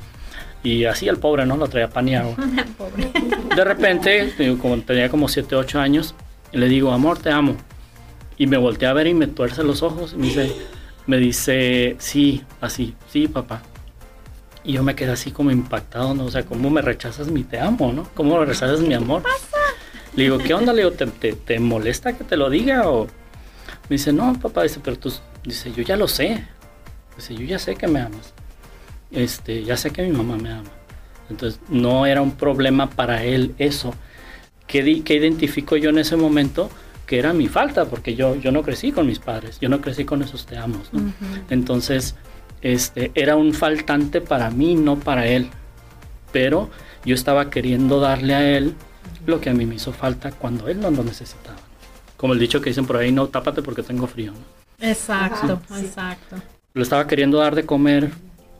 Y 0.63 0.85
así 0.85 1.07
el 1.07 1.17
pobre, 1.17 1.45
¿no? 1.45 1.55
Lo 1.55 1.67
traía 1.67 1.89
pan 1.89 2.09
y 2.09 2.15
agua. 2.15 2.35
Pobre. 2.77 3.11
De 3.55 3.63
repente, 3.63 4.33
como 4.61 4.77
tenía 4.81 5.09
como 5.09 5.29
7, 5.29 5.55
8 5.55 5.79
años, 5.79 6.15
le 6.51 6.67
digo, 6.67 6.91
amor, 6.91 7.17
te 7.17 7.31
amo. 7.31 7.55
Y 8.37 8.47
me 8.47 8.57
volteé 8.57 8.87
a 8.87 8.93
ver 8.93 9.07
y 9.07 9.13
me 9.13 9.27
tuerce 9.27 9.63
los 9.63 9.83
ojos. 9.83 10.13
Y 10.13 10.17
me 10.17 10.27
dice, 10.27 10.55
me 11.07 11.17
dice, 11.17 11.95
sí, 11.99 12.43
así, 12.59 12.95
sí, 13.09 13.27
papá. 13.29 13.61
Y 14.63 14.73
yo 14.73 14.83
me 14.83 14.95
quedé 14.95 15.11
así 15.11 15.31
como 15.31 15.51
impactado, 15.51 16.13
¿no? 16.13 16.25
O 16.25 16.31
sea, 16.31 16.45
¿cómo 16.45 16.69
me 16.69 16.81
rechazas 16.81 17.29
mi 17.29 17.43
te 17.43 17.59
amo, 17.59 17.93
no? 17.93 18.09
¿Cómo 18.13 18.37
me 18.37 18.45
rechazas 18.45 18.81
mi 18.81 18.93
amor? 18.93 19.23
Le 20.19 20.25
digo, 20.25 20.37
¿qué 20.37 20.53
onda? 20.53 20.73
Le 20.73 20.81
digo, 20.83 20.91
¿te, 20.91 21.05
te, 21.07 21.31
te 21.31 21.59
molesta 21.61 22.11
que 22.11 22.25
te 22.25 22.35
lo 22.35 22.49
diga? 22.49 22.89
O, 22.89 23.05
Me 23.05 23.95
dice, 23.95 24.11
no, 24.11 24.37
papá, 24.37 24.63
dice, 24.63 24.81
pero 24.83 24.99
tú, 24.99 25.13
dice, 25.45 25.71
yo 25.71 25.81
ya 25.81 25.95
lo 25.95 26.09
sé. 26.09 26.43
Dice, 27.15 27.35
yo 27.35 27.45
ya 27.45 27.57
sé 27.57 27.75
que 27.75 27.87
me 27.87 28.01
amas. 28.01 28.33
Este, 29.11 29.63
ya 29.63 29.77
sé 29.77 29.91
que 29.91 30.03
mi 30.03 30.11
mamá 30.11 30.35
me 30.35 30.51
ama. 30.51 30.69
Entonces, 31.29 31.61
no 31.69 32.05
era 32.05 32.21
un 32.21 32.31
problema 32.33 32.89
para 32.89 33.23
él 33.23 33.55
eso. 33.59 33.93
¿Qué, 34.67 34.83
di- 34.83 35.01
qué 35.03 35.15
identifico 35.15 35.77
yo 35.77 35.89
en 35.89 35.99
ese 35.99 36.17
momento? 36.17 36.69
Que 37.05 37.17
era 37.17 37.31
mi 37.31 37.47
falta, 37.47 37.85
porque 37.85 38.13
yo, 38.15 38.35
yo 38.35 38.51
no 38.51 38.61
crecí 38.61 38.91
con 38.91 39.07
mis 39.07 39.19
padres, 39.19 39.57
yo 39.61 39.69
no 39.69 39.79
crecí 39.79 40.03
con 40.03 40.21
esos 40.21 40.45
te 40.45 40.57
amos. 40.57 40.91
¿no? 40.91 41.13
Entonces, 41.49 42.15
este, 42.61 43.11
era 43.15 43.37
un 43.37 43.53
faltante 43.53 44.19
para 44.19 44.49
mí, 44.49 44.75
no 44.75 44.99
para 44.99 45.27
él. 45.27 45.47
Pero 46.33 46.69
yo 47.05 47.15
estaba 47.15 47.49
queriendo 47.49 48.01
darle 48.01 48.35
a 48.35 48.57
él 48.57 48.75
lo 49.25 49.39
que 49.41 49.49
a 49.49 49.53
mí 49.53 49.65
me 49.65 49.75
hizo 49.75 49.91
falta 49.93 50.31
cuando 50.31 50.67
él 50.67 50.79
no 50.81 50.89
lo 50.91 51.03
necesitaba. 51.03 51.57
Como 52.17 52.33
el 52.33 52.39
dicho 52.39 52.61
que 52.61 52.69
dicen 52.69 52.85
por 52.85 52.97
ahí, 52.97 53.11
no, 53.11 53.27
tápate 53.27 53.61
porque 53.61 53.83
tengo 53.83 54.07
frío. 54.07 54.31
¿no? 54.33 54.87
Exacto, 54.87 55.61
Ajá, 55.69 55.79
sí. 55.79 55.85
exacto. 55.85 56.35
Lo 56.73 56.83
estaba 56.83 57.07
queriendo 57.07 57.39
dar 57.39 57.55
de 57.55 57.65
comer 57.65 58.11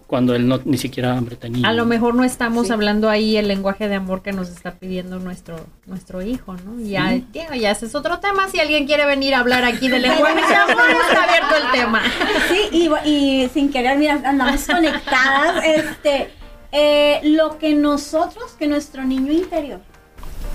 cuando 0.08 0.34
él 0.34 0.47
no, 0.47 0.60
ni 0.66 0.78
siquiera 0.78 1.16
hambre 1.16 1.36
tenía. 1.36 1.68
A 1.68 1.74
lo 1.74 1.86
mejor 1.86 2.16
no 2.16 2.24
estamos 2.24 2.68
Sí. 2.68 2.74
hablando 2.74 3.10
ahí 3.10 3.38
el 3.38 3.47
lenguaje 3.47 3.88
de 3.88 3.93
amor 3.95 4.24
que 4.24 4.32
nos 4.32 4.50
está 4.50 4.72
pidiendo 4.72 5.20
nuestro 5.20 5.68
nuestro 5.86 6.22
hijo, 6.24 6.56
¿no? 6.66 6.80
Ya, 6.82 7.22
ya 7.34 7.70
ese 7.72 7.86
es 7.86 7.93
otro 7.93 8.20
tema. 8.20 8.50
Si 8.50 8.60
alguien 8.60 8.88
quiere 8.88 9.06
venir 9.06 9.36
a 9.36 9.39
hablar 9.39 9.64
aquí 9.66 9.88
del 9.88 10.02
lenguaje 10.10 10.36
de 10.47 10.56
amor, 10.56 10.84
está 10.89 11.24
abierto 11.26 11.56
el 11.64 11.72
tema. 11.80 12.02
Sí, 12.50 12.89
y, 13.06 13.10
y 13.10 13.50
sin 13.50 13.72
querer, 13.72 14.00
mira, 14.00 14.20
andamos 14.26 14.66
conectadas. 14.66 15.64
Este, 15.64 16.32
eh, 16.72 17.20
lo 17.24 17.60
que 17.60 17.76
nosotros, 17.76 18.54
que 18.58 18.68
nuestro 18.68 19.04
niño 19.06 19.32
interior, 19.32 19.80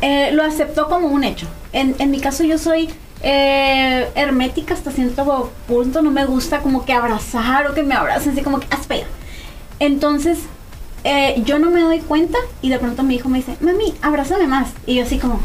eh, 0.01 0.31
lo 0.33 0.43
aceptó 0.43 0.89
como 0.89 1.09
un 1.09 1.25
hecho. 1.25 1.47
En, 1.73 1.95
en 1.99 2.11
mi 2.11 2.21
caso, 2.21 2.45
yo 2.45 2.59
soy 2.59 2.91
eh, 3.23 4.09
hermética 4.15 4.75
hasta 4.75 4.91
cierto 4.91 5.53
punto. 5.67 6.03
No 6.03 6.11
me 6.11 6.25
gusta 6.25 6.61
como 6.61 6.85
que 6.85 6.93
abrazar 6.93 7.67
o 7.67 7.75
que 7.75 7.83
me 7.83 7.95
abracen, 7.95 8.33
así 8.33 8.43
como 8.43 8.61
que 8.61 8.67
allá". 8.71 9.07
Entonces, 9.81 10.39
eh, 11.05 11.43
yo 11.45 11.59
no 11.59 11.71
me 11.71 11.81
doy 11.81 12.01
cuenta 12.01 12.39
y 12.63 12.69
de 12.71 12.79
pronto 12.79 13.03
mi 13.03 13.17
hijo 13.17 13.29
me 13.29 13.39
dice, 13.39 13.57
mami, 13.61 13.95
abrázame 14.03 14.47
más. 14.47 14.69
Y 14.87 14.97
yo 14.97 15.05
así 15.05 15.19
como, 15.19 15.41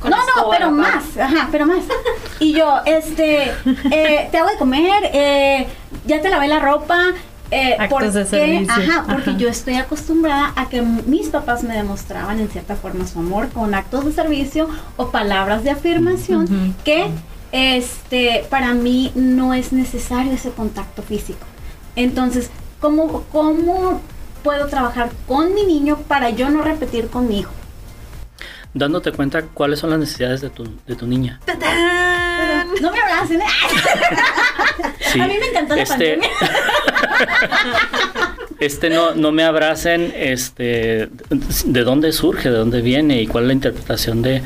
Con 0.00 0.10
no, 0.10 0.16
no, 0.16 0.50
pero 0.50 0.70
más, 0.70 1.16
ajá, 1.16 1.48
pero 1.50 1.66
más. 1.66 1.84
Y 2.38 2.52
yo, 2.52 2.80
este, 2.84 3.50
eh, 3.90 4.28
te 4.30 4.38
hago 4.38 4.48
de 4.50 4.56
comer, 4.56 5.66
ya 6.06 6.20
te 6.20 6.28
lavé 6.28 6.48
la 6.48 6.60
ropa. 6.60 6.98
Eh, 7.50 7.76
Actos 7.78 7.88
porque, 7.88 8.10
de 8.18 8.24
servicio, 8.26 8.72
Ajá, 8.72 9.04
porque 9.06 9.30
ajá. 9.30 9.38
yo 9.38 9.48
estoy 9.48 9.74
acostumbrada 9.74 10.52
a 10.56 10.68
que 10.68 10.82
mis 10.82 11.28
papás 11.28 11.62
me 11.62 11.74
demostraban 11.76 12.40
en 12.40 12.48
cierta 12.48 12.74
forma 12.74 13.06
su 13.06 13.20
amor 13.20 13.48
con 13.50 13.72
actos 13.74 14.04
de 14.04 14.12
servicio 14.12 14.68
o 14.96 15.10
palabras 15.10 15.62
de 15.62 15.70
afirmación 15.70 16.74
que 16.84 17.08
este 17.52 18.44
para 18.50 18.74
mí 18.74 19.12
no 19.14 19.54
es 19.54 19.72
necesario 19.72 20.32
ese 20.32 20.50
contacto 20.50 21.02
físico. 21.02 21.46
Entonces, 21.94 22.50
¿cómo, 22.80 23.22
¿cómo 23.32 24.00
puedo 24.42 24.66
trabajar 24.66 25.10
con 25.28 25.54
mi 25.54 25.64
niño 25.64 25.98
para 26.08 26.30
yo 26.30 26.50
no 26.50 26.62
repetir 26.62 27.08
con 27.08 27.28
mi 27.28 27.40
hijo? 27.40 27.52
Dándote 28.76 29.10
cuenta 29.10 29.40
cuáles 29.40 29.78
son 29.78 29.88
las 29.88 29.98
necesidades 29.98 30.42
de 30.42 30.50
tu, 30.50 30.68
de 30.86 30.94
tu 30.94 31.06
niña. 31.06 31.40
No 32.82 32.92
me 32.92 33.00
abracen. 33.00 33.40
Sí, 35.12 35.20
A 35.20 35.28
mí 35.28 35.34
me 35.38 35.46
encantó 35.46 35.76
la 35.76 35.82
este, 35.82 35.94
pandemia. 35.94 36.28
este 38.60 38.90
no, 38.90 39.14
no 39.14 39.32
me 39.32 39.44
abracen, 39.44 40.12
este, 40.14 41.08
de 41.64 41.84
dónde 41.84 42.12
surge, 42.12 42.50
de 42.50 42.58
dónde 42.58 42.82
viene 42.82 43.22
y 43.22 43.26
cuál 43.26 43.44
es 43.44 43.48
la 43.48 43.52
interpretación 43.54 44.20
de, 44.20 44.42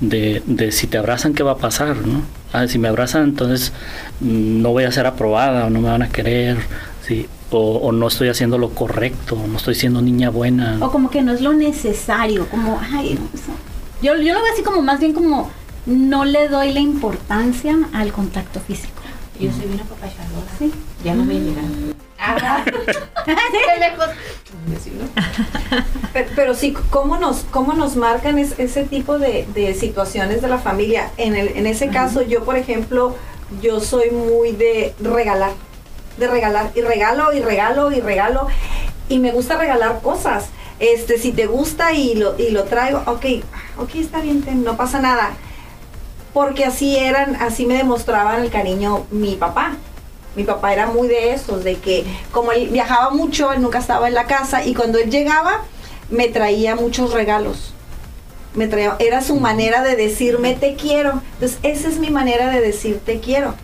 de, 0.00 0.42
de 0.44 0.70
si 0.70 0.86
te 0.86 0.98
abrazan, 0.98 1.32
qué 1.32 1.42
va 1.42 1.52
a 1.52 1.56
pasar, 1.56 1.96
¿no? 1.96 2.22
Ah, 2.52 2.68
si 2.68 2.78
me 2.78 2.88
abrazan, 2.88 3.24
entonces 3.24 3.72
mm, 4.20 4.60
no 4.60 4.70
voy 4.70 4.84
a 4.84 4.92
ser 4.92 5.06
aprobada 5.06 5.66
o 5.66 5.70
no 5.70 5.80
me 5.80 5.88
van 5.88 6.02
a 6.02 6.10
querer, 6.10 6.58
¿sí? 7.06 7.26
O, 7.50 7.78
o 7.78 7.90
no 7.90 8.08
estoy 8.08 8.28
haciendo 8.28 8.58
lo 8.58 8.70
correcto, 8.70 9.42
no 9.48 9.56
estoy 9.56 9.74
siendo 9.74 10.02
niña 10.02 10.28
buena. 10.28 10.76
O 10.80 10.92
como 10.92 11.10
que 11.10 11.22
no 11.22 11.32
es 11.32 11.40
lo 11.40 11.54
necesario, 11.54 12.46
como, 12.48 12.78
ay, 12.92 13.18
no, 13.18 13.28
eso. 13.34 13.52
Yo, 14.02 14.16
yo 14.16 14.34
lo 14.34 14.42
veo 14.42 14.52
así 14.52 14.62
como 14.62 14.82
más 14.82 15.00
bien 15.00 15.12
como 15.12 15.50
no 15.86 16.24
le 16.24 16.48
doy 16.48 16.72
la 16.72 16.80
importancia 16.80 17.76
al 17.92 18.12
contacto 18.12 18.60
físico. 18.60 18.92
Yo 19.40 19.50
soy 19.52 19.66
bien 19.66 19.80
apapachadora. 19.80 20.46
Sí. 20.58 20.72
Ya 21.04 21.14
no 21.14 21.24
voy 21.24 21.36
a 21.36 21.40
llegar. 21.40 21.64
Ah, 22.18 22.64
qué 22.64 23.80
lejos. 23.80 24.06
Pero, 26.12 26.28
pero 26.36 26.54
sí, 26.54 26.72
¿cómo 26.90 27.16
nos, 27.16 27.38
cómo 27.50 27.72
nos 27.72 27.96
marcan 27.96 28.38
es- 28.38 28.58
ese 28.58 28.84
tipo 28.84 29.18
de, 29.18 29.46
de 29.54 29.74
situaciones 29.74 30.42
de 30.42 30.48
la 30.48 30.58
familia? 30.58 31.10
En, 31.16 31.34
el, 31.34 31.48
en 31.56 31.66
ese 31.66 31.88
caso, 31.88 32.22
yo, 32.22 32.44
por 32.44 32.56
ejemplo, 32.56 33.16
yo 33.60 33.80
soy 33.80 34.10
muy 34.10 34.52
de 34.52 34.94
regalar, 35.00 35.52
de 36.18 36.26
regalar, 36.28 36.70
y 36.74 36.80
regalo, 36.82 37.32
y 37.32 37.40
regalo, 37.40 37.90
y 37.92 38.00
regalo, 38.00 38.46
y 39.12 39.18
me 39.18 39.30
gusta 39.32 39.58
regalar 39.58 40.00
cosas. 40.00 40.46
Este, 40.78 41.18
si 41.18 41.32
te 41.32 41.46
gusta 41.46 41.92
y 41.92 42.14
lo, 42.14 42.38
y 42.38 42.50
lo 42.50 42.64
traigo, 42.64 43.02
ok, 43.06 43.26
ok, 43.78 43.94
está 43.96 44.20
bien, 44.20 44.42
ten, 44.42 44.64
no 44.64 44.76
pasa 44.76 45.00
nada. 45.00 45.32
Porque 46.32 46.64
así 46.64 46.96
eran, 46.96 47.36
así 47.36 47.66
me 47.66 47.74
demostraban 47.74 48.42
el 48.42 48.50
cariño 48.50 49.04
mi 49.10 49.36
papá. 49.36 49.76
Mi 50.34 50.44
papá 50.44 50.72
era 50.72 50.86
muy 50.86 51.08
de 51.08 51.34
esos, 51.34 51.62
de 51.62 51.76
que 51.76 52.04
como 52.30 52.52
él 52.52 52.68
viajaba 52.70 53.10
mucho, 53.10 53.52
él 53.52 53.60
nunca 53.60 53.78
estaba 53.78 54.08
en 54.08 54.14
la 54.14 54.24
casa 54.24 54.64
y 54.64 54.74
cuando 54.74 54.98
él 54.98 55.10
llegaba 55.10 55.60
me 56.08 56.28
traía 56.28 56.74
muchos 56.74 57.12
regalos. 57.12 57.74
Me 58.54 58.66
traía, 58.66 58.96
era 58.98 59.20
su 59.20 59.36
manera 59.36 59.82
de 59.82 59.94
decirme 59.94 60.54
te 60.54 60.74
quiero. 60.74 61.20
Entonces, 61.34 61.58
esa 61.62 61.88
es 61.88 61.98
mi 61.98 62.10
manera 62.10 62.48
de 62.48 62.62
decir 62.62 62.98
te 63.04 63.20
quiero, 63.20 63.54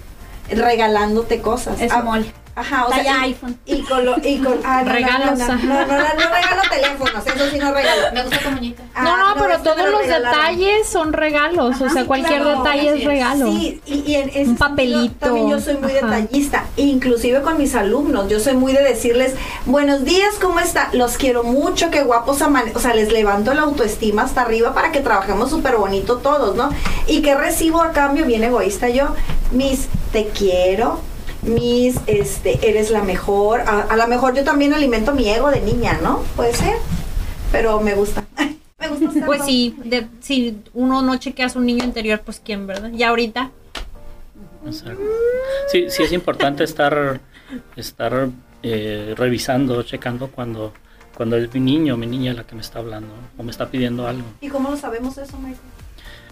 regalándote 0.50 1.40
cosas. 1.40 1.80
Es 1.80 1.90
Ah, 1.90 2.02
mol. 2.02 2.26
Ajá, 2.58 2.86
o 2.86 2.88
sea, 2.88 2.98
Talla 2.98 3.26
y, 3.26 3.30
iPhone. 3.30 3.58
y 3.66 3.82
con 3.82 4.04
lo, 4.04 4.16
y 4.22 4.38
con, 4.38 4.58
ah, 4.64 4.82
no, 4.82 4.86
no, 4.88 4.92
Regalos, 4.92 5.38
no, 5.38 5.46
no, 5.48 5.54
no, 5.56 5.74
no, 5.74 5.86
no, 5.86 5.98
no 5.98 6.34
regalo 6.34 6.62
teléfonos, 6.70 7.26
eso 7.26 7.50
sí 7.50 7.58
no 7.58 7.72
regalo. 7.72 8.02
Me 8.12 8.22
gusta 8.24 8.38
tu 8.40 8.50
muñeca. 8.50 8.82
Ah, 8.94 9.02
no, 9.04 9.16
no, 9.34 9.34
pero 9.40 9.58
todos 9.60 9.78
lo 9.78 9.90
los 9.92 10.06
detalles 10.06 10.88
son 10.88 11.12
regalos. 11.12 11.80
o 11.80 11.84
Ajá, 11.84 11.94
sea, 11.94 12.02
sí, 12.02 12.08
cualquier 12.08 12.42
claro, 12.42 12.58
detalle 12.58 12.98
es 12.98 13.04
regalo. 13.04 13.46
Sí, 13.46 13.80
y, 13.86 13.94
y 14.10 14.14
en 14.16 14.28
ese 14.30 14.38
Un 14.40 14.44
sentido 14.46 14.68
papelito. 14.68 15.14
También 15.26 15.48
yo 15.50 15.60
soy 15.60 15.76
muy 15.76 15.92
Ajá. 15.96 16.06
detallista, 16.06 16.64
inclusive 16.76 17.42
con 17.42 17.58
mis 17.58 17.74
alumnos. 17.74 18.28
Yo 18.28 18.40
soy 18.40 18.54
muy 18.54 18.72
de 18.72 18.82
decirles, 18.82 19.34
buenos 19.66 20.04
días, 20.04 20.34
¿cómo 20.40 20.58
está? 20.60 20.88
Los 20.92 21.16
quiero 21.16 21.44
mucho, 21.44 21.90
qué 21.90 22.02
guapos 22.02 22.42
amane-". 22.42 22.72
O 22.74 22.80
sea, 22.80 22.94
les 22.94 23.12
levanto 23.12 23.54
la 23.54 23.62
autoestima 23.62 24.22
hasta 24.22 24.42
arriba 24.42 24.74
para 24.74 24.90
que 24.92 25.00
trabajemos 25.00 25.50
súper 25.50 25.76
bonito 25.76 26.16
todos, 26.18 26.56
¿no? 26.56 26.70
Y 27.06 27.22
que 27.22 27.34
recibo 27.34 27.82
a 27.82 27.92
cambio, 27.92 28.24
bien 28.26 28.42
egoísta 28.42 28.88
yo, 28.88 29.14
mis 29.52 29.88
te 30.12 30.26
quiero. 30.28 31.00
Mis, 31.48 31.96
este, 32.06 32.68
eres 32.68 32.90
la 32.90 33.02
mejor. 33.02 33.60
A, 33.60 33.82
a 33.82 33.96
lo 33.96 34.06
mejor 34.06 34.34
yo 34.34 34.44
también 34.44 34.74
alimento 34.74 35.14
mi 35.14 35.28
ego 35.28 35.50
de 35.50 35.60
niña, 35.60 35.98
¿no? 36.02 36.22
Puede 36.36 36.54
ser. 36.54 36.74
Pero 37.52 37.80
me 37.80 37.94
gusta. 37.94 38.24
me 38.78 38.88
gusta 38.88 39.06
estar 39.06 39.26
Pues 39.26 39.44
sí, 39.44 39.76
de, 39.84 40.06
si 40.20 40.58
uno 40.74 41.02
no 41.02 41.16
chequea 41.16 41.46
a 41.46 41.48
su 41.50 41.60
niño 41.60 41.84
interior, 41.84 42.20
pues 42.24 42.40
quién, 42.44 42.66
¿verdad? 42.66 42.90
Y 42.90 43.02
ahorita. 43.02 43.50
Sí, 45.70 45.86
sí 45.88 46.02
es 46.02 46.12
importante 46.12 46.64
estar, 46.64 47.20
estar 47.76 48.28
eh, 48.62 49.14
revisando, 49.16 49.82
checando 49.82 50.28
cuando, 50.28 50.72
cuando 51.16 51.36
es 51.36 51.52
mi 51.54 51.60
niño 51.60 51.94
o 51.94 51.96
mi 51.96 52.06
niña 52.06 52.34
la 52.34 52.44
que 52.44 52.54
me 52.54 52.60
está 52.60 52.80
hablando 52.80 53.08
o 53.36 53.42
me 53.42 53.50
está 53.50 53.68
pidiendo 53.68 54.06
algo. 54.06 54.26
¿Y 54.40 54.48
cómo 54.48 54.70
lo 54.70 54.76
sabemos 54.76 55.16
eso, 55.16 55.38
Michael? 55.38 55.58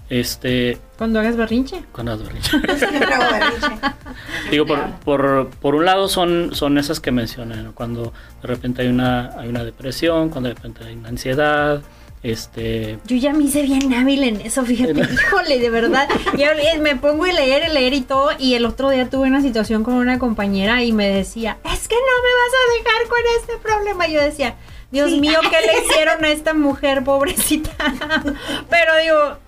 Este, 0.08 0.78
Cuando 0.98 1.18
hagas 1.20 1.36
berrinche. 1.36 1.82
cuando 1.92 2.14
es 2.14 2.22
berrinche. 2.22 2.50
Yo. 2.52 4.50
Digo, 4.50 4.66
por, 4.66 4.90
por, 5.04 5.50
por 5.60 5.74
un 5.74 5.84
lado 5.84 6.08
son, 6.08 6.54
son 6.54 6.78
esas 6.78 7.00
que 7.00 7.10
mencioné, 7.10 7.56
¿no? 7.62 7.74
cuando 7.74 8.12
de 8.42 8.48
repente 8.48 8.82
hay 8.82 8.88
una, 8.88 9.32
hay 9.38 9.48
una 9.48 9.64
depresión, 9.64 10.28
cuando 10.30 10.48
de 10.48 10.54
repente 10.54 10.84
hay 10.84 10.94
una 10.94 11.08
ansiedad, 11.08 11.82
este, 12.22 12.98
Yo 13.06 13.16
ya 13.16 13.32
me 13.32 13.44
hice 13.44 13.62
bien 13.62 13.92
hábil 13.94 14.24
en 14.24 14.40
eso, 14.40 14.64
fíjate. 14.64 14.92
Híjole, 15.00 15.58
de 15.60 15.70
verdad. 15.70 16.08
Y 16.36 16.42
ahora 16.42 16.60
me 16.80 16.96
pongo 16.96 17.24
a 17.24 17.28
leer 17.32 17.68
y 17.70 17.72
leer 17.74 17.92
y 17.94 18.00
todo. 18.00 18.30
Y 18.38 18.54
el 18.54 18.64
otro 18.64 18.90
día 18.90 19.08
tuve 19.08 19.28
una 19.28 19.42
situación 19.42 19.84
con 19.84 19.94
una 19.94 20.18
compañera 20.18 20.82
y 20.82 20.92
me 20.92 21.08
decía, 21.08 21.58
es 21.64 21.86
que 21.86 21.94
no 21.94 22.00
me 22.00 22.32
vas 22.40 22.52
a 22.56 22.72
dejar 22.78 23.08
con 23.08 23.18
este 23.40 23.56
problema. 23.68 24.08
Y 24.08 24.12
yo 24.14 24.22
decía, 24.22 24.56
Dios 24.90 25.10
Sí. 25.10 25.20
mío, 25.20 25.38
¿qué 25.42 25.66
le 25.66 25.84
hicieron 25.84 26.24
a 26.24 26.28
esta 26.30 26.52
mujer 26.54 27.04
pobrecita? 27.04 27.70
Pero 28.70 28.92
digo, 29.02 29.38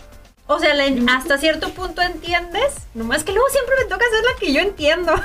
o 0.49 0.59
sea, 0.59 0.75
le- 0.75 1.05
hasta 1.09 1.39
cierto 1.39 1.69
punto 1.71 2.03
entiendes. 2.03 2.75
Nomás 2.95 3.23
que 3.23 3.33
luego 3.33 3.47
siempre 3.51 3.75
me 3.77 3.85
toca 3.85 4.05
hacer 4.05 4.25
la 4.25 4.41
que 4.41 4.53
yo 4.53 4.61
entiendo. 4.61 5.13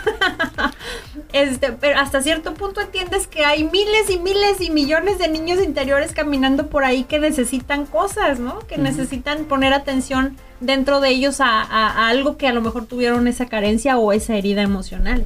Este, 1.32 1.72
pero 1.72 2.00
hasta 2.00 2.22
cierto 2.22 2.54
punto 2.54 2.80
entiendes 2.80 3.26
que 3.26 3.44
hay 3.44 3.64
miles 3.64 4.10
y 4.12 4.20
miles 4.20 4.62
y 4.62 4.70
millones 4.70 5.18
de 5.18 5.28
niños 5.28 5.60
interiores 5.64 6.12
caminando 6.14 6.68
por 6.68 6.84
ahí 6.86 7.06
que 7.06 7.18
necesitan 7.18 7.88
cosas, 7.88 8.38
¿no? 8.40 8.60
Que 8.68 8.78
necesitan 8.78 9.46
poner 9.46 9.74
atención 9.74 10.38
dentro 10.64 11.00
de 11.00 11.10
ellos 11.10 11.40
a, 11.42 11.62
a- 11.62 11.90
a 12.06 12.10
algo 12.10 12.38
que 12.38 12.48
a 12.48 12.54
lo 12.54 12.62
mejor 12.62 12.86
tuvieron 12.86 13.28
esa 13.28 13.48
carencia 13.48 13.98
o 13.98 14.12
esa 14.14 14.36
herida 14.36 14.62
emocional. 14.62 15.26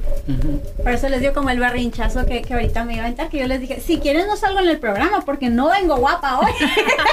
Por 0.82 0.92
eso 0.92 1.08
les 1.08 1.20
dio 1.20 1.32
como 1.32 1.50
el 1.50 1.58
berrinchazo 1.58 2.26
que, 2.26 2.42
que 2.42 2.54
ahorita 2.54 2.84
me 2.84 2.94
iba 2.94 3.02
a 3.02 3.06
aventar, 3.06 3.28
que 3.30 3.38
yo 3.38 3.46
les 3.46 3.60
dije, 3.60 3.80
si 3.80 3.98
quieren 3.98 4.26
no 4.26 4.36
salgo 4.36 4.60
en 4.60 4.68
el 4.68 4.78
programa 4.78 5.20
porque 5.24 5.48
no 5.48 5.70
vengo 5.70 5.96
guapa 5.96 6.38
hoy. 6.40 6.52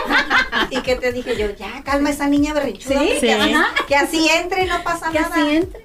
¿Y 0.72 0.82
qué 0.82 0.96
te 0.96 1.12
dije 1.12 1.36
yo? 1.38 1.48
Ya, 1.58 1.84
calma 1.84 2.10
esa 2.10 2.28
niña 2.28 2.54
berrinchuda. 2.54 3.00
Sí, 3.00 3.10
Sí. 3.20 3.28
Que, 3.28 3.34
así, 3.34 3.54
que 3.88 3.96
así 3.96 4.28
entre 4.30 4.64
y 4.66 4.68
no 4.68 4.84
pasa 4.84 5.12
Que 5.12 5.20
nada. 5.22 5.36
así 5.36 5.56
entre. 5.56 5.82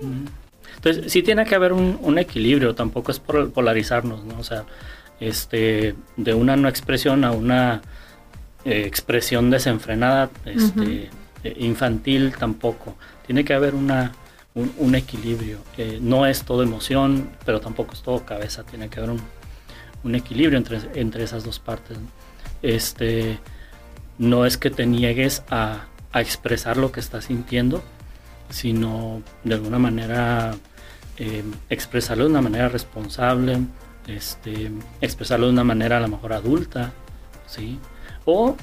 Entonces, 0.76 1.12
sí 1.12 1.22
tiene 1.22 1.44
que 1.44 1.54
haber 1.54 1.72
un, 1.74 1.98
un 2.02 2.18
equilibrio, 2.18 2.74
tampoco 2.74 3.10
es 3.12 3.18
por 3.20 3.50
polarizarnos, 3.52 4.24
¿no? 4.24 4.38
O 4.38 4.44
sea, 4.44 4.64
este, 5.20 5.94
de 6.16 6.32
una 6.34 6.56
no 6.56 6.68
expresión 6.68 7.22
a 7.24 7.32
una 7.32 7.82
eh, 8.64 8.84
expresión 8.86 9.50
desenfrenada, 9.50 10.30
este, 10.46 11.10
infantil 11.44 12.34
tampoco. 12.36 12.96
Tiene 13.26 13.44
que 13.44 13.54
haber 13.54 13.74
una, 13.74 14.12
un, 14.54 14.94
equilibrio. 14.94 15.58
Eh, 15.76 15.98
no 16.00 16.26
es 16.26 16.44
todo 16.44 16.62
emoción, 16.62 17.30
pero 17.44 17.60
tampoco 17.60 17.94
es 17.94 18.02
todo 18.02 18.24
cabeza. 18.24 18.64
Tiene 18.64 18.88
que 18.88 18.98
haber 18.98 19.10
un, 19.10 19.20
un 20.04 20.14
equilibrio 20.14 20.58
entre, 20.58 20.80
entre 20.94 21.24
esas 21.24 21.44
dos 21.44 21.58
partes. 21.58 21.98
Este, 22.62 23.38
no 24.18 24.44
es 24.44 24.56
que 24.56 24.70
te 24.70 24.86
niegues 24.86 25.42
a, 25.50 25.86
a 26.12 26.20
expresar 26.20 26.76
lo 26.76 26.92
que 26.92 27.00
estás 27.00 27.26
sintiendo, 27.26 27.82
sino 28.50 29.22
de 29.44 29.54
alguna 29.54 29.78
manera 29.78 30.54
eh, 31.22 31.44
expresarlo 31.68 32.24
de 32.24 32.30
una 32.30 32.40
manera 32.40 32.68
responsable, 32.68 33.58
este, 34.06 34.70
expresarlo 35.02 35.46
de 35.46 35.52
una 35.52 35.64
manera 35.64 35.98
a 35.98 36.00
lo 36.00 36.08
mejor 36.08 36.32
adulta, 36.32 36.92
¿sí? 37.46 37.78
O 38.24 38.56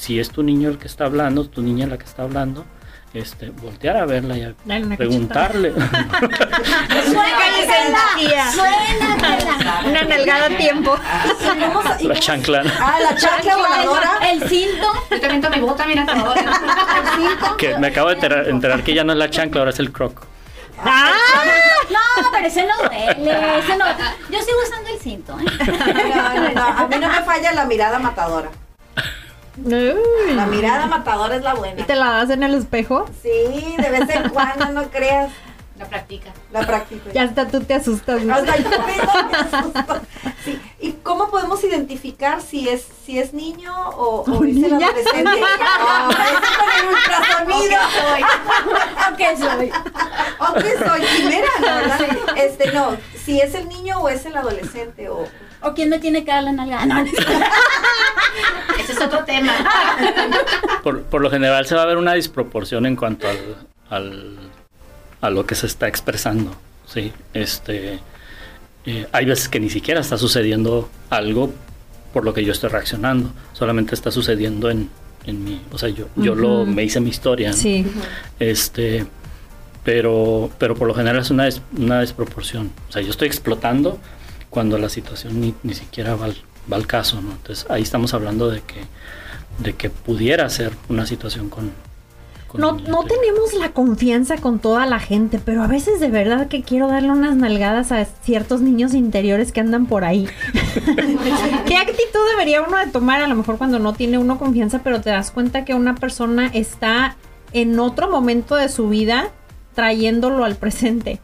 si 0.00 0.18
es 0.18 0.30
tu 0.30 0.42
niño 0.42 0.70
el 0.70 0.78
que 0.78 0.86
está 0.86 1.04
hablando, 1.04 1.44
tu 1.46 1.60
niña 1.60 1.86
la 1.86 1.98
que 1.98 2.04
está 2.06 2.22
hablando, 2.22 2.64
este, 3.12 3.50
voltear 3.50 3.96
a 3.98 4.06
verla 4.06 4.38
y 4.38 4.42
a 4.44 4.54
preguntarle. 4.96 5.72
Suénatela. 8.54 9.82
Una 9.84 10.02
nalgada 10.04 10.46
a 10.46 10.56
tiempo. 10.56 10.96
¿Y 10.96 11.60
cómo 11.60 11.82
sa- 11.82 11.96
y 12.00 12.06
la 12.06 12.14
chancla. 12.18 12.62
Ah, 12.80 12.98
la 13.02 13.14
chancla 13.16 13.56
voladora. 13.56 14.10
El 14.30 14.48
cinto. 14.48 14.86
Yo 15.10 15.20
también 15.20 15.40
tomé 15.42 15.60
bota, 15.60 15.86
mira. 15.86 16.02
El 16.02 16.08
cinto. 17.16 17.56
Que 17.56 17.76
me 17.78 17.88
acabo 17.88 18.08
de 18.08 18.14
enterar, 18.14 18.48
enterar 18.48 18.82
que 18.82 18.94
ya 18.94 19.04
no 19.04 19.12
es 19.12 19.18
la 19.18 19.28
chancla, 19.28 19.60
ahora 19.60 19.70
es 19.70 19.78
el 19.80 19.92
croc. 19.92 20.22
¡Ah! 20.82 21.12
No, 21.90 22.30
pero 22.32 22.46
ese 22.46 22.64
no 22.66 22.74
duele. 22.78 23.58
Ese 23.58 23.76
no. 23.76 23.84
Yo 24.30 24.38
sigo 24.40 24.58
usando 24.66 24.88
el 24.90 24.98
cinto. 24.98 25.36
¿eh? 25.38 25.44
No, 26.14 26.34
no, 26.34 26.48
no, 26.54 26.62
a 26.62 26.86
mí 26.88 26.96
no 26.98 27.08
me 27.08 27.22
falla 27.22 27.52
la 27.52 27.64
mirada 27.66 27.98
matadora. 27.98 28.50
Uy. 29.58 30.34
La 30.34 30.46
mirada 30.46 30.86
matadora 30.86 31.36
es 31.36 31.42
la 31.42 31.54
¿Y 31.54 31.58
buena. 31.58 31.86
te 31.86 31.94
la 31.94 32.10
das 32.12 32.30
en 32.30 32.42
el 32.42 32.54
espejo? 32.54 33.06
Sí, 33.22 33.76
de 33.76 33.90
vez 33.90 34.08
en 34.10 34.28
cuando, 34.30 34.66
no 34.72 34.90
creas. 34.90 35.30
La 35.78 35.86
practica. 35.86 36.30
La 36.52 36.60
practico. 36.66 37.10
Ya 37.14 37.22
hasta 37.22 37.48
tú 37.48 37.60
te 37.62 37.72
asustas. 37.72 38.22
¿no? 38.22 38.34
Hasta 38.34 38.54
yo 38.58 38.68
me 38.68 39.38
asusto. 39.38 40.00
Sí. 40.44 40.60
¿Y 40.78 40.92
cómo 41.02 41.30
podemos 41.30 41.64
identificar 41.64 42.42
si 42.42 42.68
es 42.68 42.86
si 43.06 43.18
es 43.18 43.32
niño 43.32 43.72
o, 43.90 44.24
o 44.30 44.44
es 44.44 44.56
el 44.56 44.74
adolescente? 44.74 45.30
Es 46.20 46.40
con 46.58 46.68
el 46.76 46.86
ultrasonido. 46.94 47.80
Ok, 49.10 49.38
soy. 49.38 49.70
Ok, 50.40 50.64
soy. 50.86 51.02
Este, 52.36 52.72
no, 52.72 52.96
si 53.24 53.40
es 53.40 53.54
el 53.54 53.68
niño 53.68 54.00
o 54.00 54.08
es 54.10 54.26
el 54.26 54.36
adolescente 54.36 55.08
o... 55.08 55.24
¿O 55.62 55.74
quién 55.74 55.88
me 55.90 55.98
tiene 55.98 56.24
que 56.24 56.30
dar 56.30 56.42
la 56.44 56.52
nalgada? 56.52 56.86
No, 56.86 57.00
Ese 58.78 58.92
es 58.92 59.00
otro 59.00 59.24
tema. 59.24 59.52
Por, 60.82 61.02
por 61.02 61.20
lo 61.20 61.30
general 61.30 61.66
se 61.66 61.74
va 61.74 61.82
a 61.82 61.86
ver 61.86 61.96
una 61.96 62.14
disproporción 62.14 62.86
en 62.86 62.96
cuanto 62.96 63.28
al, 63.28 63.38
al- 63.90 64.38
a 65.20 65.30
lo 65.30 65.44
que 65.46 65.54
se 65.54 65.66
está 65.66 65.86
expresando. 65.88 66.54
Sí, 66.86 67.12
este, 67.34 68.00
eh, 68.86 69.06
hay 69.12 69.24
veces 69.26 69.48
que 69.48 69.60
ni 69.60 69.68
siquiera 69.70 70.00
está 70.00 70.16
sucediendo 70.18 70.88
algo 71.10 71.52
por 72.12 72.24
lo 72.24 72.32
que 72.34 72.44
yo 72.44 72.52
estoy 72.52 72.70
reaccionando, 72.70 73.30
solamente 73.52 73.94
está 73.94 74.10
sucediendo 74.10 74.70
en, 74.70 74.90
en 75.26 75.44
mí. 75.44 75.60
O 75.72 75.78
sea, 75.78 75.88
yo, 75.90 76.06
yo 76.16 76.34
lo, 76.34 76.64
me 76.66 76.82
hice 76.82 76.98
mi 77.00 77.10
historia. 77.10 77.50
¿no? 77.50 77.56
Sí. 77.56 77.86
Este, 78.40 79.06
pero, 79.84 80.50
pero 80.58 80.74
por 80.74 80.88
lo 80.88 80.94
general 80.94 81.20
es 81.22 81.30
una, 81.30 81.44
des- 81.44 81.62
una 81.76 82.00
desproporción. 82.00 82.72
O 82.88 82.92
sea, 82.92 83.02
yo 83.02 83.10
estoy 83.10 83.28
explotando 83.28 83.98
cuando 84.50 84.76
la 84.78 84.88
situación 84.88 85.40
ni, 85.40 85.54
ni 85.62 85.74
siquiera 85.74 86.16
va 86.16 86.26
al, 86.26 86.36
va 86.70 86.76
al 86.76 86.86
caso, 86.86 87.20
¿no? 87.22 87.30
Entonces 87.32 87.66
ahí 87.70 87.82
estamos 87.82 88.12
hablando 88.14 88.50
de 88.50 88.60
que, 88.60 88.82
de 89.58 89.74
que 89.74 89.90
pudiera 89.90 90.48
ser 90.50 90.72
una 90.88 91.06
situación 91.06 91.48
con... 91.48 91.70
con 92.48 92.60
No, 92.60 92.72
no 92.72 93.04
tenemos 93.04 93.54
la 93.54 93.72
confianza 93.72 94.38
con 94.38 94.58
toda 94.58 94.86
la 94.86 94.98
gente, 94.98 95.40
pero 95.42 95.62
a 95.62 95.68
veces 95.68 96.00
de 96.00 96.08
verdad 96.08 96.48
que 96.48 96.62
quiero 96.62 96.88
darle 96.88 97.10
unas 97.10 97.36
nalgadas 97.36 97.92
a 97.92 98.04
ciertos 98.04 98.60
niños 98.60 98.92
interiores 98.92 99.52
que 99.52 99.60
andan 99.60 99.86
por 99.86 100.04
ahí. 100.04 100.28
¿Qué 101.66 101.76
actitud 101.76 102.20
debería 102.32 102.62
uno 102.62 102.76
de 102.78 102.88
tomar? 102.88 103.22
A 103.22 103.28
lo 103.28 103.36
mejor 103.36 103.56
cuando 103.56 103.78
no 103.78 103.94
tiene 103.94 104.18
uno 104.18 104.38
confianza, 104.38 104.80
pero 104.82 105.00
te 105.00 105.10
das 105.10 105.30
cuenta 105.30 105.64
que 105.64 105.74
una 105.74 105.94
persona 105.94 106.50
está 106.52 107.16
en 107.52 107.78
otro 107.78 108.10
momento 108.10 108.56
de 108.56 108.68
su 108.68 108.88
vida 108.88 109.30
trayéndolo 109.74 110.44
al 110.44 110.56
presente. 110.56 111.20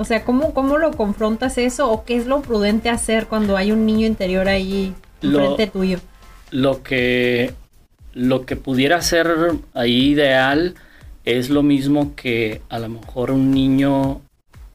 O 0.00 0.04
sea, 0.06 0.24
¿cómo, 0.24 0.54
cómo 0.54 0.78
lo 0.78 0.92
confrontas 0.92 1.58
eso? 1.58 1.92
¿O 1.92 2.06
qué 2.06 2.16
es 2.16 2.26
lo 2.26 2.40
prudente 2.40 2.88
hacer 2.88 3.26
cuando 3.26 3.58
hay 3.58 3.70
un 3.70 3.84
niño 3.84 4.06
interior 4.06 4.48
ahí 4.48 4.94
enfrente 5.20 5.66
tuyo? 5.66 5.98
Lo 6.50 6.82
que, 6.82 7.52
lo 8.14 8.46
que 8.46 8.56
pudiera 8.56 9.02
ser 9.02 9.28
ahí 9.74 10.12
ideal 10.12 10.74
es 11.26 11.50
lo 11.50 11.62
mismo 11.62 12.14
que 12.16 12.62
a 12.70 12.78
lo 12.78 12.88
mejor 12.88 13.30
un 13.30 13.50
niño, 13.50 14.22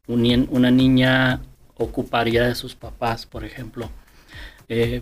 un 0.06 0.48
una 0.52 0.70
niña 0.70 1.42
ocuparía 1.76 2.46
de 2.46 2.54
sus 2.54 2.76
papás, 2.76 3.26
por 3.26 3.44
ejemplo. 3.44 3.90
Eh, 4.70 5.02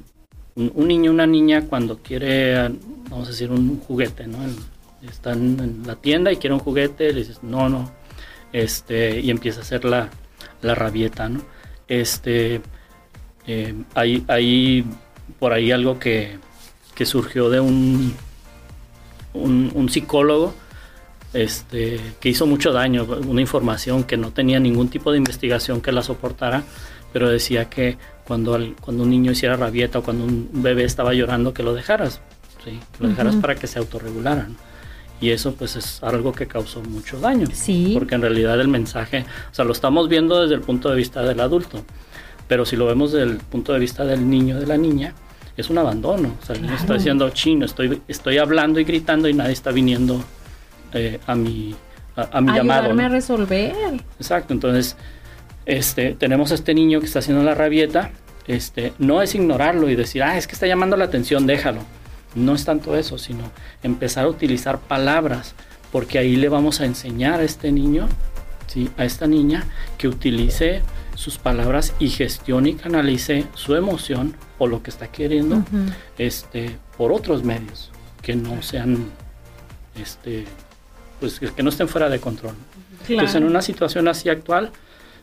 un, 0.56 0.72
un 0.74 0.88
niño, 0.88 1.12
una 1.12 1.28
niña 1.28 1.64
cuando 1.68 1.98
quiere, 1.98 2.70
vamos 3.10 3.28
a 3.28 3.32
decir, 3.32 3.52
un 3.52 3.78
juguete, 3.82 4.28
¿no? 4.28 4.38
Están 5.06 5.60
en 5.60 5.84
la 5.86 5.98
tienda 5.98 6.32
y 6.32 6.38
quiere 6.38 6.54
un 6.54 6.62
juguete, 6.62 7.12
le 7.12 7.20
dices, 7.20 7.44
no, 7.44 7.68
no, 7.68 7.92
este, 8.54 9.20
y 9.20 9.30
empieza 9.30 9.60
a 9.60 9.64
hacer 9.64 9.84
la, 9.84 10.10
la 10.62 10.74
rabieta, 10.76 11.28
¿no? 11.28 11.42
Este, 11.90 12.62
eh, 13.46 13.74
hay, 13.94 14.24
hay 14.30 14.86
por 15.40 15.52
ahí 15.52 15.72
algo 15.72 16.00
que, 16.00 16.38
que 16.96 17.06
surgió 17.06 17.50
de 17.50 17.60
un, 17.60 18.14
un, 19.34 19.72
un 19.74 19.90
psicólogo 19.90 20.54
este, 21.34 22.00
que 22.20 22.30
hizo 22.30 22.46
mucho 22.46 22.72
daño, 22.72 23.04
una 23.06 23.42
información 23.42 24.04
que 24.04 24.18
no 24.18 24.32
tenía 24.32 24.60
ningún 24.60 24.90
tipo 24.90 25.12
de 25.12 25.18
investigación 25.18 25.82
que 25.82 25.92
la 25.92 26.04
soportara, 26.04 26.64
pero 27.12 27.30
decía 27.30 27.70
que 27.70 27.98
cuando, 28.24 28.54
al- 28.54 28.76
cuando 28.80 29.04
un 29.04 29.10
niño 29.10 29.32
hiciera 29.32 29.56
rabieta 29.58 30.00
o 30.00 30.04
cuando 30.04 30.26
un 30.26 30.50
bebé 30.54 30.84
estaba 30.84 31.14
llorando, 31.14 31.54
que 31.54 31.64
lo 31.64 31.74
dejaras, 31.74 32.22
¿sí? 32.64 32.80
que 32.98 33.04
lo 33.04 33.10
dejaras 33.10 33.36
para 33.38 33.56
que 33.56 33.66
se 33.68 33.80
autorregularan. 33.80 34.56
Y 35.22 35.30
eso 35.30 35.54
pues 35.54 35.76
es 35.76 36.04
algo 36.04 36.34
que 36.34 36.48
causó 36.48 36.82
mucho 36.82 37.20
daño. 37.20 37.48
Sí. 37.54 37.92
Porque 37.94 38.16
en 38.16 38.22
realidad 38.22 38.60
el 38.60 38.68
mensaje, 38.68 39.26
o 39.52 39.56
sea, 39.56 39.64
lo 39.64 39.72
estamos 39.72 40.10
viendo 40.10 40.42
desde 40.42 40.56
el 40.56 40.62
punto 40.62 40.90
de 40.90 40.96
vista 40.96 41.22
del 41.22 41.40
adulto, 41.40 41.84
pero 42.48 42.66
si 42.66 42.76
lo 42.76 42.86
vemos 42.86 43.14
desde 43.14 43.32
el 43.32 43.38
punto 43.38 43.74
de 43.74 43.80
vista 43.80 44.04
del 44.04 44.30
niño, 44.30 44.60
de 44.60 44.68
la 44.68 44.78
niña, 44.78 45.14
es 45.56 45.70
un 45.70 45.78
abandono. 45.78 46.36
O 46.42 46.46
sea, 46.46 46.56
niño 46.56 46.76
está 46.76 46.96
diciendo, 46.96 47.30
chino, 47.30 47.66
estoy, 47.66 48.02
estoy 48.08 48.38
hablando 48.38 48.80
y 48.80 48.84
gritando 48.84 49.30
y 49.30 49.34
nadie 49.34 49.54
está 49.54 49.72
viniendo 49.72 50.24
eh, 50.94 51.20
a 51.26 51.36
mi, 51.36 51.74
a, 52.16 52.38
a 52.38 52.42
mi 52.42 52.52
llamado. 52.54 52.82
Ayudarme 52.82 53.04
¿no? 53.04 53.10
a 53.10 53.12
resolver. 53.12 53.74
Exacto, 54.20 54.54
entonces 54.54 54.98
este, 55.66 56.16
tenemos 56.16 56.52
a 56.52 56.56
este 56.56 56.74
niño 56.74 57.00
que 57.00 57.06
está 57.06 57.20
haciendo 57.20 57.44
la 57.44 57.56
rabieta, 57.56 58.12
este, 58.48 58.94
no 59.00 59.22
es 59.22 59.36
ignorarlo 59.36 59.90
y 59.90 59.96
decir, 59.96 60.24
ah, 60.24 60.38
es 60.38 60.48
que 60.48 60.54
está 60.54 60.68
llamando 60.68 60.98
la 60.98 61.06
atención, 61.06 61.48
déjalo. 61.48 61.82
No 62.36 62.56
es 62.56 62.66
tanto 62.66 62.96
eso, 62.96 63.18
sino 63.18 63.52
empezar 63.84 64.26
a 64.26 64.30
utilizar 64.30 64.80
palabras, 64.80 65.54
porque 65.92 66.18
ahí 66.18 66.36
le 66.36 66.50
vamos 66.50 66.82
a 66.82 66.86
enseñar 66.86 67.40
a 67.40 67.44
este 67.44 67.72
niño, 67.72 68.08
¿sí? 68.68 68.90
a 68.98 69.06
esta 69.06 69.28
niña, 69.28 69.66
que 69.98 70.08
utilice 70.08 70.82
sus 71.16 71.38
palabras 71.38 71.94
y 72.00 72.10
gestione 72.10 72.72
y 72.72 72.74
canalice 72.74 73.46
su 73.54 73.76
emoción 73.76 74.36
o 74.58 74.68
lo 74.68 74.82
que 74.82 74.90
está 74.90 75.08
queriendo 75.08 75.64
este, 76.18 76.78
por 76.98 77.12
otros 77.12 77.44
medios 77.44 77.92
que 78.22 78.36
no 78.36 78.62
sean, 78.64 79.12
este, 80.02 80.46
pues 81.20 81.40
que 81.40 81.62
no 81.62 81.70
estén 81.70 81.88
fuera 81.88 82.10
de 82.10 82.20
control. 82.20 82.56
Entonces, 83.08 83.36
en 83.36 83.44
una 83.44 83.62
situación 83.62 84.08
así 84.08 84.30
actual, 84.30 84.72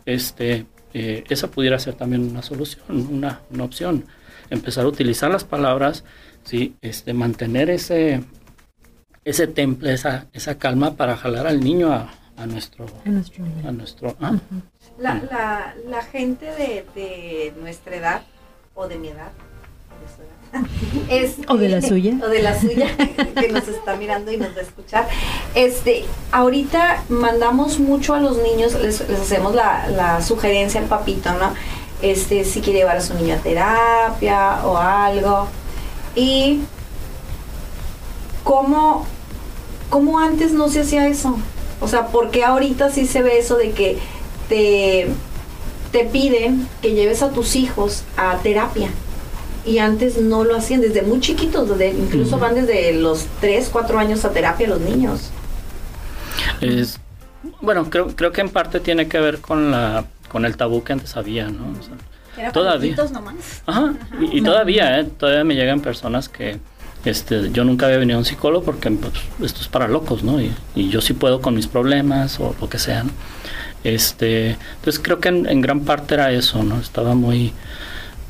este, 0.05 0.67
eh, 0.93 1.25
esa 1.29 1.51
pudiera 1.51 1.79
ser 1.79 1.95
también 1.95 2.29
una 2.31 2.43
solución, 2.43 2.85
una, 2.89 3.41
una 3.51 3.65
opción. 3.65 4.05
Empezar 4.51 4.85
a 4.85 4.89
utilizar 4.89 5.31
las 5.31 5.45
palabras, 5.45 6.05
¿sí? 6.51 6.75
este, 6.81 7.15
mantener 7.15 7.71
ese, 7.71 8.25
ese 9.25 9.47
temple, 9.47 9.95
esa, 9.95 10.27
esa 10.33 10.59
calma 10.59 10.97
para 10.97 11.17
jalar 11.17 11.47
al 11.47 11.61
niño 11.61 11.93
a, 11.93 12.11
a 12.37 12.47
nuestro... 12.47 12.87
A 13.07 13.09
nuestro. 13.09 13.45
A 13.65 13.71
nuestro 13.71 14.17
ah, 14.21 14.33
La, 14.99 15.15
la, 15.31 15.75
la 15.87 16.03
gente 16.03 16.47
de, 16.47 16.85
de 16.97 17.55
nuestra 17.61 17.95
edad, 17.95 18.23
o 18.75 18.89
de 18.89 18.99
mi 18.99 19.09
edad, 19.09 19.31
o 19.91 20.01
de 20.03 20.09
su 20.13 20.23
edad, 20.23 20.69
este, 21.09 21.45
O 21.49 21.57
de 21.57 21.69
la 21.69 21.81
suya. 21.81 22.19
O 22.21 22.29
de 22.29 22.43
la 22.43 22.61
suya, 22.61 22.89
que 23.39 23.49
nos 23.53 23.69
está 23.69 23.95
mirando 23.95 24.33
y 24.33 24.37
nos 24.37 24.49
va 24.49 24.59
a 24.59 24.63
escuchar. 24.63 25.09
Este, 25.55 26.05
ahorita 26.33 27.05
mandamos 27.09 27.79
mucho 27.79 28.15
a 28.15 28.21
los 28.21 28.39
niños, 28.39 28.75
les, 28.75 29.09
les 29.09 29.21
hacemos 29.21 29.55
la, 29.55 29.87
la 29.89 30.21
sugerencia 30.21 30.81
al 30.81 30.89
papito, 30.89 31.33
¿no? 31.35 31.55
Este, 32.03 32.45
si 32.45 32.61
quiere 32.61 32.81
llevar 32.81 32.97
a 32.97 33.01
su 33.03 33.15
niño 33.15 33.35
a 33.35 33.39
terapia 33.39 34.67
o 34.67 34.77
algo. 34.77 35.49
Y 36.15 36.61
cómo 38.45 39.07
¿cómo 39.91 40.21
antes 40.21 40.53
no 40.53 40.69
se 40.69 40.81
hacía 40.81 41.07
eso? 41.09 41.37
O 41.81 41.89
sea, 41.89 42.07
¿por 42.07 42.31
qué 42.31 42.45
ahorita 42.45 42.91
sí 42.91 43.07
se 43.07 43.21
ve 43.23 43.39
eso 43.39 43.57
de 43.57 43.73
que 43.73 43.99
te, 44.49 45.09
te 45.93 46.05
piden 46.05 46.67
que 46.81 46.95
lleves 46.95 47.23
a 47.23 47.31
tus 47.31 47.57
hijos 47.57 48.05
a 48.17 48.39
terapia? 48.39 48.89
Y 49.67 49.79
antes 49.79 50.19
no 50.19 50.45
lo 50.45 50.57
hacían 50.57 50.81
desde 50.81 51.03
muy 51.03 51.21
chiquitos, 51.21 51.69
desde, 51.69 51.91
incluso 51.91 52.39
van 52.39 52.55
desde 52.55 52.95
los 52.95 53.27
3, 53.41 53.69
4 53.71 53.99
años 53.99 54.25
a 54.25 54.31
terapia 54.31 54.69
los 54.69 54.81
niños. 54.81 55.31
Es, 56.63 56.99
bueno, 57.61 57.91
creo, 57.91 58.09
creo 58.17 58.33
que 58.33 58.41
en 58.41 58.49
parte 58.49 58.81
tiene 58.81 59.07
que 59.09 59.21
ver 59.21 59.41
con 59.41 59.71
la 59.71 60.07
con 60.31 60.45
el 60.45 60.57
tabú 60.57 60.85
que 60.85 60.93
antes 60.93 61.17
había, 61.17 61.49
¿no? 61.49 61.73
O 61.73 61.83
sea, 61.83 61.95
Era 62.41 62.53
Todavía. 62.53 62.97
nomás. 63.13 63.63
Ajá, 63.67 63.93
y, 64.21 64.39
y 64.39 64.43
todavía, 64.43 64.99
¿eh? 65.01 65.05
Todavía 65.05 65.45
me 65.45 65.55
llegan 65.55 65.81
personas 65.81 66.29
que 66.29 66.59
este, 67.05 67.51
yo 67.53 67.65
nunca 67.65 67.87
había 67.87 67.99
venido 67.99 68.17
a 68.17 68.21
un 68.21 68.25
psicólogo 68.25 68.65
porque 68.65 68.91
pues, 68.91 69.13
esto 69.43 69.61
es 69.61 69.69
para 69.69 69.89
locos, 69.89 70.23
¿no? 70.23 70.41
Y, 70.41 70.53
y 70.75 70.89
yo 70.89 71.01
sí 71.01 71.13
puedo 71.15 71.41
con 71.41 71.55
mis 71.55 71.67
problemas 71.67 72.39
o 72.41 72.55
lo 72.61 72.69
que 72.69 72.79
sea, 72.79 73.05
¿no? 73.05 73.11
Este, 73.85 74.51
entonces 74.77 75.01
creo 75.03 75.21
que 75.21 75.29
en, 75.29 75.47
en 75.49 75.61
gran 75.61 75.81
parte 75.81 76.15
era 76.15 76.31
eso, 76.33 76.63
¿no? 76.63 76.79
Estaba 76.81 77.15
muy, 77.15 77.53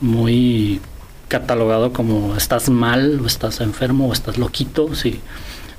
muy 0.01 0.81
catalogado 1.29 1.93
como 1.93 2.37
estás 2.37 2.69
mal 2.69 3.21
o 3.23 3.27
estás 3.27 3.61
enfermo 3.61 4.09
o 4.09 4.13
estás 4.13 4.39
loquito 4.39 4.95
si, 4.95 5.21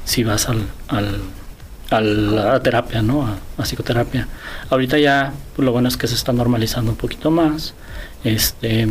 si 0.06 0.24
vas 0.24 0.48
al, 0.50 0.64
al- 0.88 1.22
a 1.92 2.02
la 2.02 2.60
terapia, 2.64 3.02
¿no? 3.02 3.28
A, 3.28 3.38
a 3.58 3.64
psicoterapia. 3.64 4.28
Ahorita 4.70 4.98
ya 4.98 5.34
pues, 5.56 5.64
lo 5.66 5.72
bueno 5.72 5.88
es 5.88 5.98
que 5.98 6.08
se 6.08 6.16
está 6.16 6.32
normalizando 6.34 6.92
un 6.92 6.98
poquito 6.98 7.30
más. 7.30 7.74
Este, 8.24 8.88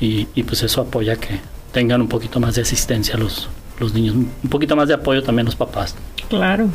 y, 0.00 0.28
y, 0.34 0.42
pues 0.42 0.62
eso 0.62 0.82
apoya 0.82 1.16
que 1.16 1.40
tengan 1.72 2.00
un 2.00 2.08
poquito 2.08 2.40
más 2.40 2.54
de 2.54 2.62
asistencia 2.62 3.16
los, 3.16 3.48
los 3.78 3.94
niños, 3.94 4.14
un 4.14 4.50
poquito 4.50 4.76
más 4.76 4.88
de 4.88 4.94
apoyo 4.94 5.22
también 5.22 5.46
los 5.46 5.56
papás. 5.56 5.94
Claro. 6.28 6.68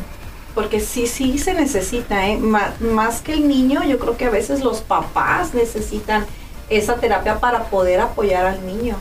Porque 0.56 0.80
sí, 0.80 1.08
sí 1.08 1.38
se 1.38 1.54
necesita, 1.54 2.28
¿eh? 2.28 2.38
Ma- 2.38 2.74
más 2.94 3.22
que 3.22 3.34
el 3.34 3.48
niño, 3.48 3.84
yo 3.84 4.00
creo 4.00 4.18
que 4.18 4.26
a 4.26 4.30
veces 4.30 4.64
los 4.64 4.80
papás 4.82 5.54
necesitan 5.54 6.26
esa 6.70 6.96
terapia 6.96 7.40
para 7.40 7.66
poder 7.66 8.00
apoyar 8.00 8.46
al 8.46 8.66
niño. 8.66 8.96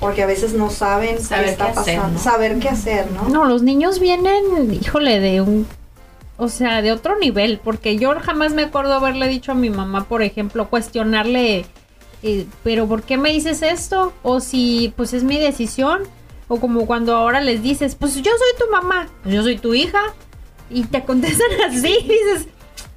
Porque 0.00 0.22
a 0.22 0.26
veces 0.26 0.52
no 0.54 0.70
saben 0.70 1.20
Saber 1.22 1.44
qué 1.46 1.50
está 1.52 1.64
qué 1.72 1.78
hacer, 1.80 1.96
pasando. 1.96 2.18
¿no? 2.18 2.22
Saber 2.22 2.58
qué 2.58 2.68
hacer, 2.68 3.10
¿no? 3.12 3.28
No, 3.28 3.44
los 3.46 3.62
niños 3.62 3.98
vienen, 4.00 4.72
híjole, 4.72 5.20
de 5.20 5.40
un, 5.40 5.66
o 6.36 6.48
sea, 6.48 6.82
de 6.82 6.92
otro 6.92 7.18
nivel, 7.18 7.60
porque 7.62 7.96
yo 7.96 8.14
jamás 8.20 8.52
me 8.52 8.64
acuerdo 8.64 8.94
haberle 8.94 9.28
dicho 9.28 9.52
a 9.52 9.54
mi 9.54 9.70
mamá, 9.70 10.04
por 10.04 10.22
ejemplo, 10.22 10.68
cuestionarle, 10.68 11.64
eh, 12.22 12.46
pero 12.62 12.86
¿por 12.86 13.02
qué 13.02 13.16
me 13.16 13.30
dices 13.30 13.62
esto? 13.62 14.12
O 14.22 14.40
si, 14.40 14.92
pues 14.96 15.12
es 15.12 15.22
mi 15.22 15.38
decisión, 15.38 16.02
o 16.48 16.58
como 16.58 16.86
cuando 16.86 17.14
ahora 17.14 17.40
les 17.40 17.62
dices, 17.62 17.94
pues 17.94 18.16
yo 18.16 18.32
soy 18.32 18.66
tu 18.66 18.72
mamá, 18.72 19.08
yo 19.24 19.42
soy 19.42 19.58
tu 19.58 19.74
hija, 19.74 20.02
y 20.70 20.84
te 20.84 21.04
contestan 21.04 21.48
así, 21.68 21.96
y 22.00 22.08
dices, 22.08 22.48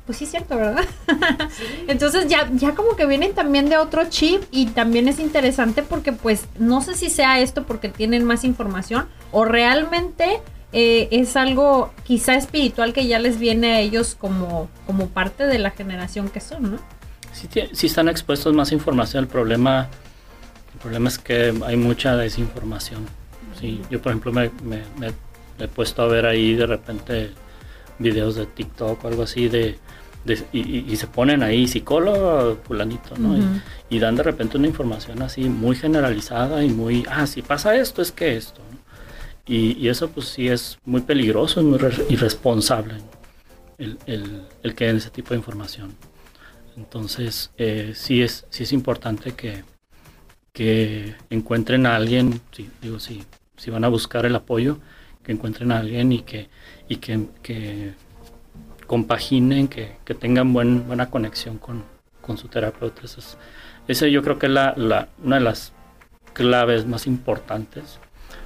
pues 0.07 0.17
sí 0.17 0.23
es 0.23 0.31
cierto, 0.31 0.55
¿verdad? 0.55 0.85
Entonces 1.87 2.27
ya, 2.27 2.49
ya 2.53 2.73
como 2.73 2.95
que 2.95 3.05
vienen 3.05 3.33
también 3.33 3.69
de 3.69 3.77
otro 3.77 4.09
chip 4.09 4.41
y 4.51 4.67
también 4.67 5.09
es 5.09 5.19
interesante 5.19 5.83
porque 5.83 6.13
pues 6.13 6.45
no 6.57 6.81
sé 6.81 6.95
si 6.95 7.09
sea 7.09 7.41
esto 7.41 7.65
porque 7.65 7.89
tienen 7.89 8.23
más 8.23 8.45
información 8.45 9.09
o 9.33 9.43
realmente 9.43 10.41
eh, 10.73 11.07
es 11.11 11.35
algo 11.35 11.93
quizá 12.03 12.35
espiritual 12.35 12.93
que 12.93 13.07
ya 13.07 13.19
les 13.19 13.39
viene 13.39 13.73
a 13.73 13.79
ellos 13.79 14.15
como, 14.19 14.69
como 14.85 15.07
parte 15.07 15.45
de 15.47 15.59
la 15.59 15.71
generación 15.71 16.29
que 16.29 16.39
son, 16.41 16.71
¿no? 16.73 16.77
Sí, 17.33 17.47
sí 17.73 17.87
están 17.87 18.09
expuestos 18.09 18.53
más 18.53 18.71
información. 18.71 19.23
El 19.25 19.29
problema, 19.29 19.87
el 20.73 20.79
problema 20.79 21.07
es 21.09 21.17
que 21.19 21.53
hay 21.65 21.77
mucha 21.77 22.15
desinformación. 22.17 23.05
Sí, 23.59 23.81
yo 23.89 24.01
por 24.01 24.11
ejemplo 24.11 24.31
me, 24.33 24.51
me- 24.63 25.13
he 25.59 25.67
puesto 25.67 26.03
a 26.03 26.07
ver 26.07 26.25
ahí 26.25 26.53
de 26.53 26.67
repente 26.67 27.31
videos 27.99 28.35
de 28.35 28.45
TikTok 28.45 29.03
o 29.03 29.07
algo 29.07 29.23
así 29.23 29.47
de, 29.49 29.79
de- 30.25 30.43
y, 30.53 30.91
y- 30.91 30.95
se 30.97 31.07
ponen 31.07 31.41
ahí 31.41 31.67
psicólogo 31.67 32.57
fulanito, 32.67 33.15
¿no? 33.17 33.35
Y- 33.37 33.61
y, 33.89 33.99
dan 33.99 34.15
de 34.15 34.23
repente 34.23 34.57
una 34.57 34.67
información 34.67 35.21
así 35.23 35.45
muy 35.49 35.75
generalizada 35.75 36.63
y 36.63 36.69
muy, 36.69 37.05
ah, 37.09 37.25
si 37.25 37.41
pasa 37.41 37.75
esto 37.75 38.01
es 38.01 38.11
que 38.11 38.35
esto. 38.37 38.61
¿no? 38.71 38.76
Y, 39.47 39.87
eso 39.87 40.09
pues 40.09 40.27
sí 40.27 40.49
es 40.49 40.77
muy 40.83 41.01
peligroso, 41.01 41.61
es 41.61 41.65
muy 41.65 41.77
re- 41.77 42.05
irresponsable 42.09 42.95
el, 43.77 43.97
el, 44.05 44.41
el 44.63 44.75
que 44.75 44.85
den 44.87 44.97
ese 44.97 45.09
tipo 45.09 45.29
de 45.29 45.37
información. 45.37 45.95
Entonces, 46.75 47.51
eh, 47.57 47.93
sí, 47.95 48.21
es, 48.21 48.45
sí 48.49 48.63
es 48.63 48.73
importante 48.73 49.31
que, 49.33 49.63
que 50.53 51.15
encuentren 51.29 51.85
a 51.85 51.95
alguien, 51.95 52.41
sí, 52.51 52.69
digo, 52.81 52.99
sí, 52.99 53.23
si 53.55 53.71
van 53.71 53.83
a 53.85 53.87
buscar 53.87 54.25
el 54.25 54.35
apoyo, 54.35 54.79
que 55.23 55.31
encuentren 55.31 55.71
a 55.71 55.79
alguien 55.79 56.11
y 56.11 56.21
que, 56.21 56.49
y 56.89 56.97
que, 56.97 57.27
que 57.41 57.93
compaginen, 58.85 59.67
que, 59.67 59.97
que 60.05 60.13
tengan 60.13 60.53
buen, 60.53 60.87
buena 60.87 61.09
conexión 61.09 61.57
con, 61.57 61.83
con 62.21 62.37
su 62.37 62.47
terapeuta. 62.47 63.01
Eso 63.03 63.19
es- 63.19 63.37
ese 63.87 64.11
yo 64.11 64.21
creo 64.21 64.37
que 64.37 64.47
es 64.47 64.51
la, 64.51 64.73
la- 64.75 65.07
una 65.23 65.37
de 65.37 65.41
las 65.43 65.71
claves 66.33 66.85
más 66.85 67.07
importantes 67.07 67.99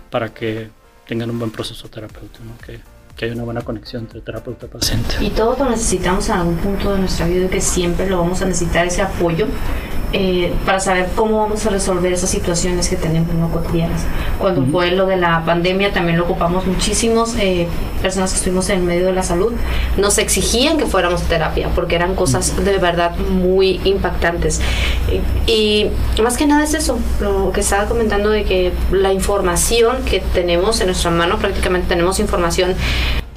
para 0.09 0.33
que 0.33 0.69
tengan 1.11 1.29
un 1.29 1.39
buen 1.39 1.51
proceso 1.51 1.89
terapéutico, 1.89 2.41
¿no? 2.45 2.57
que, 2.65 2.79
que 3.17 3.25
haya 3.25 3.33
una 3.33 3.43
buena 3.43 3.61
conexión 3.63 4.03
entre 4.03 4.21
terapeuta 4.21 4.67
y 4.67 4.69
paciente. 4.69 5.15
Y 5.19 5.29
todos 5.31 5.59
lo 5.59 5.69
necesitamos 5.69 6.29
en 6.29 6.35
algún 6.35 6.55
punto 6.55 6.93
de 6.93 6.99
nuestra 6.99 7.27
vida, 7.27 7.49
que 7.49 7.59
siempre 7.59 8.09
lo 8.09 8.19
vamos 8.19 8.41
a 8.41 8.45
necesitar 8.45 8.87
ese 8.87 9.01
apoyo 9.01 9.45
eh, 10.13 10.53
para 10.65 10.79
saber 10.79 11.07
cómo 11.15 11.39
vamos 11.39 11.65
a 11.65 11.69
resolver 11.69 12.11
esas 12.11 12.29
situaciones 12.29 12.89
que 12.89 12.95
tenemos 12.95 13.33
no 13.33 13.49
cotidianas. 13.49 14.01
Cuando 14.39 14.65
fue 14.65 14.91
lo 14.91 15.05
de 15.05 15.17
la 15.17 15.43
pandemia 15.45 15.93
también 15.93 16.17
lo 16.17 16.25
ocupamos 16.25 16.65
muchísimos, 16.65 17.35
eh, 17.39 17.67
personas 18.01 18.31
que 18.31 18.37
estuvimos 18.37 18.69
en 18.69 18.79
el 18.79 18.83
medio 18.83 19.05
de 19.05 19.13
la 19.13 19.23
salud, 19.23 19.53
nos 19.97 20.17
exigían 20.17 20.77
que 20.77 20.85
fuéramos 20.85 21.21
a 21.23 21.25
terapia 21.25 21.69
porque 21.73 21.95
eran 21.95 22.15
cosas 22.15 22.63
de 22.63 22.77
verdad 22.77 23.15
muy 23.17 23.79
impactantes. 23.85 24.61
Y, 25.47 25.87
y 26.17 26.21
más 26.21 26.37
que 26.37 26.45
nada 26.45 26.63
es 26.63 26.73
eso, 26.73 26.99
lo 27.19 27.51
que 27.51 27.61
estaba 27.61 27.85
comentando 27.85 28.29
de 28.29 28.43
que 28.43 28.73
la 28.91 29.13
información 29.13 30.03
que 30.03 30.21
tenemos 30.33 30.81
en 30.81 30.87
nuestra 30.87 31.11
mano, 31.11 31.37
prácticamente 31.37 31.87
tenemos 31.87 32.19
información 32.19 32.75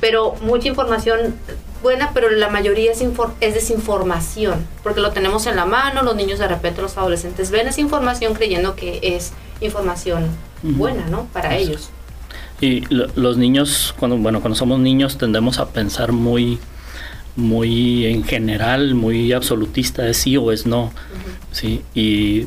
pero 0.05 0.35
mucha 0.43 0.69
información 0.69 1.35
buena, 1.85 2.11
pero 2.13 2.29
la 2.31 2.49
mayoría 2.49 2.91
es, 2.91 3.01
es 3.41 3.55
desinformación, 3.55 4.67
porque 4.83 5.01
lo 5.01 5.13
tenemos 5.13 5.47
en 5.47 5.55
la 5.55 5.67
mano, 5.67 6.03
los 6.03 6.17
niños 6.17 6.41
de 6.41 6.49
repente, 6.49 6.83
los 6.83 6.97
adolescentes 6.99 7.53
ven 7.53 7.69
esa 7.69 7.81
información 7.81 8.35
creyendo 8.35 8.75
que 8.75 8.99
es 9.03 9.33
información 9.61 10.27
buena, 10.63 11.07
¿no? 11.09 11.27
Para 11.33 11.57
Eso. 11.57 11.71
ellos. 11.71 11.91
Y 12.61 12.81
lo- 12.93 13.07
los 13.15 13.37
niños, 13.37 13.95
cuando, 13.99 14.17
bueno, 14.17 14.41
cuando 14.41 14.57
somos 14.57 14.81
niños 14.81 15.17
tendemos 15.19 15.59
a 15.59 15.69
pensar 15.69 16.11
muy, 16.13 16.59
muy 17.37 18.07
en 18.07 18.25
general, 18.25 18.95
muy 18.95 19.33
absolutista, 19.33 20.07
es 20.09 20.17
sí 20.17 20.37
o 20.37 20.51
es 20.53 20.67
no. 20.67 20.93
¿sí? 21.53 21.83
Y 21.95 22.47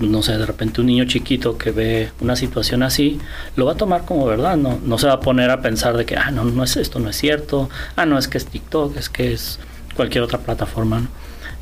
no 0.00 0.22
sé, 0.22 0.36
de 0.36 0.44
repente 0.46 0.80
un 0.80 0.88
niño 0.88 1.04
chiquito 1.04 1.56
que 1.58 1.70
ve 1.70 2.10
una 2.20 2.36
situación 2.36 2.82
así, 2.82 3.20
lo 3.56 3.64
va 3.66 3.72
a 3.72 3.76
tomar 3.76 4.04
como 4.04 4.26
verdad, 4.26 4.56
no, 4.56 4.78
no 4.84 4.98
se 4.98 5.06
va 5.06 5.14
a 5.14 5.20
poner 5.20 5.50
a 5.50 5.60
pensar 5.62 5.96
de 5.96 6.04
que, 6.04 6.16
ah, 6.16 6.30
no, 6.30 6.44
no 6.44 6.64
es 6.64 6.76
esto, 6.76 6.98
no 6.98 7.08
es 7.10 7.16
cierto, 7.16 7.68
ah, 7.96 8.04
no, 8.06 8.18
es 8.18 8.26
que 8.28 8.38
es 8.38 8.46
TikTok, 8.46 8.96
es 8.96 9.08
que 9.08 9.32
es 9.32 9.58
cualquier 9.96 10.24
otra 10.24 10.38
plataforma, 10.38 11.00
¿no? 11.00 11.08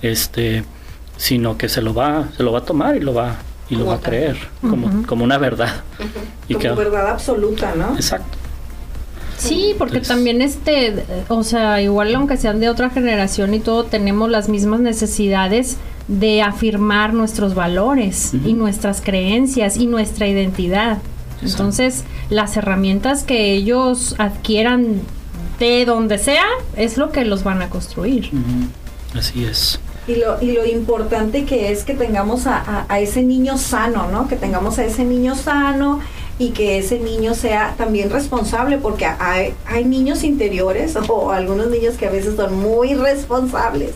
Este, 0.00 0.64
sino 1.16 1.56
que 1.58 1.68
se 1.68 1.82
lo 1.82 1.94
va, 1.94 2.28
se 2.36 2.42
lo 2.42 2.52
va 2.52 2.60
a 2.60 2.64
tomar 2.64 2.96
y 2.96 3.00
lo 3.00 3.14
va, 3.14 3.36
y 3.70 3.76
lo 3.76 3.86
va 3.86 3.94
a 3.96 4.00
creer 4.00 4.36
como, 4.60 5.06
como 5.06 5.24
una 5.24 5.38
verdad. 5.38 5.82
Y 6.48 6.54
Como 6.54 6.62
que- 6.62 6.70
verdad 6.70 7.10
absoluta, 7.10 7.74
¿no? 7.76 7.94
exacto. 7.94 8.38
Sí, 9.48 9.74
porque 9.78 9.98
Entonces- 9.98 10.08
también 10.08 10.42
este, 10.42 11.04
o 11.28 11.42
sea, 11.42 11.80
igual 11.82 12.14
aunque 12.14 12.36
sean 12.36 12.60
de 12.60 12.68
otra 12.68 12.90
generación 12.90 13.54
y 13.54 13.60
todo, 13.60 13.84
tenemos 13.84 14.30
las 14.30 14.48
mismas 14.48 14.80
necesidades 14.80 15.76
de 16.08 16.42
afirmar 16.42 17.14
nuestros 17.14 17.54
valores 17.54 18.32
y 18.44 18.54
nuestras 18.54 19.00
creencias 19.00 19.76
y 19.76 19.86
nuestra 19.86 20.26
identidad. 20.28 20.98
Exacto. 21.40 21.46
Entonces, 21.46 22.04
las 22.30 22.56
herramientas 22.56 23.22
que 23.24 23.52
ellos 23.54 24.14
adquieran 24.18 25.00
de 25.58 25.84
donde 25.84 26.18
sea 26.18 26.44
es 26.76 26.96
lo 26.98 27.12
que 27.12 27.24
los 27.24 27.44
van 27.44 27.62
a 27.62 27.70
construir. 27.70 28.30
Así 29.16 29.44
es. 29.44 29.78
Y 30.08 30.16
lo, 30.16 30.42
y 30.42 30.50
lo 30.52 30.66
importante 30.66 31.44
que 31.44 31.70
es 31.70 31.84
que 31.84 31.94
tengamos 31.94 32.46
a, 32.48 32.56
a- 32.58 32.86
a 32.88 32.98
ese 32.98 33.22
niño 33.22 33.56
sano, 33.56 34.08
¿no? 34.10 34.26
Que 34.26 34.34
tengamos 34.34 34.78
a 34.80 34.84
ese 34.84 35.04
niño 35.04 35.36
sano 35.36 36.00
y 36.42 36.50
que 36.50 36.78
ese 36.78 36.98
niño 36.98 37.34
sea 37.34 37.74
también 37.78 38.10
responsable, 38.10 38.76
porque 38.76 39.06
hay, 39.06 39.54
niños 39.84 40.24
interiores 40.24 40.96
o 41.08 41.30
algunos 41.30 41.68
niños 41.68 41.96
que 41.96 42.06
a 42.06 42.10
veces 42.10 42.34
son 42.34 42.56
muy 42.56 42.94
responsables. 42.94 43.92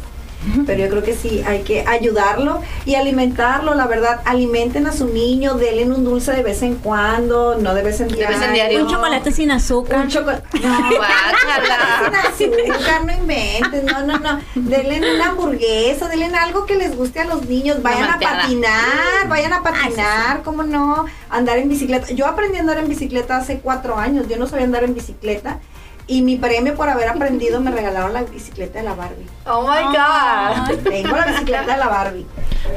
Pero 0.67 0.85
yo 0.85 0.89
creo 0.89 1.03
que 1.03 1.15
sí, 1.15 1.43
hay 1.47 1.63
que 1.63 1.85
ayudarlo 1.87 2.61
y 2.85 2.95
alimentarlo, 2.95 3.75
la 3.75 3.87
verdad, 3.87 4.21
alimenten 4.25 4.87
a 4.87 4.93
su 4.93 5.07
niño, 5.09 5.55
denle 5.55 5.85
un 5.85 6.05
dulce 6.05 6.33
de 6.33 6.43
vez 6.43 6.63
en 6.63 6.77
cuando, 6.77 7.57
no 7.57 7.75
de 7.75 7.83
vez 7.83 8.01
en 8.01 8.09
diario. 8.09 8.37
vez 8.37 8.47
en 8.47 8.55
diario. 8.55 8.85
Un 8.85 8.91
chocolate 8.91 9.33
sin 9.33 9.51
azúcar. 9.51 10.01
Un 10.01 10.09
chocolate. 10.09 10.47
Guácala. 10.59 12.33
Sin 12.37 12.53
azúcar, 12.53 13.05
no 13.05 13.13
inventes, 13.13 13.85
no, 13.85 14.03
no, 14.07 14.19
no. 14.19 14.41
Denle 14.55 15.15
una 15.15 15.31
hamburguesa, 15.31 16.09
denle 16.09 16.27
algo 16.37 16.67
que 16.67 16.77
les 16.77 16.97
guste 16.97 17.21
a 17.21 17.25
los 17.25 17.47
niños. 17.47 17.83
Vayan 17.83 18.11
a 18.11 18.19
patinar, 18.19 19.29
vayan 19.29 19.53
a 19.53 19.63
patinar, 19.63 20.43
¿cómo 20.43 20.63
no? 20.63 21.07
Andar 21.31 21.59
en 21.59 21.69
bicicleta. 21.69 22.13
Yo 22.13 22.27
aprendí 22.27 22.59
a 22.59 22.61
andar 22.61 22.79
en 22.79 22.89
bicicleta 22.89 23.37
hace 23.37 23.61
cuatro 23.61 23.97
años, 23.97 24.27
yo 24.29 24.37
no 24.37 24.47
sabía 24.47 24.65
andar 24.65 24.85
en 24.85 24.95
bicicleta. 24.95 25.61
Y 26.09 26.23
mi 26.23 26.37
premio 26.37 26.75
por 26.77 26.89
haber 26.89 27.09
aprendido 27.09 27.61
me 27.61 27.71
regalaron 27.73 28.13
la 28.13 28.23
bicicleta 28.23 28.79
de 28.79 28.85
la 28.85 28.95
Barbie. 28.95 29.27
Oh 29.45 29.63
my 29.63 29.83
God. 29.97 30.79
Tengo 30.85 31.17
la 31.17 31.27
bicicleta 31.27 31.73
de 31.73 31.79
la 31.79 31.89
Barbie. 31.89 32.27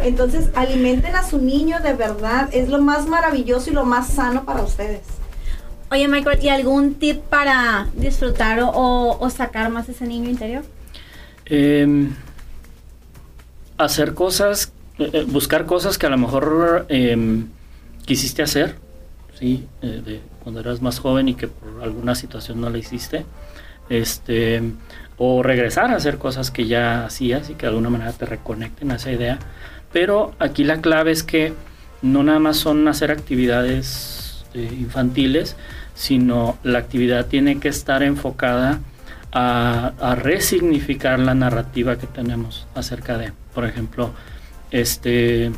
Entonces, 0.03 0.49
alimenten 0.55 1.15
a 1.15 1.23
su 1.23 1.37
niño 1.37 1.79
de 1.79 1.93
verdad. 1.93 2.49
Es 2.51 2.69
lo 2.69 2.79
más 2.81 3.05
maravilloso 3.07 3.69
y 3.69 3.73
lo 3.73 3.85
más 3.85 4.07
sano 4.07 4.45
para 4.45 4.63
ustedes. 4.63 5.01
Oye, 5.91 6.07
Michael, 6.07 6.39
¿y 6.43 6.49
algún 6.49 6.95
tip 6.95 7.21
para 7.21 7.87
disfrutar 7.93 8.59
o, 8.61 8.69
o- 8.69 9.19
o 9.19 9.29
sacar 9.29 9.69
más 9.69 9.89
ese 9.89 10.05
niño 10.07 10.29
interior? 10.29 10.63
Em, 11.45 12.13
hacer 13.77 14.13
cosas, 14.13 14.71
eh, 14.97 15.09
eh, 15.13 15.25
buscar 15.27 15.65
cosas 15.65 15.97
que 15.97 16.05
a 16.05 16.09
lo 16.09 16.17
mejor 16.17 16.85
em, 16.89 17.47
quisiste 18.05 18.41
hacer, 18.43 18.75
¿sí? 19.39 19.67
Eh, 19.81 20.01
de 20.05 20.21
cuando 20.43 20.61
eras 20.61 20.81
más 20.81 20.99
joven 20.99 21.27
y 21.27 21.35
que 21.35 21.47
por 21.47 21.83
alguna 21.83 22.15
situación 22.15 22.61
no 22.61 22.69
la 22.69 22.77
hiciste. 22.77 23.25
Este, 23.89 24.61
o 25.17 25.43
regresar 25.43 25.91
a 25.91 25.95
hacer 25.95 26.17
cosas 26.17 26.51
que 26.51 26.67
ya 26.67 27.05
hacías 27.05 27.49
y 27.49 27.55
que 27.55 27.63
de 27.63 27.67
alguna 27.69 27.89
manera 27.89 28.13
te 28.13 28.25
reconecten 28.25 28.91
a 28.91 28.95
esa 28.95 29.11
idea. 29.11 29.39
Pero 29.91 30.33
aquí 30.39 30.63
la 30.63 30.81
clave 30.81 31.11
es 31.11 31.23
que 31.23 31.53
no 32.01 32.23
nada 32.23 32.39
más 32.39 32.57
son 32.57 32.87
hacer 32.87 33.11
actividades 33.11 34.45
eh, 34.53 34.69
infantiles, 34.79 35.55
sino 35.95 36.57
la 36.63 36.79
actividad 36.79 37.25
tiene 37.25 37.59
que 37.59 37.67
estar 37.67 38.03
enfocada 38.03 38.79
a, 39.31 39.93
a 39.99 40.15
resignificar 40.15 41.19
la 41.19 41.35
narrativa 41.35 41.97
que 41.97 42.07
tenemos 42.07 42.67
acerca 42.73 43.17
de, 43.17 43.33
por 43.53 43.65
ejemplo, 43.65 44.11
este, 44.71 45.51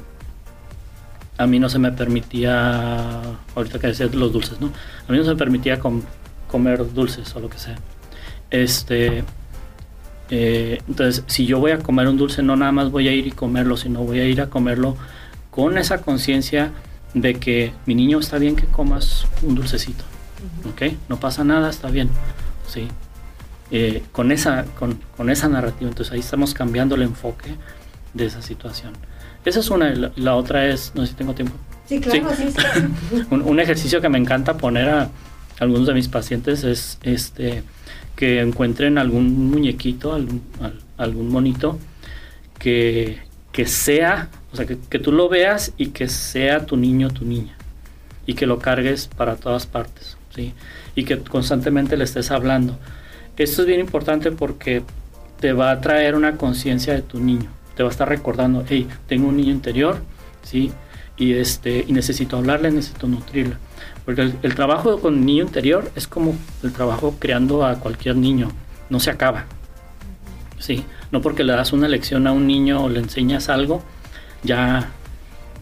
a 1.42 1.48
mí 1.48 1.60
no 1.60 1.70
se 1.70 1.80
me 1.80 1.92
permitía, 1.92 3.22
ahorita 3.56 3.80
que 3.80 3.88
decías 3.88 4.12
de 4.12 4.18
los 4.18 4.32
dulces, 4.32 4.60
¿no? 4.62 4.68
A 5.08 5.12
mí 5.12 5.18
no 5.18 5.24
se 5.24 5.32
me 5.32 5.36
permitía 5.36 5.80
com- 5.80 6.02
comer 6.48 6.94
dulces 6.94 7.36
o 7.36 7.40
lo 7.40 7.50
que 7.50 7.58
sea. 7.58 7.78
Este, 8.50 9.24
eh, 10.30 10.82
entonces, 10.88 11.24
si 11.28 11.46
yo 11.46 11.60
voy 11.60 11.72
a 11.72 11.80
comer 11.80 12.08
un 12.08 12.18
dulce, 12.18 12.44
no 12.44 12.56
nada 12.56 12.72
más 12.72 12.92
voy 12.92 13.08
a 13.08 13.14
ir 13.14 13.28
y 13.28 13.32
comerlo, 13.32 13.78
sino 13.78 14.04
voy 14.04 14.20
a 14.20 14.26
ir 14.26 14.42
a 14.42 14.48
comerlo 14.50 14.96
con 15.50 15.78
esa 15.78 16.02
conciencia 16.02 16.72
de 17.14 17.34
que 17.36 17.74
mi 17.86 17.96
niño 17.96 18.20
está 18.20 18.38
bien 18.38 18.56
que 18.56 18.66
comas 18.66 19.26
un 19.42 19.56
dulcecito, 19.56 20.04
¿ok? 20.70 20.94
No 21.10 21.20
pasa 21.20 21.44
nada, 21.44 21.70
está 21.70 21.90
bien, 21.90 22.10
¿sí? 22.68 22.88
Eh, 23.72 24.04
con, 24.12 24.32
esa, 24.32 24.66
con, 24.78 25.00
con 25.18 25.30
esa 25.30 25.48
narrativa, 25.50 25.90
entonces 25.90 26.14
ahí 26.14 26.20
estamos 26.20 26.54
cambiando 26.54 26.96
el 26.96 27.02
enfoque 27.04 27.56
de 28.14 28.26
esa 28.26 28.42
situación. 28.42 28.94
Esa 29.46 29.60
es 29.60 29.70
una, 29.70 29.90
la, 29.94 30.12
la 30.16 30.36
otra 30.36 30.68
es, 30.68 30.92
no 30.96 31.02
sé 31.04 31.10
si 31.12 31.14
tengo 31.16 31.34
tiempo, 31.34 31.56
Sí, 31.88 32.00
claro, 32.00 32.30
sí. 32.36 32.46
sí. 32.52 33.24
un, 33.32 33.42
un 33.42 33.60
ejercicio 33.60 34.00
que 34.02 34.08
me 34.10 34.18
encanta 34.18 34.56
poner 34.58 34.88
a 34.90 35.10
algunos 35.60 35.88
de 35.88 35.94
mis 35.94 36.08
pacientes 36.08 36.64
es 36.64 36.98
este 37.04 37.64
que 38.16 38.40
encuentren 38.42 38.98
algún 38.98 39.50
muñequito, 39.50 40.14
algún, 40.14 40.42
al- 40.62 40.80
algún 40.98 41.30
monito 41.30 41.80
que, 42.60 43.20
que 43.52 43.66
sea, 43.66 44.30
o 44.54 44.56
sea, 44.56 44.66
que, 44.66 44.78
que 44.90 45.00
tú 45.00 45.12
lo 45.12 45.28
veas 45.30 45.74
y 45.78 45.88
que 45.88 46.08
sea 46.08 46.66
tu 46.66 46.78
niño, 46.78 47.10
tu 47.10 47.26
niña, 47.26 47.56
y 48.26 48.34
que 48.36 48.46
lo 48.46 48.60
cargues 48.60 49.08
para 49.08 49.36
todas 49.36 49.66
partes, 49.66 50.18
¿sí? 50.36 50.54
Y 50.96 51.04
que 51.06 51.18
constantemente 51.20 51.98
le 51.98 52.04
estés 52.04 52.32
hablando. 52.32 52.78
Esto 53.38 53.62
es 53.62 53.68
bien 53.68 53.80
importante 53.80 54.32
porque 54.32 54.84
te 55.40 55.54
va 55.54 55.72
a 55.72 55.82
traer 55.82 56.16
una 56.16 56.38
conciencia 56.38 56.94
de 56.94 57.02
tu 57.02 57.20
niño, 57.20 57.50
te 57.82 57.84
va 57.84 57.90
a 57.90 57.92
estar 57.94 58.08
recordando, 58.08 58.64
hey, 58.70 58.88
tengo 59.08 59.28
un 59.28 59.38
niño 59.38 59.52
interior, 59.52 60.04
¿sí? 60.44 60.72
Y, 61.18 61.34
este, 61.34 61.84
y 61.88 61.94
necesito 61.94 62.38
hablarle, 62.38 62.70
necesito 62.70 63.08
nutrirle. 63.08 63.56
Porque 64.06 64.32
el, 64.40 64.54
trabajo 64.54 65.00
con 65.00 65.16
el 65.16 65.26
niño 65.26 65.46
interior 65.46 65.92
es 65.96 66.08
como 66.08 66.36
el 66.62 66.72
trabajo 66.74 67.16
creando 67.18 67.66
a 67.66 67.80
cualquier 67.80 68.18
niño, 68.18 68.52
no 68.92 69.00
se 69.00 69.10
acaba. 69.10 69.46
Sí, 70.60 70.86
no 71.12 71.24
porque 71.24 71.44
le 71.44 71.54
das 71.54 71.74
una 71.74 71.88
lección 71.88 72.28
a 72.28 72.34
un 72.34 72.46
niño 72.46 72.84
o 72.84 72.90
le 72.90 73.00
enseñas 73.00 73.50
algo, 73.50 73.82
ya, 74.44 74.92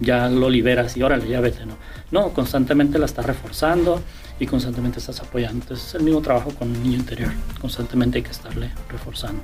ya 0.02 0.28
lo 0.28 0.50
liberas 0.50 0.98
y 0.98 1.04
órale, 1.04 1.26
ya 1.26 1.40
vete, 1.40 1.66
¿no? 1.66 1.78
No, 2.12 2.34
constantemente 2.34 3.00
la 3.00 3.06
estás 3.06 3.26
reforzando 3.26 4.02
y 4.42 4.46
constantemente 4.46 5.00
estás 5.00 5.22
apoyando. 5.22 5.62
Entonces 5.62 5.88
es 5.88 5.96
el 5.96 6.04
mismo 6.04 6.20
trabajo 6.20 6.52
con 6.52 6.76
el 6.76 6.84
niño 6.84 6.98
interior, 6.98 7.32
constantemente 7.62 8.18
hay 8.18 8.24
que 8.24 8.32
estarle 8.32 8.72
reforzando. 8.90 9.42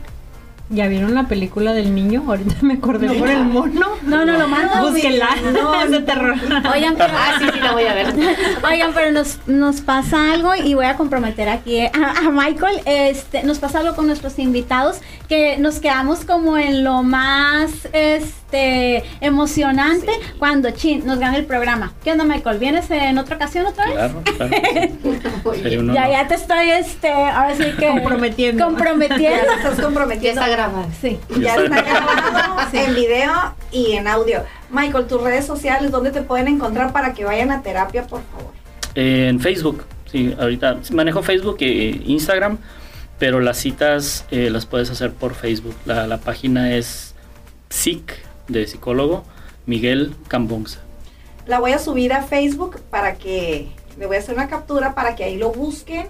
¿Ya 0.69 0.87
vieron 0.87 1.13
la 1.13 1.27
película 1.27 1.73
del 1.73 1.93
niño? 1.93 2.23
Ahorita 2.27 2.55
me 2.61 2.73
acordé 2.75 3.07
por 3.13 3.29
el 3.29 3.43
mono. 3.45 3.87
No, 4.01 4.25
no, 4.25 4.37
lo 4.37 4.47
mando. 4.47 4.89
Búsquenla. 4.89 5.29
No, 5.53 5.81
es 5.83 5.91
de 5.91 5.99
terror. 6.01 6.35
Oigan, 6.73 6.95
pero, 6.97 7.13
Ah, 7.15 7.35
sí, 7.39 7.45
sí, 7.53 7.59
la 7.59 7.71
voy 7.73 7.83
a 7.83 7.93
ver. 7.93 8.07
oigan, 8.67 8.91
pero 8.95 9.11
nos, 9.11 9.37
nos 9.45 9.81
pasa 9.81 10.33
algo 10.33 10.55
y 10.55 10.73
voy 10.73 10.85
a 10.85 10.95
comprometer 10.97 11.49
aquí 11.49 11.81
a, 11.81 11.91
a 11.93 12.31
Michael. 12.31 12.81
Este, 12.85 13.43
nos 13.43 13.59
pasa 13.59 13.79
algo 13.79 13.95
con 13.95 14.07
nuestros 14.07 14.39
invitados 14.39 14.97
que 15.29 15.57
nos 15.57 15.79
quedamos 15.79 16.25
como 16.25 16.57
en 16.57 16.83
lo 16.83 17.03
más 17.03 17.71
este 17.93 18.33
emocionante 19.21 20.11
cuando 20.39 20.71
chin 20.71 21.05
nos 21.05 21.19
gana 21.19 21.37
el 21.37 21.45
programa. 21.45 21.93
¿Qué 22.03 22.11
onda, 22.11 22.23
Michael? 22.23 22.59
¿Vienes 22.59 22.89
en 22.91 23.17
otra 23.17 23.35
ocasión 23.35 23.65
otra 23.65 23.85
vez? 23.85 23.93
Claro, 23.95 24.21
claro. 24.37 25.93
Ya, 25.93 26.09
ya 26.09 26.27
te 26.27 26.35
estoy, 26.35 26.69
este, 26.71 27.11
ahora 27.11 27.55
sí 27.55 27.63
que 27.77 27.87
Comprometiendo. 27.87 28.59
Ya 28.59 28.65
comprometiendo. 28.65 29.45
te 29.47 29.53
estás 29.55 29.77
Ya 29.77 29.83
comprometiendo. 29.83 30.41
está 30.41 30.51
grabado. 30.51 30.87
Sí. 31.01 31.19
Ya 31.39 31.55
está 31.55 31.81
grabado 31.81 32.55
en 32.73 32.95
video 32.95 33.31
y 33.71 33.93
en 33.93 34.07
audio. 34.07 34.43
Michael, 34.69 35.07
tus 35.07 35.21
redes 35.21 35.45
sociales, 35.45 35.91
¿dónde 35.91 36.11
te 36.11 36.21
pueden 36.21 36.47
encontrar 36.47 36.91
para 36.91 37.13
que 37.13 37.23
vayan 37.25 37.51
a 37.51 37.61
terapia, 37.61 38.03
por 38.07 38.21
favor? 38.31 38.51
Eh, 38.95 39.27
en 39.29 39.39
Facebook, 39.39 39.85
sí, 40.11 40.35
ahorita 40.39 40.77
manejo 40.91 41.21
Facebook 41.23 41.57
e 41.61 42.01
Instagram, 42.05 42.57
pero 43.19 43.39
las 43.39 43.57
citas 43.57 44.25
eh, 44.31 44.49
las 44.49 44.65
puedes 44.65 44.89
hacer 44.89 45.11
por 45.13 45.33
Facebook. 45.35 45.75
La, 45.85 46.07
la 46.07 46.17
página 46.17 46.73
es 46.75 47.13
SIC 47.69 48.13
de 48.47 48.67
psicólogo 48.67 49.23
Miguel 49.65 50.15
Cambonza. 50.27 50.79
La 51.47 51.59
voy 51.59 51.71
a 51.71 51.79
subir 51.79 52.13
a 52.13 52.23
Facebook 52.23 52.81
para 52.89 53.15
que 53.15 53.69
le 53.97 54.05
voy 54.05 54.17
a 54.17 54.19
hacer 54.19 54.35
una 54.35 54.47
captura 54.47 54.95
para 54.95 55.15
que 55.15 55.23
ahí 55.23 55.37
lo 55.37 55.51
busquen 55.51 56.07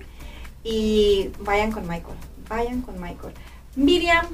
y 0.63 1.29
vayan 1.39 1.71
con 1.71 1.83
Michael. 1.83 2.17
Vayan 2.49 2.81
con 2.81 2.99
Michael. 3.01 3.33
Miriam. 3.75 4.25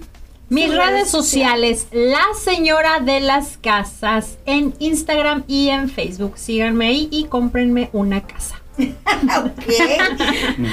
Mis 0.50 0.70
redes 0.70 1.10
sociales, 1.10 1.88
la 1.94 2.26
señora 2.38 3.00
de 3.00 3.22
las 3.22 3.58
casas, 3.58 4.38
en 4.46 4.74
Instagram 4.80 5.46
y 5.48 5.70
en 5.70 5.90
Facebook. 5.90 6.38
Síganme 6.38 6.88
ahí 6.88 7.08
y 7.10 7.24
cómprenme 7.26 7.90
una 7.94 8.28
casa. 8.28 8.62
ok. 8.78 9.66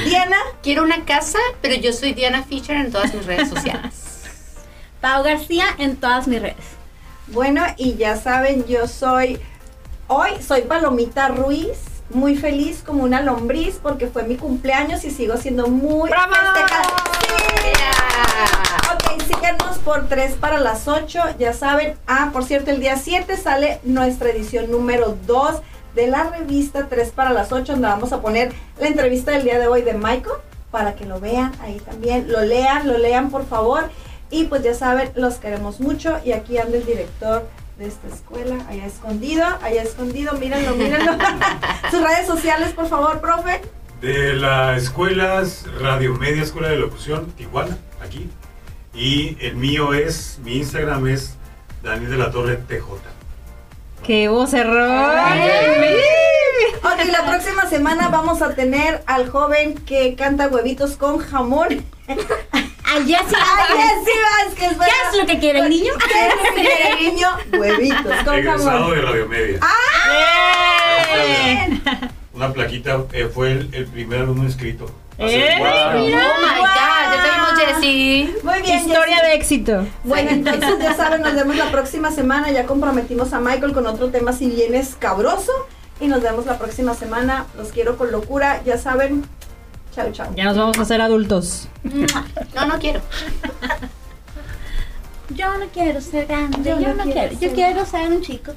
Diana. 0.05 0.37
Quiero 0.65 0.83
una 0.83 1.05
casa, 1.05 1.39
pero 1.63 1.77
yo 1.77 1.93
soy 1.93 2.13
Diana 2.13 2.43
Fisher 2.43 2.77
en 2.77 2.91
todas 2.91 3.15
mis 3.15 3.25
redes 3.25 3.51
sociales. 3.51 3.95
Pau 5.01 5.23
García 5.23 5.67
en 5.79 5.95
todas 5.95 6.27
mis 6.27 6.43
redes. 6.43 6.78
Bueno, 7.33 7.63
y 7.77 7.95
ya 7.97 8.17
saben, 8.17 8.65
yo 8.67 8.89
soy, 8.89 9.39
hoy 10.07 10.31
soy 10.41 10.63
Palomita 10.63 11.29
Ruiz, 11.29 11.79
muy 12.11 12.37
feliz 12.37 12.83
como 12.85 13.05
una 13.05 13.21
lombriz 13.21 13.79
porque 13.83 14.07
fue 14.07 14.23
mi 14.23 14.37
cumpleaños 14.37 15.05
y 15.05 15.11
sigo 15.11 15.37
siendo 15.37 15.67
muy 15.67 16.09
¡Bravo! 16.09 16.33
festejada. 16.33 16.89
Ok, 18.95 19.23
síganos 19.27 19.77
por 19.79 20.09
3 20.09 20.37
para 20.37 20.59
las 20.59 20.89
8, 20.89 21.21
ya 21.39 21.53
saben. 21.53 21.97
Ah, 22.07 22.31
por 22.33 22.45
cierto, 22.45 22.71
el 22.71 22.81
día 22.81 22.97
7 22.97 23.37
sale 23.37 23.81
nuestra 23.83 24.31
edición 24.31 24.71
número 24.71 25.17
2 25.27 25.57
de 25.95 26.07
la 26.07 26.25
revista 26.31 26.87
3 26.89 27.11
para 27.11 27.33
las 27.35 27.53
8, 27.53 27.73
donde 27.73 27.89
vamos 27.89 28.13
a 28.15 28.23
poner 28.23 28.53
la 28.81 28.87
entrevista 28.87 29.33
del 29.33 29.45
día 29.45 29.59
de 29.59 29.67
hoy 29.67 29.83
de 29.83 29.93
Michael, 29.93 30.37
para 30.71 30.95
que 30.95 31.05
lo 31.05 31.21
vean 31.21 31.53
ahí 31.61 31.79
también, 31.81 32.33
lo 32.33 32.41
lean, 32.41 32.89
lo 32.89 32.97
lean 32.97 33.31
por 33.31 33.47
favor. 33.47 33.91
Y 34.31 34.45
pues 34.45 34.63
ya 34.63 34.75
saben, 34.75 35.11
los 35.15 35.37
queremos 35.37 35.81
mucho 35.81 36.19
y 36.25 36.33
aquí 36.33 36.59
anda 36.59 36.77
el 36.77 36.85
director 36.85 37.49
de 37.79 37.87
esta 37.87 38.09
escuela, 38.09 38.57
allá 38.69 38.87
escondido, 38.87 39.45
allá 39.63 39.83
escondido, 39.83 40.35
mírenlo, 40.35 40.75
mírenlo. 40.75 41.13
Sus 41.91 42.03
redes 42.03 42.27
sociales, 42.27 42.73
por 42.73 42.89
favor, 42.89 43.21
profe. 43.21 43.63
De 44.01 44.35
la 44.35 44.77
escuela 44.77 45.43
Radio 45.81 46.15
Media 46.15 46.43
Escuela 46.43 46.69
de 46.69 46.77
Locución, 46.77 47.31
Tijuana, 47.33 47.79
aquí. 48.05 48.29
Y 48.95 49.37
el 49.41 49.57
mío 49.57 49.95
es, 49.95 50.41
mi 50.43 50.57
Instagram 50.57 51.07
es 51.07 51.35
Daniel 51.83 52.11
de 52.11 52.17
la 52.19 52.31
Torre 52.31 52.57
TJ. 52.57 52.85
¡Qué 54.05 54.29
vocerrón! 54.29 54.89
Ok, 56.83 57.05
la 57.13 57.27
próxima 57.27 57.67
semana 57.69 58.09
vamos 58.09 58.43
a 58.43 58.55
tener 58.55 59.03
al 59.07 59.29
joven 59.29 59.75
que 59.75 60.15
canta 60.17 60.49
huevitos 60.49 60.97
con 60.97 61.19
jamón. 61.19 61.85
Ay, 62.91 63.05
Jessy 63.07 63.35
Vázquez, 63.35 64.77
¿Qué 64.79 64.91
es 65.13 65.19
lo 65.21 65.27
que 65.27 65.39
quiere 65.39 65.59
el 65.61 65.69
niño? 65.69 65.93
¿Qué 66.07 66.27
es 66.27 66.35
lo 66.35 66.43
que 66.55 66.61
quiere 66.61 66.91
el 66.93 66.99
niño? 67.15 67.29
Huevitos 67.59 68.17
con 68.25 68.35
Egresado 68.35 68.71
jamón. 68.71 68.95
de 68.95 69.03
Radio 69.03 69.29
Media. 69.29 69.61
Bien. 71.27 71.83
Una 72.33 72.53
plaquita, 72.53 73.05
eh, 73.13 73.29
fue 73.33 73.53
el, 73.53 73.69
el 73.75 73.87
primer 73.87 74.21
alumno 74.21 74.45
inscrito. 74.45 74.87
Hace 75.19 75.37
¡Eh! 75.37 75.53
años. 75.55 76.23
Oh 76.23 76.41
my 76.41 76.59
God, 76.61 77.15
ya 77.15 77.23
te 77.23 77.31
vimos, 77.35 77.73
Jessie. 77.75 78.35
Muy 78.45 78.63
bien, 78.63 78.79
Historia 78.79 79.17
Jessy. 79.17 79.27
de 79.29 79.35
éxito. 79.35 79.87
Bueno, 80.05 80.31
entonces 80.31 80.79
ya 80.81 80.95
saben, 80.95 81.23
nos 81.23 81.35
vemos 81.35 81.57
la 81.57 81.71
próxima 81.73 82.11
semana. 82.13 82.51
Ya 82.53 82.67
comprometimos 82.67 83.33
a 83.33 83.41
Michael 83.41 83.73
con 83.73 83.87
otro 83.87 84.11
tema 84.11 84.33
si 84.33 84.49
bien 84.49 84.75
escabroso. 84.77 85.53
Y 86.01 86.07
nos 86.07 86.23
vemos 86.23 86.47
la 86.47 86.57
próxima 86.59 86.95
semana. 86.95 87.47
Los 87.57 87.73
quiero 87.73 87.97
con 87.99 88.13
locura. 88.13 88.63
Ya 88.65 88.79
saben, 88.79 89.25
Chao, 89.95 90.13
chao. 90.13 90.35
Ya 90.37 90.45
nos 90.45 90.57
vamos 90.57 90.79
a 90.79 90.83
hacer 90.83 91.01
adultos. 91.01 91.69
No, 92.55 92.67
no 92.67 92.79
quiero. 92.79 93.01
Yo 95.35 95.59
no 95.59 95.67
quiero 95.69 96.01
ser 96.01 96.27
grande, 96.27 96.59
Yo 96.63 96.81
yo, 96.81 96.95
no 96.95 97.05
quiero. 97.05 97.39
Yo 97.39 97.53
quiero 97.53 97.85
ser 97.85 98.11
un 98.11 98.23
chico. 98.23 98.53